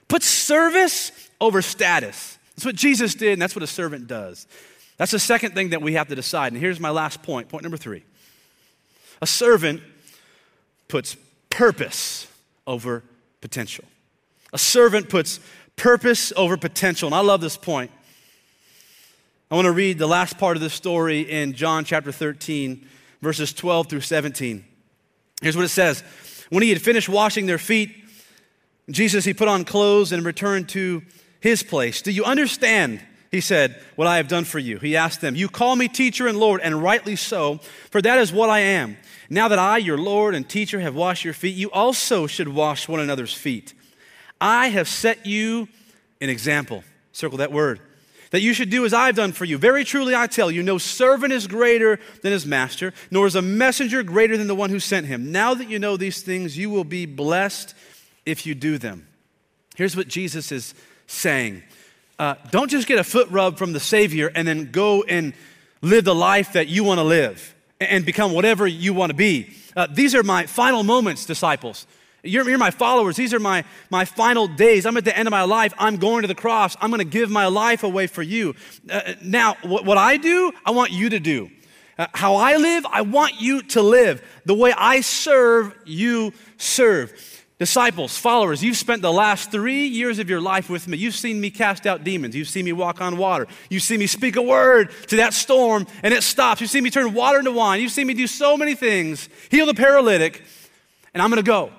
Put 0.08 0.22
service 0.22 1.12
over 1.42 1.60
status. 1.60 2.38
That's 2.54 2.64
what 2.64 2.76
Jesus 2.76 3.16
did, 3.16 3.32
and 3.32 3.42
that's 3.42 3.56
what 3.56 3.64
a 3.64 3.66
servant 3.66 4.06
does. 4.06 4.46
That's 4.96 5.10
the 5.10 5.18
second 5.18 5.54
thing 5.54 5.70
that 5.70 5.82
we 5.82 5.94
have 5.94 6.08
to 6.08 6.14
decide. 6.14 6.52
And 6.52 6.60
here's 6.60 6.78
my 6.78 6.90
last 6.90 7.22
point, 7.22 7.48
point 7.48 7.64
number 7.64 7.76
three. 7.76 8.04
A 9.20 9.26
servant 9.26 9.82
puts 10.86 11.16
purpose 11.50 12.28
over 12.64 13.02
potential. 13.40 13.84
A 14.52 14.58
servant 14.58 15.08
puts 15.08 15.40
purpose 15.74 16.32
over 16.36 16.56
potential. 16.56 17.08
And 17.08 17.14
I 17.14 17.20
love 17.20 17.40
this 17.40 17.56
point. 17.56 17.90
I 19.50 19.56
want 19.56 19.66
to 19.66 19.72
read 19.72 19.98
the 19.98 20.06
last 20.06 20.38
part 20.38 20.56
of 20.56 20.62
this 20.62 20.74
story 20.74 21.22
in 21.22 21.54
John 21.54 21.84
chapter 21.84 22.12
13, 22.12 22.86
verses 23.20 23.52
12 23.52 23.88
through 23.88 24.00
17. 24.00 24.64
Here's 25.42 25.56
what 25.56 25.64
it 25.64 25.70
says 25.70 26.04
When 26.50 26.62
he 26.62 26.68
had 26.68 26.80
finished 26.80 27.08
washing 27.08 27.46
their 27.46 27.58
feet, 27.58 27.96
Jesus, 28.90 29.24
he 29.24 29.34
put 29.34 29.48
on 29.48 29.64
clothes 29.64 30.12
and 30.12 30.24
returned 30.24 30.68
to 30.70 31.02
his 31.42 31.62
place. 31.62 32.00
Do 32.00 32.12
you 32.12 32.24
understand? 32.24 33.00
He 33.30 33.40
said, 33.40 33.78
What 33.96 34.06
I 34.06 34.18
have 34.18 34.28
done 34.28 34.44
for 34.44 34.58
you. 34.58 34.78
He 34.78 34.96
asked 34.96 35.20
them, 35.20 35.34
You 35.34 35.48
call 35.48 35.76
me 35.76 35.88
teacher 35.88 36.26
and 36.28 36.38
Lord, 36.38 36.60
and 36.62 36.82
rightly 36.82 37.16
so, 37.16 37.58
for 37.90 38.00
that 38.00 38.18
is 38.18 38.32
what 38.32 38.48
I 38.48 38.60
am. 38.60 38.96
Now 39.28 39.48
that 39.48 39.58
I, 39.58 39.78
your 39.78 39.98
Lord 39.98 40.34
and 40.34 40.48
teacher, 40.48 40.80
have 40.80 40.94
washed 40.94 41.24
your 41.24 41.34
feet, 41.34 41.56
you 41.56 41.70
also 41.70 42.26
should 42.26 42.48
wash 42.48 42.88
one 42.88 43.00
another's 43.00 43.34
feet. 43.34 43.74
I 44.40 44.68
have 44.68 44.88
set 44.88 45.26
you 45.26 45.68
an 46.20 46.30
example. 46.30 46.84
Circle 47.12 47.38
that 47.38 47.52
word. 47.52 47.80
That 48.30 48.40
you 48.40 48.54
should 48.54 48.70
do 48.70 48.84
as 48.84 48.94
I've 48.94 49.16
done 49.16 49.32
for 49.32 49.44
you. 49.44 49.58
Very 49.58 49.84
truly 49.84 50.14
I 50.14 50.26
tell 50.26 50.50
you, 50.50 50.62
no 50.62 50.78
servant 50.78 51.32
is 51.32 51.46
greater 51.46 51.98
than 52.22 52.32
his 52.32 52.46
master, 52.46 52.94
nor 53.10 53.26
is 53.26 53.34
a 53.34 53.42
messenger 53.42 54.02
greater 54.02 54.38
than 54.38 54.46
the 54.46 54.54
one 54.54 54.70
who 54.70 54.80
sent 54.80 55.06
him. 55.06 55.32
Now 55.32 55.54
that 55.54 55.68
you 55.68 55.78
know 55.78 55.96
these 55.96 56.22
things, 56.22 56.56
you 56.56 56.70
will 56.70 56.84
be 56.84 57.04
blessed 57.04 57.74
if 58.24 58.46
you 58.46 58.54
do 58.54 58.78
them. 58.78 59.08
Here's 59.74 59.96
what 59.96 60.08
Jesus 60.08 60.52
is 60.52 60.74
saying. 61.12 61.62
Uh, 62.18 62.34
don't 62.50 62.70
just 62.70 62.86
get 62.86 62.98
a 62.98 63.04
foot 63.04 63.28
rub 63.30 63.58
from 63.58 63.72
the 63.72 63.80
Savior 63.80 64.30
and 64.34 64.46
then 64.46 64.70
go 64.70 65.02
and 65.02 65.32
live 65.80 66.04
the 66.04 66.14
life 66.14 66.52
that 66.52 66.68
you 66.68 66.84
want 66.84 66.98
to 66.98 67.04
live 67.04 67.54
and 67.80 68.04
become 68.06 68.32
whatever 68.32 68.66
you 68.66 68.94
want 68.94 69.10
to 69.10 69.14
be. 69.14 69.50
Uh, 69.76 69.86
these 69.90 70.14
are 70.14 70.22
my 70.22 70.46
final 70.46 70.82
moments, 70.82 71.26
disciples. 71.26 71.86
You're, 72.22 72.48
you're, 72.48 72.58
my 72.58 72.70
followers. 72.70 73.16
These 73.16 73.34
are 73.34 73.40
my, 73.40 73.64
my 73.90 74.04
final 74.04 74.46
days. 74.46 74.86
I'm 74.86 74.96
at 74.96 75.04
the 75.04 75.16
end 75.16 75.26
of 75.26 75.32
my 75.32 75.42
life. 75.42 75.74
I'm 75.78 75.96
going 75.96 76.22
to 76.22 76.28
the 76.28 76.34
cross. 76.34 76.76
I'm 76.80 76.90
going 76.90 77.00
to 77.00 77.04
give 77.04 77.30
my 77.30 77.46
life 77.46 77.82
away 77.82 78.06
for 78.06 78.22
you. 78.22 78.54
Uh, 78.88 79.14
now, 79.22 79.56
what, 79.62 79.84
what, 79.84 79.98
I 79.98 80.18
do, 80.18 80.52
I 80.64 80.70
want 80.70 80.92
you 80.92 81.10
to 81.10 81.18
do. 81.18 81.50
Uh, 81.98 82.06
how 82.14 82.36
I 82.36 82.56
live, 82.56 82.86
I 82.86 83.02
want 83.02 83.40
you 83.40 83.62
to 83.62 83.82
live. 83.82 84.22
The 84.44 84.54
way 84.54 84.72
I 84.76 85.00
serve, 85.00 85.76
you 85.84 86.32
serve. 86.58 87.12
Disciples, 87.62 88.18
followers, 88.18 88.64
you've 88.64 88.76
spent 88.76 89.02
the 89.02 89.12
last 89.12 89.52
three 89.52 89.86
years 89.86 90.18
of 90.18 90.28
your 90.28 90.40
life 90.40 90.68
with 90.68 90.88
me. 90.88 90.96
You've 90.96 91.14
seen 91.14 91.40
me 91.40 91.48
cast 91.48 91.86
out 91.86 92.02
demons. 92.02 92.34
You've 92.34 92.48
seen 92.48 92.64
me 92.64 92.72
walk 92.72 93.00
on 93.00 93.16
water. 93.16 93.46
You've 93.70 93.84
seen 93.84 94.00
me 94.00 94.08
speak 94.08 94.34
a 94.34 94.42
word 94.42 94.90
to 95.06 95.16
that 95.18 95.32
storm 95.32 95.86
and 96.02 96.12
it 96.12 96.24
stops. 96.24 96.60
You've 96.60 96.70
seen 96.70 96.82
me 96.82 96.90
turn 96.90 97.14
water 97.14 97.38
into 97.38 97.52
wine. 97.52 97.80
You've 97.80 97.92
seen 97.92 98.08
me 98.08 98.14
do 98.14 98.26
so 98.26 98.56
many 98.56 98.74
things, 98.74 99.28
heal 99.48 99.66
the 99.66 99.74
paralytic, 99.74 100.42
and 101.14 101.22
I'm 101.22 101.30
going 101.30 101.40
to 101.40 101.46
go. 101.46 101.70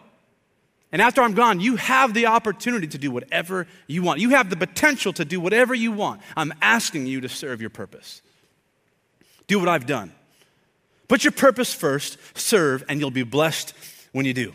And 0.93 1.01
after 1.01 1.21
I'm 1.21 1.33
gone, 1.33 1.59
you 1.59 1.75
have 1.75 2.13
the 2.13 2.27
opportunity 2.27 2.87
to 2.87 2.97
do 2.97 3.11
whatever 3.11 3.67
you 3.85 4.03
want. 4.03 4.21
You 4.21 4.29
have 4.29 4.49
the 4.49 4.55
potential 4.55 5.11
to 5.11 5.25
do 5.25 5.41
whatever 5.41 5.73
you 5.73 5.91
want. 5.91 6.21
I'm 6.37 6.53
asking 6.61 7.07
you 7.07 7.19
to 7.19 7.27
serve 7.27 7.59
your 7.59 7.71
purpose. 7.71 8.21
Do 9.47 9.59
what 9.59 9.67
I've 9.67 9.85
done. 9.85 10.13
Put 11.09 11.25
your 11.25 11.33
purpose 11.33 11.73
first, 11.73 12.17
serve, 12.37 12.85
and 12.87 13.01
you'll 13.01 13.11
be 13.11 13.23
blessed 13.23 13.73
when 14.13 14.25
you 14.25 14.33
do. 14.33 14.53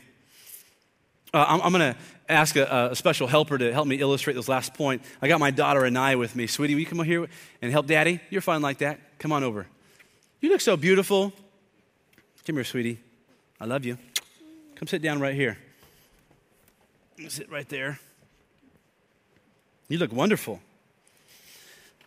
Uh, 1.32 1.44
I'm, 1.46 1.60
I'm 1.60 1.72
going 1.72 1.92
to 1.92 1.98
ask 2.28 2.56
a, 2.56 2.88
a, 2.90 2.96
special 2.96 3.26
helper 3.26 3.58
to 3.58 3.72
help 3.72 3.86
me 3.86 3.96
illustrate 3.96 4.34
this 4.34 4.48
last 4.48 4.72
point. 4.74 5.02
I 5.20 5.28
got 5.28 5.40
my 5.40 5.50
daughter 5.50 5.84
Anaya 5.84 6.16
with 6.16 6.34
me. 6.34 6.46
Sweetie, 6.46 6.74
will 6.74 6.80
you 6.80 6.86
come 6.86 7.00
over 7.00 7.06
here 7.06 7.28
and 7.60 7.70
help 7.70 7.86
daddy? 7.86 8.20
You're 8.30 8.40
fine 8.40 8.62
like 8.62 8.78
that. 8.78 9.18
Come 9.18 9.32
on 9.32 9.44
over. 9.44 9.66
You 10.40 10.50
look 10.50 10.60
so 10.60 10.76
beautiful. 10.76 11.32
Come 12.46 12.56
here, 12.56 12.64
sweetie. 12.64 12.98
I 13.60 13.66
love 13.66 13.84
you. 13.84 13.98
Come 14.76 14.88
sit 14.88 15.02
down 15.02 15.20
right 15.20 15.34
here. 15.34 15.58
Sit 17.28 17.50
right 17.50 17.68
there. 17.68 17.98
You 19.88 19.98
look 19.98 20.12
wonderful. 20.12 20.60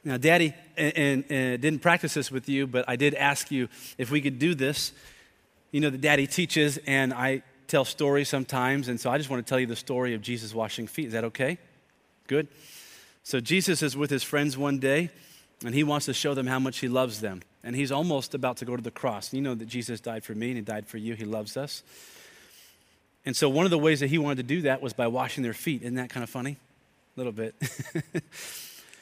Now, 0.04 0.18
Daddy 0.18 0.56
and, 0.78 0.98
and, 0.98 1.26
and, 1.30 1.62
didn't 1.62 1.82
practice 1.82 2.16
this 2.16 2.32
with 2.32 2.50
you, 2.50 2.66
but 2.66 2.86
I 2.88 2.96
did 2.96 3.14
ask 3.14 3.52
you 3.52 3.70
if 4.00 4.10
we 4.10 4.20
could 4.22 4.40
do 4.40 4.56
this. 4.56 4.94
You 5.72 5.80
know 5.80 5.90
that 5.92 6.02
Daddy 6.02 6.26
teaches, 6.26 6.80
and 6.88 7.14
I 7.14 7.44
tell 7.72 7.86
stories 7.86 8.30
sometimes, 8.30 8.88
and 8.88 9.00
so 9.00 9.10
I 9.10 9.18
just 9.18 9.30
want 9.30 9.46
to 9.46 9.50
tell 9.50 9.60
you 9.60 9.66
the 9.66 9.76
story 9.76 10.14
of 10.14 10.22
Jesus 10.22 10.54
washing 10.54 10.88
feet. 10.88 11.08
Is 11.08 11.14
that 11.14 11.24
okay? 11.26 11.58
Good. 12.28 12.48
So 13.24 13.40
Jesus 13.40 13.82
is 13.82 13.96
with 13.96 14.10
his 14.10 14.24
friends 14.24 14.58
one 14.58 14.80
day, 14.80 15.10
and 15.66 15.74
he 15.74 15.84
wants 15.84 16.06
to 16.08 16.14
show 16.14 16.34
them 16.34 16.48
how 16.48 16.60
much 16.60 16.80
he 16.80 16.88
loves 16.88 17.22
them. 17.22 17.42
And 17.64 17.76
he's 17.76 17.92
almost 17.92 18.34
about 18.34 18.58
to 18.58 18.66
go 18.66 18.76
to 18.76 18.82
the 18.82 18.92
cross. 18.92 19.34
You 19.34 19.42
know 19.42 19.56
that 19.56 19.68
Jesus 19.68 20.00
died 20.00 20.24
for 20.24 20.34
me, 20.34 20.48
and 20.48 20.58
he 20.58 20.62
died 20.62 20.88
for 20.88 20.98
you. 20.98 21.16
He 21.16 21.26
loves 21.26 21.58
us. 21.58 21.84
And 23.26 23.36
so 23.36 23.50
one 23.50 23.66
of 23.66 23.72
the 23.72 23.78
ways 23.78 24.00
that 24.00 24.08
he 24.08 24.18
wanted 24.18 24.38
to 24.38 24.44
do 24.44 24.62
that 24.64 24.82
was 24.82 24.94
by 24.94 25.08
washing 25.08 25.44
their 25.44 25.54
feet. 25.54 25.84
Isn't 25.84 25.96
that 25.96 26.10
kind 26.10 26.24
of 26.24 26.30
funny? 26.30 26.58
A 27.16 27.20
little 27.20 27.34
bit. 27.34 27.56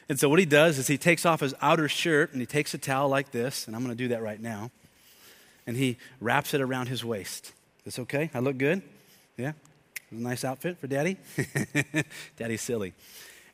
And 0.09 0.19
so 0.19 0.27
what 0.27 0.39
he 0.39 0.45
does 0.45 0.79
is 0.79 0.87
he 0.87 0.97
takes 0.97 1.23
off 1.23 1.39
his 1.39 1.53
outer 1.61 1.87
shirt 1.87 2.31
and 2.31 2.41
he 2.41 2.47
takes 2.47 2.73
a 2.73 2.79
towel 2.79 3.09
like 3.09 3.29
this, 3.31 3.67
and 3.67 3.75
I'm 3.75 3.83
going 3.83 3.95
to 3.95 4.03
do 4.03 4.07
that 4.09 4.23
right 4.23 4.41
now. 4.41 4.71
And 5.67 5.77
he 5.77 5.97
wraps 6.19 6.55
it 6.55 6.61
around 6.61 6.87
his 6.87 7.05
waist. 7.05 7.53
This 7.89 7.97
okay? 7.97 8.29
I 8.35 8.39
look 8.39 8.59
good? 8.59 8.83
Yeah? 9.35 9.49
It 9.49 9.55
was 10.11 10.19
a 10.19 10.23
nice 10.23 10.45
outfit 10.45 10.77
for 10.77 10.85
daddy? 10.85 11.17
Daddy's 12.37 12.61
silly. 12.61 12.93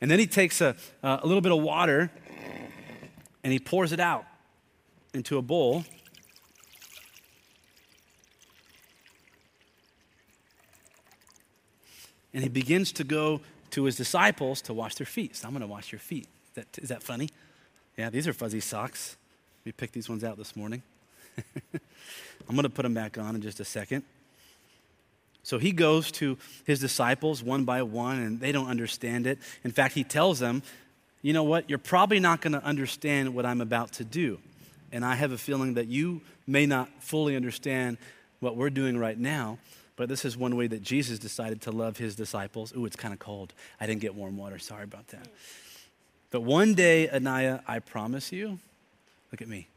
And 0.02 0.12
then 0.12 0.20
he 0.20 0.28
takes 0.28 0.60
a, 0.60 0.76
a 1.02 1.26
little 1.26 1.40
bit 1.40 1.54
of 1.54 1.64
water 1.64 2.12
and 3.46 3.54
he 3.54 3.60
pours 3.60 3.94
it 3.94 4.02
out 4.02 4.26
into 5.14 5.38
a 5.38 5.42
bowl. 5.42 5.86
And 12.34 12.44
he 12.44 12.50
begins 12.50 12.92
to 12.92 13.06
go 13.06 13.40
to 13.70 13.86
his 13.86 13.96
disciples 13.96 14.62
to 14.64 14.74
wash 14.74 14.96
their 14.96 15.08
feet. 15.08 15.38
So 15.38 15.48
I'm 15.48 15.54
going 15.54 15.62
to 15.62 15.68
wash 15.68 15.94
your 15.94 16.00
feet. 16.00 16.28
That, 16.56 16.68
is 16.82 16.90
that 16.90 17.04
funny? 17.04 17.30
Yeah, 17.98 18.10
these 18.10 18.28
are 18.28 18.34
fuzzy 18.34 18.60
socks. 18.60 19.16
We 19.64 19.72
picked 19.72 19.94
these 19.94 20.10
ones 20.10 20.26
out 20.26 20.38
this 20.38 20.58
morning. 20.58 20.84
I'm 22.50 22.56
going 22.56 22.64
to 22.64 22.70
put 22.70 22.84
them 22.84 22.94
back 22.94 23.18
on 23.18 23.34
in 23.36 23.42
just 23.42 23.62
a 23.62 23.66
second. 23.66 24.04
So 25.46 25.60
he 25.60 25.74
goes 25.74 26.12
to 26.14 26.40
his 26.66 26.80
disciples 26.80 27.44
one 27.44 27.66
by 27.66 27.84
one, 27.84 28.18
and 28.18 28.40
they 28.40 28.52
don't 28.52 28.68
understand 28.68 29.28
it. 29.28 29.38
In 29.64 29.70
fact, 29.70 29.94
he 29.94 30.04
tells 30.04 30.40
them, 30.40 30.64
You 31.22 31.34
know 31.34 31.44
what? 31.44 31.70
You're 31.70 31.78
probably 31.78 32.20
not 32.20 32.42
going 32.42 32.54
to 32.54 32.64
understand 32.64 33.36
what 33.36 33.46
I'm 33.46 33.62
about 33.62 33.94
to 33.94 34.04
do. 34.04 34.40
And 34.92 35.06
I 35.06 35.14
have 35.14 35.32
a 35.32 35.38
feeling 35.38 35.76
that 35.76 35.86
you 35.86 36.22
may 36.48 36.66
not 36.66 36.90
fully 37.00 37.36
understand 37.36 38.00
what 38.40 38.58
we're 38.58 38.72
doing 38.72 38.98
right 38.98 39.18
now, 39.18 39.60
but 39.96 40.10
this 40.10 40.26
is 40.26 40.36
one 40.36 40.56
way 40.56 40.66
that 40.66 40.82
Jesus 40.82 41.20
decided 41.20 41.62
to 41.62 41.72
love 41.72 41.98
his 41.98 42.16
disciples. 42.16 42.74
Ooh, 42.76 42.88
it's 42.88 42.96
kind 42.96 43.14
of 43.14 43.20
cold. 43.20 43.54
I 43.80 43.86
didn't 43.86 44.02
get 44.02 44.16
warm 44.16 44.38
water. 44.38 44.58
Sorry 44.58 44.84
about 44.84 45.10
that. 45.10 45.28
But 46.32 46.42
one 46.42 46.74
day, 46.74 47.08
Anaya, 47.08 47.62
I 47.68 47.80
promise 47.80 48.32
you, 48.32 48.58
look 49.32 49.44
at 49.44 49.48
me. 49.48 49.68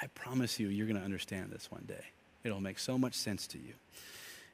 I 0.00 0.06
promise 0.14 0.58
you, 0.58 0.68
you're 0.68 0.86
going 0.86 0.98
to 0.98 1.04
understand 1.04 1.50
this 1.50 1.70
one 1.70 1.84
day. 1.86 2.04
It'll 2.42 2.62
make 2.62 2.78
so 2.78 2.96
much 2.96 3.12
sense 3.12 3.46
to 3.48 3.58
you. 3.58 3.74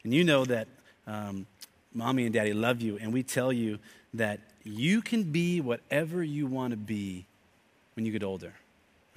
And 0.06 0.14
you 0.14 0.22
know 0.22 0.44
that 0.44 0.68
um, 1.08 1.48
mommy 1.92 2.26
and 2.26 2.32
daddy 2.32 2.52
love 2.52 2.80
you, 2.80 2.96
and 2.96 3.12
we 3.12 3.24
tell 3.24 3.52
you 3.52 3.80
that 4.14 4.38
you 4.62 5.02
can 5.02 5.24
be 5.24 5.60
whatever 5.60 6.22
you 6.22 6.46
want 6.46 6.70
to 6.70 6.76
be 6.76 7.26
when 7.94 8.06
you 8.06 8.12
get 8.12 8.22
older. 8.22 8.52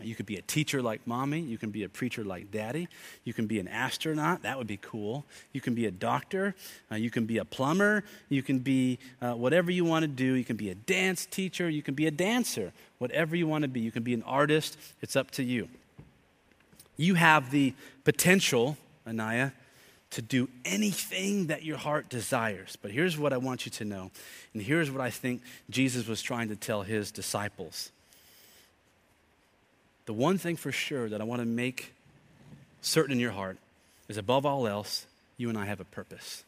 You 0.02 0.16
could 0.16 0.26
be 0.26 0.38
a 0.38 0.42
teacher 0.42 0.82
like 0.82 1.06
mommy. 1.06 1.42
You 1.42 1.60
can 1.60 1.70
be 1.70 1.84
a 1.84 1.90
preacher 1.90 2.24
like 2.24 2.50
daddy. 2.50 2.88
You 3.24 3.36
can 3.36 3.46
be 3.46 3.60
an 3.60 3.68
astronaut. 3.68 4.42
That 4.42 4.58
would 4.58 4.66
be 4.66 4.80
cool. 4.82 5.26
You 5.54 5.62
can 5.62 5.76
be 5.76 5.86
a 5.86 5.92
doctor. 5.92 6.56
Uh, 6.92 6.96
you 6.96 7.12
can 7.12 7.28
be 7.28 7.38
a 7.38 7.46
plumber. 7.46 8.04
You 8.30 8.42
can 8.42 8.58
be 8.58 8.98
uh, 9.22 9.34
whatever 9.34 9.70
you 9.70 9.86
want 9.86 10.02
to 10.02 10.08
do. 10.08 10.34
You 10.34 10.44
can 10.44 10.56
be 10.56 10.72
a 10.72 10.76
dance 10.76 11.28
teacher. 11.28 11.70
You 11.70 11.84
can 11.84 11.94
be 11.94 12.08
a 12.08 12.12
dancer. 12.12 12.74
Whatever 12.98 13.36
you 13.36 13.46
want 13.46 13.62
to 13.62 13.68
be. 13.68 13.80
You 13.80 13.92
can 13.92 14.02
be 14.02 14.16
an 14.16 14.24
artist. 14.24 14.76
It's 15.04 15.16
up 15.16 15.30
to 15.32 15.44
you. 15.44 15.70
You 16.98 17.14
have 17.14 17.52
the 17.52 17.76
potential, 18.04 18.76
Anaya, 19.06 19.52
to 20.12 20.22
do 20.22 20.50
anything 20.66 21.48
that 21.48 21.64
your 21.64 21.78
heart 21.78 22.10
desires. 22.10 22.78
But 22.82 22.92
here's 22.92 23.18
what 23.18 23.32
I 23.32 23.38
want 23.38 23.66
you 23.66 23.72
to 23.74 23.86
know. 23.86 24.12
And 24.54 24.62
here's 24.62 24.90
what 24.90 25.02
I 25.02 25.10
think 25.10 25.42
Jesus 25.70 26.08
was 26.08 26.22
trying 26.22 26.50
to 26.50 26.56
tell 26.56 26.82
his 26.82 27.12
disciples 27.12 27.92
the 30.10 30.14
one 30.14 30.40
thing 30.40 30.56
for 30.56 30.72
sure 30.72 31.08
that 31.08 31.22
I 31.22 31.24
want 31.24 31.40
to 31.40 31.46
make 31.46 31.94
certain 32.82 33.12
in 33.12 33.20
your 33.20 33.30
heart 33.30 33.60
is 34.08 34.18
above 34.18 34.44
all 34.44 34.66
else, 34.66 35.06
you 35.38 35.50
and 35.50 35.58
I 35.58 35.66
have 35.66 35.80
a 35.80 35.86
purpose. 35.86 36.44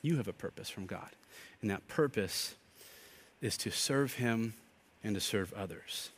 You 0.00 0.16
have 0.16 0.26
a 0.26 0.32
purpose 0.32 0.70
from 0.70 0.86
God. 0.86 1.10
And 1.60 1.70
that 1.70 1.86
purpose 1.86 2.54
is 3.42 3.58
to 3.58 3.70
serve 3.70 4.14
Him 4.14 4.54
and 5.02 5.14
to 5.14 5.20
serve 5.20 5.52
others. 5.52 6.12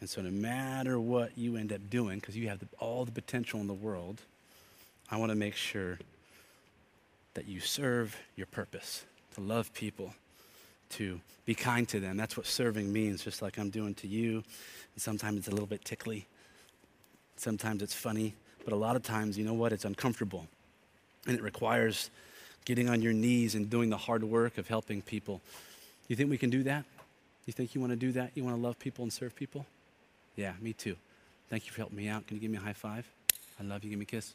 And 0.00 0.08
so, 0.08 0.22
no 0.22 0.30
matter 0.30 1.00
what 1.00 1.36
you 1.36 1.56
end 1.56 1.72
up 1.72 1.90
doing, 1.90 2.20
because 2.20 2.36
you 2.36 2.48
have 2.48 2.60
the, 2.60 2.68
all 2.78 3.04
the 3.04 3.10
potential 3.10 3.58
in 3.58 3.66
the 3.66 3.74
world, 3.74 4.20
I 5.10 5.16
want 5.16 5.30
to 5.30 5.36
make 5.36 5.56
sure 5.56 5.98
that 7.34 7.46
you 7.46 7.60
serve 7.60 8.16
your 8.36 8.46
purpose 8.46 9.04
to 9.34 9.40
love 9.40 9.72
people, 9.74 10.14
to 10.90 11.20
be 11.44 11.54
kind 11.54 11.88
to 11.88 12.00
them. 12.00 12.16
That's 12.16 12.36
what 12.36 12.46
serving 12.46 12.92
means, 12.92 13.24
just 13.24 13.42
like 13.42 13.58
I'm 13.58 13.70
doing 13.70 13.94
to 13.94 14.06
you. 14.06 14.34
And 14.94 15.02
sometimes 15.02 15.38
it's 15.38 15.48
a 15.48 15.50
little 15.50 15.66
bit 15.66 15.84
tickly. 15.84 16.26
Sometimes 17.36 17.82
it's 17.82 17.94
funny. 17.94 18.34
But 18.64 18.72
a 18.72 18.76
lot 18.76 18.94
of 18.94 19.02
times, 19.02 19.36
you 19.36 19.44
know 19.44 19.54
what? 19.54 19.72
It's 19.72 19.84
uncomfortable. 19.84 20.46
And 21.26 21.36
it 21.36 21.42
requires 21.42 22.10
getting 22.64 22.88
on 22.88 23.02
your 23.02 23.12
knees 23.12 23.54
and 23.54 23.68
doing 23.68 23.90
the 23.90 23.96
hard 23.96 24.22
work 24.22 24.58
of 24.58 24.68
helping 24.68 25.02
people. 25.02 25.40
You 26.08 26.16
think 26.16 26.30
we 26.30 26.38
can 26.38 26.50
do 26.50 26.62
that? 26.64 26.84
You 27.46 27.52
think 27.52 27.74
you 27.74 27.80
want 27.80 27.92
to 27.92 27.96
do 27.96 28.12
that? 28.12 28.30
You 28.34 28.44
want 28.44 28.56
to 28.56 28.62
love 28.62 28.78
people 28.78 29.02
and 29.02 29.12
serve 29.12 29.34
people? 29.34 29.66
Yeah, 30.36 30.52
me 30.60 30.72
too. 30.72 30.96
Thank 31.50 31.66
you 31.66 31.72
for 31.72 31.78
helping 31.78 31.96
me 31.96 32.08
out. 32.08 32.26
Can 32.26 32.36
you 32.36 32.40
give 32.40 32.50
me 32.50 32.58
a 32.58 32.60
high 32.60 32.72
five? 32.72 33.06
I 33.58 33.64
love 33.64 33.82
you. 33.82 33.90
Give 33.90 33.98
me 33.98 34.04
a 34.04 34.06
kiss. 34.06 34.32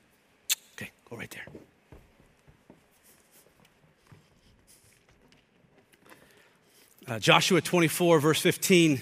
Okay, 0.73 0.91
go 1.10 1.15
right 1.15 1.31
there. 1.31 1.45
Uh, 7.07 7.19
Joshua 7.19 7.61
24, 7.61 8.19
verse 8.19 8.41
15 8.41 9.01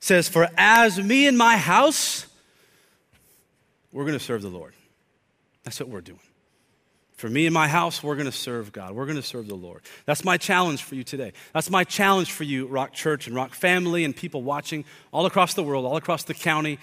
says, 0.00 0.28
For 0.28 0.46
as 0.58 1.02
me 1.02 1.26
and 1.26 1.38
my 1.38 1.56
house, 1.56 2.26
we're 3.92 4.04
going 4.04 4.18
to 4.18 4.22
serve 4.22 4.42
the 4.42 4.50
Lord. 4.50 4.74
That's 5.64 5.80
what 5.80 5.88
we're 5.88 6.02
doing. 6.02 6.20
For 7.14 7.30
me 7.30 7.46
and 7.46 7.54
my 7.54 7.66
house, 7.66 8.02
we're 8.02 8.14
going 8.14 8.26
to 8.26 8.32
serve 8.32 8.72
God. 8.72 8.92
We're 8.92 9.06
going 9.06 9.16
to 9.16 9.22
serve 9.22 9.48
the 9.48 9.54
Lord. 9.54 9.80
That's 10.04 10.22
my 10.22 10.36
challenge 10.36 10.82
for 10.82 10.96
you 10.96 11.02
today. 11.02 11.32
That's 11.54 11.70
my 11.70 11.82
challenge 11.82 12.30
for 12.30 12.44
you, 12.44 12.66
Rock 12.66 12.92
Church 12.92 13.26
and 13.26 13.34
Rock 13.34 13.54
family, 13.54 14.04
and 14.04 14.14
people 14.14 14.42
watching 14.42 14.84
all 15.10 15.24
across 15.24 15.54
the 15.54 15.62
world, 15.62 15.86
all 15.86 15.96
across 15.96 16.24
the 16.24 16.34
county, 16.34 16.78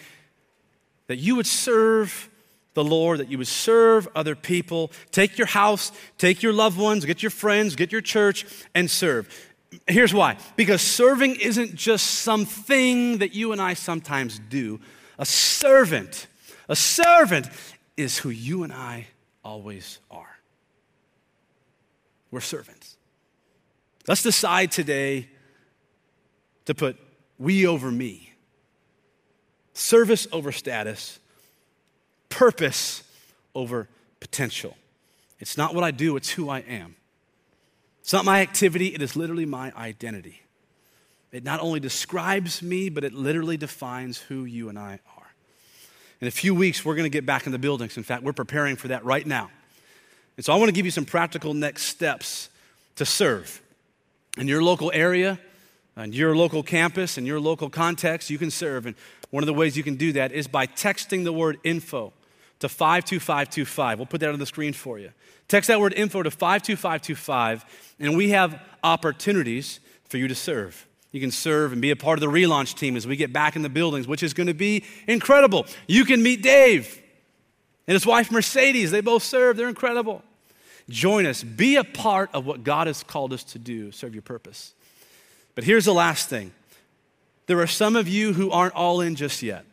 that 1.05 1.17
you 1.17 1.35
would 1.35 1.45
serve 1.45 2.31
the 2.73 2.83
Lord, 2.83 3.19
that 3.19 3.29
you 3.29 3.37
would 3.37 3.45
serve 3.45 4.07
other 4.15 4.35
people. 4.35 4.91
Take 5.11 5.37
your 5.37 5.45
house, 5.45 5.91
take 6.17 6.41
your 6.41 6.51
loved 6.51 6.79
ones, 6.79 7.05
get 7.05 7.21
your 7.21 7.29
friends, 7.29 7.75
get 7.75 7.91
your 7.91 8.01
church, 8.01 8.47
and 8.73 8.89
serve. 8.89 9.52
Here's 9.87 10.13
why 10.13 10.37
because 10.55 10.81
serving 10.81 11.35
isn't 11.35 11.75
just 11.75 12.05
something 12.05 13.19
that 13.19 13.33
you 13.33 13.51
and 13.51 13.61
I 13.61 13.73
sometimes 13.73 14.39
do. 14.49 14.79
A 15.17 15.25
servant, 15.25 16.27
a 16.67 16.75
servant 16.75 17.47
is 17.95 18.17
who 18.17 18.29
you 18.29 18.63
and 18.63 18.73
I 18.73 19.07
always 19.43 19.99
are. 20.09 20.37
We're 22.31 22.41
servants. 22.41 22.97
Let's 24.07 24.23
decide 24.23 24.71
today 24.71 25.29
to 26.65 26.73
put 26.73 26.97
we 27.37 27.67
over 27.67 27.91
me, 27.91 28.33
service 29.73 30.27
over 30.31 30.51
status, 30.51 31.19
purpose 32.29 33.03
over 33.53 33.87
potential. 34.19 34.75
It's 35.39 35.57
not 35.57 35.75
what 35.75 35.83
I 35.83 35.91
do, 35.91 36.15
it's 36.15 36.29
who 36.29 36.49
I 36.49 36.59
am. 36.59 36.95
It's 38.03 38.13
not 38.13 38.25
my 38.25 38.41
activity, 38.41 38.87
it 38.87 39.01
is 39.01 39.15
literally 39.15 39.45
my 39.45 39.73
identity. 39.75 40.41
It 41.31 41.43
not 41.43 41.61
only 41.61 41.79
describes 41.79 42.61
me, 42.61 42.89
but 42.89 43.03
it 43.03 43.13
literally 43.13 43.57
defines 43.57 44.19
who 44.19 44.45
you 44.45 44.69
and 44.69 44.77
I 44.77 44.99
are. 45.17 45.33
In 46.21 46.27
a 46.27 46.31
few 46.31 46.53
weeks, 46.53 46.85
we're 46.85 46.95
going 46.95 47.09
to 47.09 47.09
get 47.09 47.25
back 47.25 47.47
in 47.47 47.51
the 47.51 47.57
buildings. 47.57 47.97
In 47.97 48.03
fact, 48.03 48.23
we're 48.23 48.33
preparing 48.33 48.75
for 48.75 48.89
that 48.89 49.03
right 49.03 49.25
now. 49.25 49.49
And 50.37 50.45
so 50.45 50.53
I 50.53 50.57
want 50.57 50.69
to 50.69 50.73
give 50.73 50.85
you 50.85 50.91
some 50.91 51.05
practical 51.05 51.55
next 51.55 51.83
steps 51.83 52.49
to 52.97 53.05
serve. 53.05 53.61
In 54.37 54.47
your 54.47 54.61
local 54.61 54.91
area, 54.93 55.39
and 55.95 56.13
your 56.13 56.35
local 56.35 56.63
campus, 56.63 57.17
in 57.17 57.25
your 57.25 57.39
local 57.39 57.69
context, 57.69 58.29
you 58.29 58.37
can 58.37 58.51
serve. 58.51 58.85
And 58.85 58.95
one 59.29 59.43
of 59.43 59.47
the 59.47 59.53
ways 59.53 59.77
you 59.77 59.83
can 59.83 59.95
do 59.95 60.13
that 60.13 60.31
is 60.31 60.47
by 60.47 60.67
texting 60.67 61.23
the 61.23 61.33
word 61.33 61.59
info 61.63 62.13
to 62.63 62.69
52525. 62.69 63.99
We'll 63.99 64.05
put 64.05 64.21
that 64.21 64.29
on 64.29 64.39
the 64.39 64.45
screen 64.45 64.71
for 64.71 64.97
you. 64.97 65.11
Text 65.49 65.67
that 65.67 65.81
word 65.81 65.93
info 65.93 66.23
to 66.23 66.31
52525, 66.31 67.65
and 67.99 68.15
we 68.15 68.29
have 68.29 68.59
opportunities 68.83 69.81
for 70.05 70.17
you 70.17 70.29
to 70.29 70.35
serve. 70.35 70.87
You 71.11 71.19
can 71.19 71.29
serve 71.29 71.73
and 71.73 71.81
be 71.81 71.91
a 71.91 71.95
part 71.97 72.17
of 72.17 72.21
the 72.21 72.27
relaunch 72.27 72.75
team 72.75 72.95
as 72.95 73.05
we 73.05 73.17
get 73.17 73.33
back 73.33 73.57
in 73.57 73.63
the 73.63 73.69
buildings, 73.69 74.07
which 74.07 74.23
is 74.23 74.33
going 74.33 74.47
to 74.47 74.53
be 74.53 74.85
incredible. 75.07 75.65
You 75.87 76.05
can 76.05 76.23
meet 76.23 76.41
Dave 76.41 77.01
and 77.85 77.93
his 77.93 78.05
wife 78.05 78.31
Mercedes. 78.31 78.91
They 78.91 79.01
both 79.01 79.23
serve, 79.23 79.57
they're 79.57 79.67
incredible. 79.67 80.23
Join 80.89 81.25
us. 81.25 81.43
Be 81.43 81.75
a 81.75 81.83
part 81.83 82.29
of 82.33 82.45
what 82.45 82.63
God 82.63 82.87
has 82.87 83.03
called 83.03 83.33
us 83.33 83.43
to 83.45 83.59
do, 83.59 83.91
serve 83.91 84.15
your 84.15 84.21
purpose. 84.21 84.73
But 85.53 85.65
here's 85.65 85.85
the 85.85 85.93
last 85.93 86.29
thing 86.29 86.53
there 87.45 87.59
are 87.59 87.67
some 87.67 87.97
of 87.97 88.07
you 88.07 88.31
who 88.31 88.51
aren't 88.51 88.73
all 88.73 89.01
in 89.01 89.15
just 89.15 89.43
yet. 89.43 89.65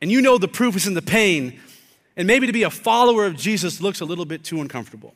And 0.00 0.10
you 0.10 0.20
know 0.20 0.38
the 0.38 0.48
proof 0.48 0.76
is 0.76 0.86
in 0.86 0.94
the 0.94 1.02
pain. 1.02 1.60
And 2.16 2.26
maybe 2.26 2.46
to 2.46 2.52
be 2.52 2.62
a 2.62 2.70
follower 2.70 3.26
of 3.26 3.36
Jesus 3.36 3.80
looks 3.80 4.00
a 4.00 4.04
little 4.04 4.24
bit 4.24 4.42
too 4.42 4.60
uncomfortable, 4.60 5.14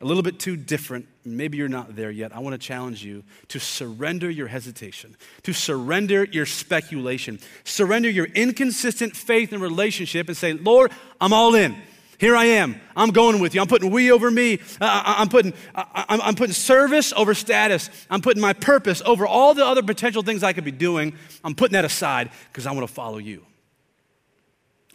a 0.00 0.06
little 0.06 0.22
bit 0.22 0.38
too 0.38 0.56
different. 0.56 1.06
Maybe 1.24 1.58
you're 1.58 1.68
not 1.68 1.96
there 1.96 2.10
yet. 2.10 2.34
I 2.34 2.38
want 2.38 2.54
to 2.54 2.58
challenge 2.58 3.04
you 3.04 3.24
to 3.48 3.60
surrender 3.60 4.30
your 4.30 4.46
hesitation, 4.46 5.16
to 5.42 5.52
surrender 5.52 6.24
your 6.24 6.46
speculation, 6.46 7.40
surrender 7.64 8.08
your 8.08 8.26
inconsistent 8.26 9.14
faith 9.14 9.52
and 9.52 9.60
relationship 9.60 10.28
and 10.28 10.36
say, 10.36 10.54
Lord, 10.54 10.92
I'm 11.20 11.32
all 11.32 11.54
in. 11.54 11.76
Here 12.18 12.36
I 12.36 12.44
am. 12.44 12.80
I'm 12.96 13.10
going 13.10 13.40
with 13.40 13.54
you. 13.54 13.60
I'm 13.60 13.66
putting 13.66 13.90
we 13.90 14.10
over 14.10 14.30
me. 14.30 14.60
Uh, 14.80 15.02
I'm, 15.04 15.28
putting, 15.28 15.52
I'm, 15.74 16.22
I'm 16.22 16.34
putting 16.36 16.54
service 16.54 17.12
over 17.12 17.34
status. 17.34 17.90
I'm 18.08 18.22
putting 18.22 18.40
my 18.40 18.52
purpose 18.52 19.02
over 19.04 19.26
all 19.26 19.52
the 19.52 19.66
other 19.66 19.82
potential 19.82 20.22
things 20.22 20.42
I 20.42 20.52
could 20.52 20.64
be 20.64 20.70
doing. 20.70 21.18
I'm 21.42 21.54
putting 21.54 21.74
that 21.74 21.84
aside 21.84 22.30
because 22.50 22.66
I 22.66 22.72
want 22.72 22.86
to 22.86 22.94
follow 22.94 23.18
you. 23.18 23.44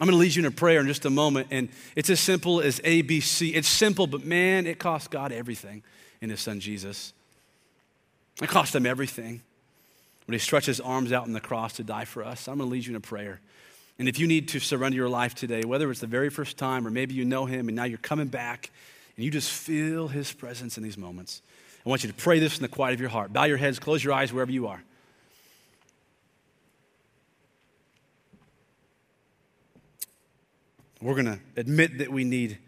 I'm 0.00 0.06
going 0.06 0.16
to 0.16 0.20
lead 0.20 0.34
you 0.34 0.40
in 0.40 0.46
a 0.46 0.50
prayer 0.50 0.80
in 0.80 0.86
just 0.86 1.04
a 1.04 1.10
moment, 1.10 1.48
and 1.50 1.68
it's 1.94 2.08
as 2.08 2.20
simple 2.20 2.62
as 2.62 2.80
ABC. 2.80 3.54
It's 3.54 3.68
simple, 3.68 4.06
but 4.06 4.24
man, 4.24 4.66
it 4.66 4.78
cost 4.78 5.10
God 5.10 5.30
everything 5.30 5.82
in 6.22 6.30
His 6.30 6.40
Son 6.40 6.58
Jesus. 6.58 7.12
It 8.40 8.48
cost 8.48 8.74
Him 8.74 8.86
everything 8.86 9.42
when 10.24 10.32
He 10.32 10.38
stretched 10.38 10.68
His 10.68 10.80
arms 10.80 11.12
out 11.12 11.24
on 11.24 11.34
the 11.34 11.40
cross 11.40 11.74
to 11.74 11.84
die 11.84 12.06
for 12.06 12.24
us. 12.24 12.48
I'm 12.48 12.56
going 12.56 12.70
to 12.70 12.72
lead 12.72 12.86
you 12.86 12.92
in 12.92 12.96
a 12.96 13.00
prayer. 13.00 13.40
And 13.98 14.08
if 14.08 14.18
you 14.18 14.26
need 14.26 14.48
to 14.48 14.58
surrender 14.58 14.96
your 14.96 15.10
life 15.10 15.34
today, 15.34 15.64
whether 15.64 15.90
it's 15.90 16.00
the 16.00 16.06
very 16.06 16.30
first 16.30 16.56
time 16.56 16.86
or 16.86 16.90
maybe 16.90 17.12
you 17.12 17.26
know 17.26 17.44
Him 17.44 17.68
and 17.68 17.76
now 17.76 17.84
you're 17.84 17.98
coming 17.98 18.28
back 18.28 18.70
and 19.16 19.24
you 19.24 19.30
just 19.30 19.50
feel 19.50 20.08
His 20.08 20.32
presence 20.32 20.78
in 20.78 20.82
these 20.82 20.96
moments, 20.96 21.42
I 21.84 21.90
want 21.90 22.04
you 22.04 22.08
to 22.08 22.14
pray 22.14 22.38
this 22.38 22.56
in 22.56 22.62
the 22.62 22.68
quiet 22.68 22.94
of 22.94 23.00
your 23.00 23.10
heart. 23.10 23.34
Bow 23.34 23.44
your 23.44 23.58
heads, 23.58 23.78
close 23.78 24.02
your 24.02 24.14
eyes 24.14 24.32
wherever 24.32 24.50
you 24.50 24.68
are. 24.68 24.82
We're 31.02 31.14
going 31.14 31.26
to 31.26 31.38
admit 31.56 31.98
that 31.98 32.10
we 32.10 32.24
need 32.24 32.58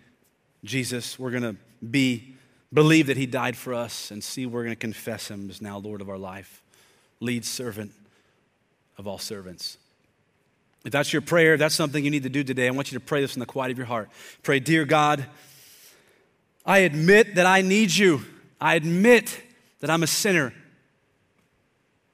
Jesus. 0.64 1.18
We're 1.18 1.30
going 1.30 1.42
to 1.42 1.56
be 1.84 2.34
believe 2.72 3.08
that 3.08 3.16
he 3.16 3.26
died 3.26 3.56
for 3.56 3.74
us 3.74 4.10
and 4.10 4.24
see 4.24 4.46
we're 4.46 4.62
going 4.62 4.72
to 4.74 4.76
confess 4.76 5.28
him 5.28 5.50
as 5.50 5.60
now 5.60 5.78
Lord 5.78 6.00
of 6.00 6.08
our 6.08 6.16
life, 6.16 6.62
lead 7.20 7.44
servant 7.44 7.92
of 8.96 9.06
all 9.06 9.18
servants. 9.18 9.76
If 10.84 10.90
that's 10.90 11.12
your 11.12 11.22
prayer, 11.22 11.54
if 11.54 11.60
that's 11.60 11.74
something 11.74 12.02
you 12.04 12.10
need 12.10 12.22
to 12.24 12.30
do 12.30 12.42
today, 12.42 12.66
I 12.66 12.70
want 12.70 12.90
you 12.90 12.98
to 12.98 13.04
pray 13.04 13.20
this 13.20 13.36
in 13.36 13.40
the 13.40 13.46
quiet 13.46 13.70
of 13.70 13.78
your 13.78 13.86
heart. 13.86 14.10
Pray, 14.42 14.58
Dear 14.58 14.84
God, 14.84 15.26
I 16.64 16.78
admit 16.78 17.34
that 17.36 17.46
I 17.46 17.60
need 17.60 17.94
you. 17.94 18.22
I 18.60 18.74
admit 18.74 19.40
that 19.80 19.90
I'm 19.90 20.02
a 20.02 20.06
sinner. 20.06 20.54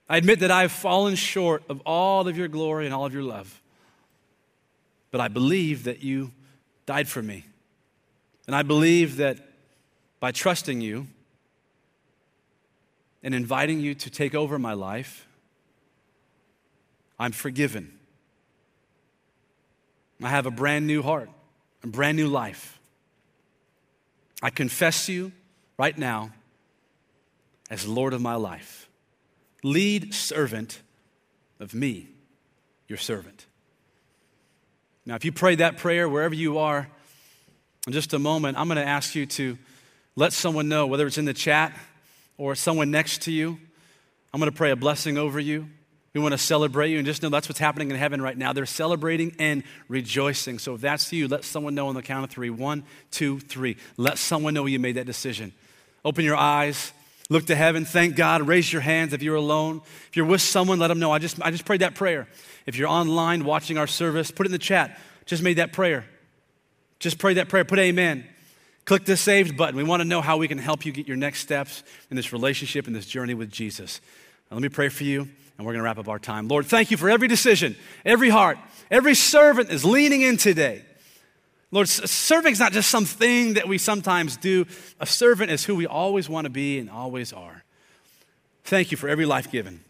I 0.08 0.16
admit 0.16 0.40
that 0.40 0.50
I've 0.50 0.72
fallen 0.72 1.14
short 1.14 1.62
of 1.68 1.80
all 1.86 2.26
of 2.26 2.36
your 2.36 2.48
glory 2.48 2.86
and 2.86 2.94
all 2.94 3.06
of 3.06 3.12
your 3.12 3.22
love. 3.22 3.60
But 5.10 5.20
I 5.20 5.28
believe 5.28 5.84
that 5.84 6.02
you 6.02 6.32
died 6.86 7.08
for 7.08 7.22
me. 7.22 7.44
And 8.46 8.56
I 8.56 8.62
believe 8.62 9.16
that 9.16 9.38
by 10.20 10.32
trusting 10.32 10.80
you 10.80 11.06
and 13.22 13.34
inviting 13.34 13.80
you 13.80 13.94
to 13.94 14.10
take 14.10 14.34
over 14.34 14.58
my 14.58 14.72
life, 14.72 15.26
I'm 17.18 17.32
forgiven. 17.32 17.98
I 20.22 20.28
have 20.28 20.46
a 20.46 20.50
brand 20.50 20.86
new 20.86 21.02
heart, 21.02 21.30
a 21.82 21.86
brand 21.86 22.16
new 22.16 22.28
life. 22.28 22.78
I 24.42 24.50
confess 24.50 25.08
you 25.08 25.32
right 25.78 25.96
now 25.96 26.30
as 27.70 27.86
Lord 27.86 28.14
of 28.14 28.20
my 28.20 28.36
life, 28.36 28.88
lead 29.62 30.14
servant 30.14 30.80
of 31.60 31.74
me, 31.74 32.08
your 32.88 32.98
servant. 32.98 33.46
Now, 35.08 35.14
if 35.14 35.24
you 35.24 35.32
prayed 35.32 35.60
that 35.60 35.78
prayer 35.78 36.06
wherever 36.06 36.34
you 36.34 36.58
are, 36.58 36.86
in 37.86 37.94
just 37.94 38.12
a 38.12 38.18
moment, 38.18 38.58
I'm 38.58 38.68
going 38.68 38.76
to 38.76 38.86
ask 38.86 39.14
you 39.14 39.24
to 39.24 39.56
let 40.16 40.34
someone 40.34 40.68
know, 40.68 40.86
whether 40.86 41.06
it's 41.06 41.16
in 41.16 41.24
the 41.24 41.32
chat 41.32 41.72
or 42.36 42.54
someone 42.54 42.90
next 42.90 43.22
to 43.22 43.32
you. 43.32 43.58
I'm 44.34 44.38
going 44.38 44.50
to 44.50 44.56
pray 44.56 44.70
a 44.70 44.76
blessing 44.76 45.16
over 45.16 45.40
you. 45.40 45.66
We 46.12 46.20
want 46.20 46.32
to 46.32 46.38
celebrate 46.38 46.90
you 46.90 46.98
and 46.98 47.06
just 47.06 47.22
know 47.22 47.30
that's 47.30 47.48
what's 47.48 47.58
happening 47.58 47.90
in 47.90 47.96
heaven 47.96 48.20
right 48.20 48.36
now. 48.36 48.52
They're 48.52 48.66
celebrating 48.66 49.34
and 49.38 49.62
rejoicing. 49.88 50.58
So 50.58 50.74
if 50.74 50.82
that's 50.82 51.10
you, 51.10 51.26
let 51.26 51.42
someone 51.42 51.74
know 51.74 51.88
on 51.88 51.94
the 51.94 52.02
count 52.02 52.24
of 52.24 52.30
three. 52.30 52.50
One, 52.50 52.84
two, 53.10 53.40
three. 53.40 53.78
Let 53.96 54.18
someone 54.18 54.52
know 54.52 54.66
you 54.66 54.78
made 54.78 54.96
that 54.96 55.06
decision. 55.06 55.54
Open 56.04 56.22
your 56.22 56.36
eyes. 56.36 56.92
Look 57.30 57.46
to 57.46 57.54
heaven. 57.54 57.84
Thank 57.84 58.16
God. 58.16 58.46
Raise 58.48 58.72
your 58.72 58.80
hands 58.80 59.12
if 59.12 59.22
you're 59.22 59.36
alone. 59.36 59.82
If 60.08 60.16
you're 60.16 60.26
with 60.26 60.40
someone, 60.40 60.78
let 60.78 60.88
them 60.88 60.98
know. 60.98 61.12
I 61.12 61.18
just, 61.18 61.40
I 61.42 61.50
just 61.50 61.66
prayed 61.66 61.82
that 61.82 61.94
prayer. 61.94 62.26
If 62.64 62.76
you're 62.76 62.88
online 62.88 63.44
watching 63.44 63.76
our 63.76 63.86
service, 63.86 64.30
put 64.30 64.46
it 64.46 64.48
in 64.48 64.52
the 64.52 64.58
chat. 64.58 64.98
Just 65.26 65.42
made 65.42 65.58
that 65.58 65.72
prayer. 65.72 66.06
Just 66.98 67.18
pray 67.18 67.34
that 67.34 67.48
prayer. 67.48 67.64
Put 67.64 67.78
amen. 67.78 68.26
Click 68.86 69.04
the 69.04 69.18
saved 69.18 69.58
button. 69.58 69.76
We 69.76 69.84
want 69.84 70.00
to 70.00 70.08
know 70.08 70.22
how 70.22 70.38
we 70.38 70.48
can 70.48 70.56
help 70.56 70.86
you 70.86 70.92
get 70.92 71.06
your 71.06 71.18
next 71.18 71.40
steps 71.40 71.82
in 72.10 72.16
this 72.16 72.32
relationship, 72.32 72.86
in 72.86 72.94
this 72.94 73.04
journey 73.04 73.34
with 73.34 73.50
Jesus. 73.50 74.00
Now, 74.50 74.56
let 74.56 74.62
me 74.62 74.70
pray 74.70 74.88
for 74.88 75.04
you, 75.04 75.20
and 75.20 75.66
we're 75.66 75.74
going 75.74 75.80
to 75.80 75.82
wrap 75.82 75.98
up 75.98 76.08
our 76.08 76.18
time. 76.18 76.48
Lord, 76.48 76.64
thank 76.64 76.90
you 76.90 76.96
for 76.96 77.10
every 77.10 77.28
decision, 77.28 77.76
every 78.06 78.30
heart, 78.30 78.56
every 78.90 79.14
servant 79.14 79.70
is 79.70 79.84
leaning 79.84 80.22
in 80.22 80.38
today. 80.38 80.86
Lord, 81.70 81.88
serving 81.88 82.52
is 82.52 82.60
not 82.60 82.72
just 82.72 82.90
something 82.90 83.54
that 83.54 83.68
we 83.68 83.76
sometimes 83.76 84.36
do. 84.36 84.66
A 85.00 85.06
servant 85.06 85.50
is 85.50 85.64
who 85.64 85.74
we 85.74 85.86
always 85.86 86.28
want 86.28 86.46
to 86.46 86.50
be 86.50 86.78
and 86.78 86.88
always 86.88 87.32
are. 87.32 87.62
Thank 88.64 88.90
you 88.90 88.96
for 88.96 89.08
every 89.08 89.26
life 89.26 89.50
given. 89.50 89.80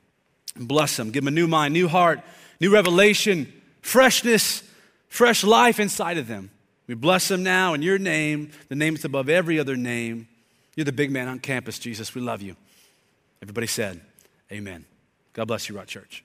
Bless 0.57 0.97
them. 0.97 1.11
Give 1.11 1.23
them 1.23 1.29
a 1.29 1.35
new 1.35 1.47
mind, 1.47 1.75
new 1.75 1.87
heart, 1.87 2.21
new 2.61 2.73
revelation, 2.73 3.53
freshness, 3.81 4.63
fresh 5.09 5.45
life 5.45 5.79
inside 5.79 6.19
of 6.19 6.27
them. 6.27 6.51
We 6.89 6.95
bless 6.95 7.29
them 7.29 7.43
now 7.43 7.75
in 7.75 7.83
your 7.83 7.99
name, 7.99 8.51
the 8.69 8.75
name 8.75 8.95
that's 8.95 9.05
above 9.05 9.29
every 9.29 9.61
other 9.61 9.77
name. 9.77 10.27
You're 10.75 10.85
the 10.85 10.93
big 10.93 11.11
man 11.11 11.29
on 11.29 11.39
campus, 11.39 11.79
Jesus. 11.79 12.15
We 12.15 12.21
love 12.21 12.41
you. 12.43 12.57
Everybody 13.43 13.67
said, 13.67 14.01
Amen. 14.51 14.85
God 15.33 15.47
bless 15.47 15.69
you, 15.69 15.77
Rock 15.77 15.87
Church. 15.87 16.25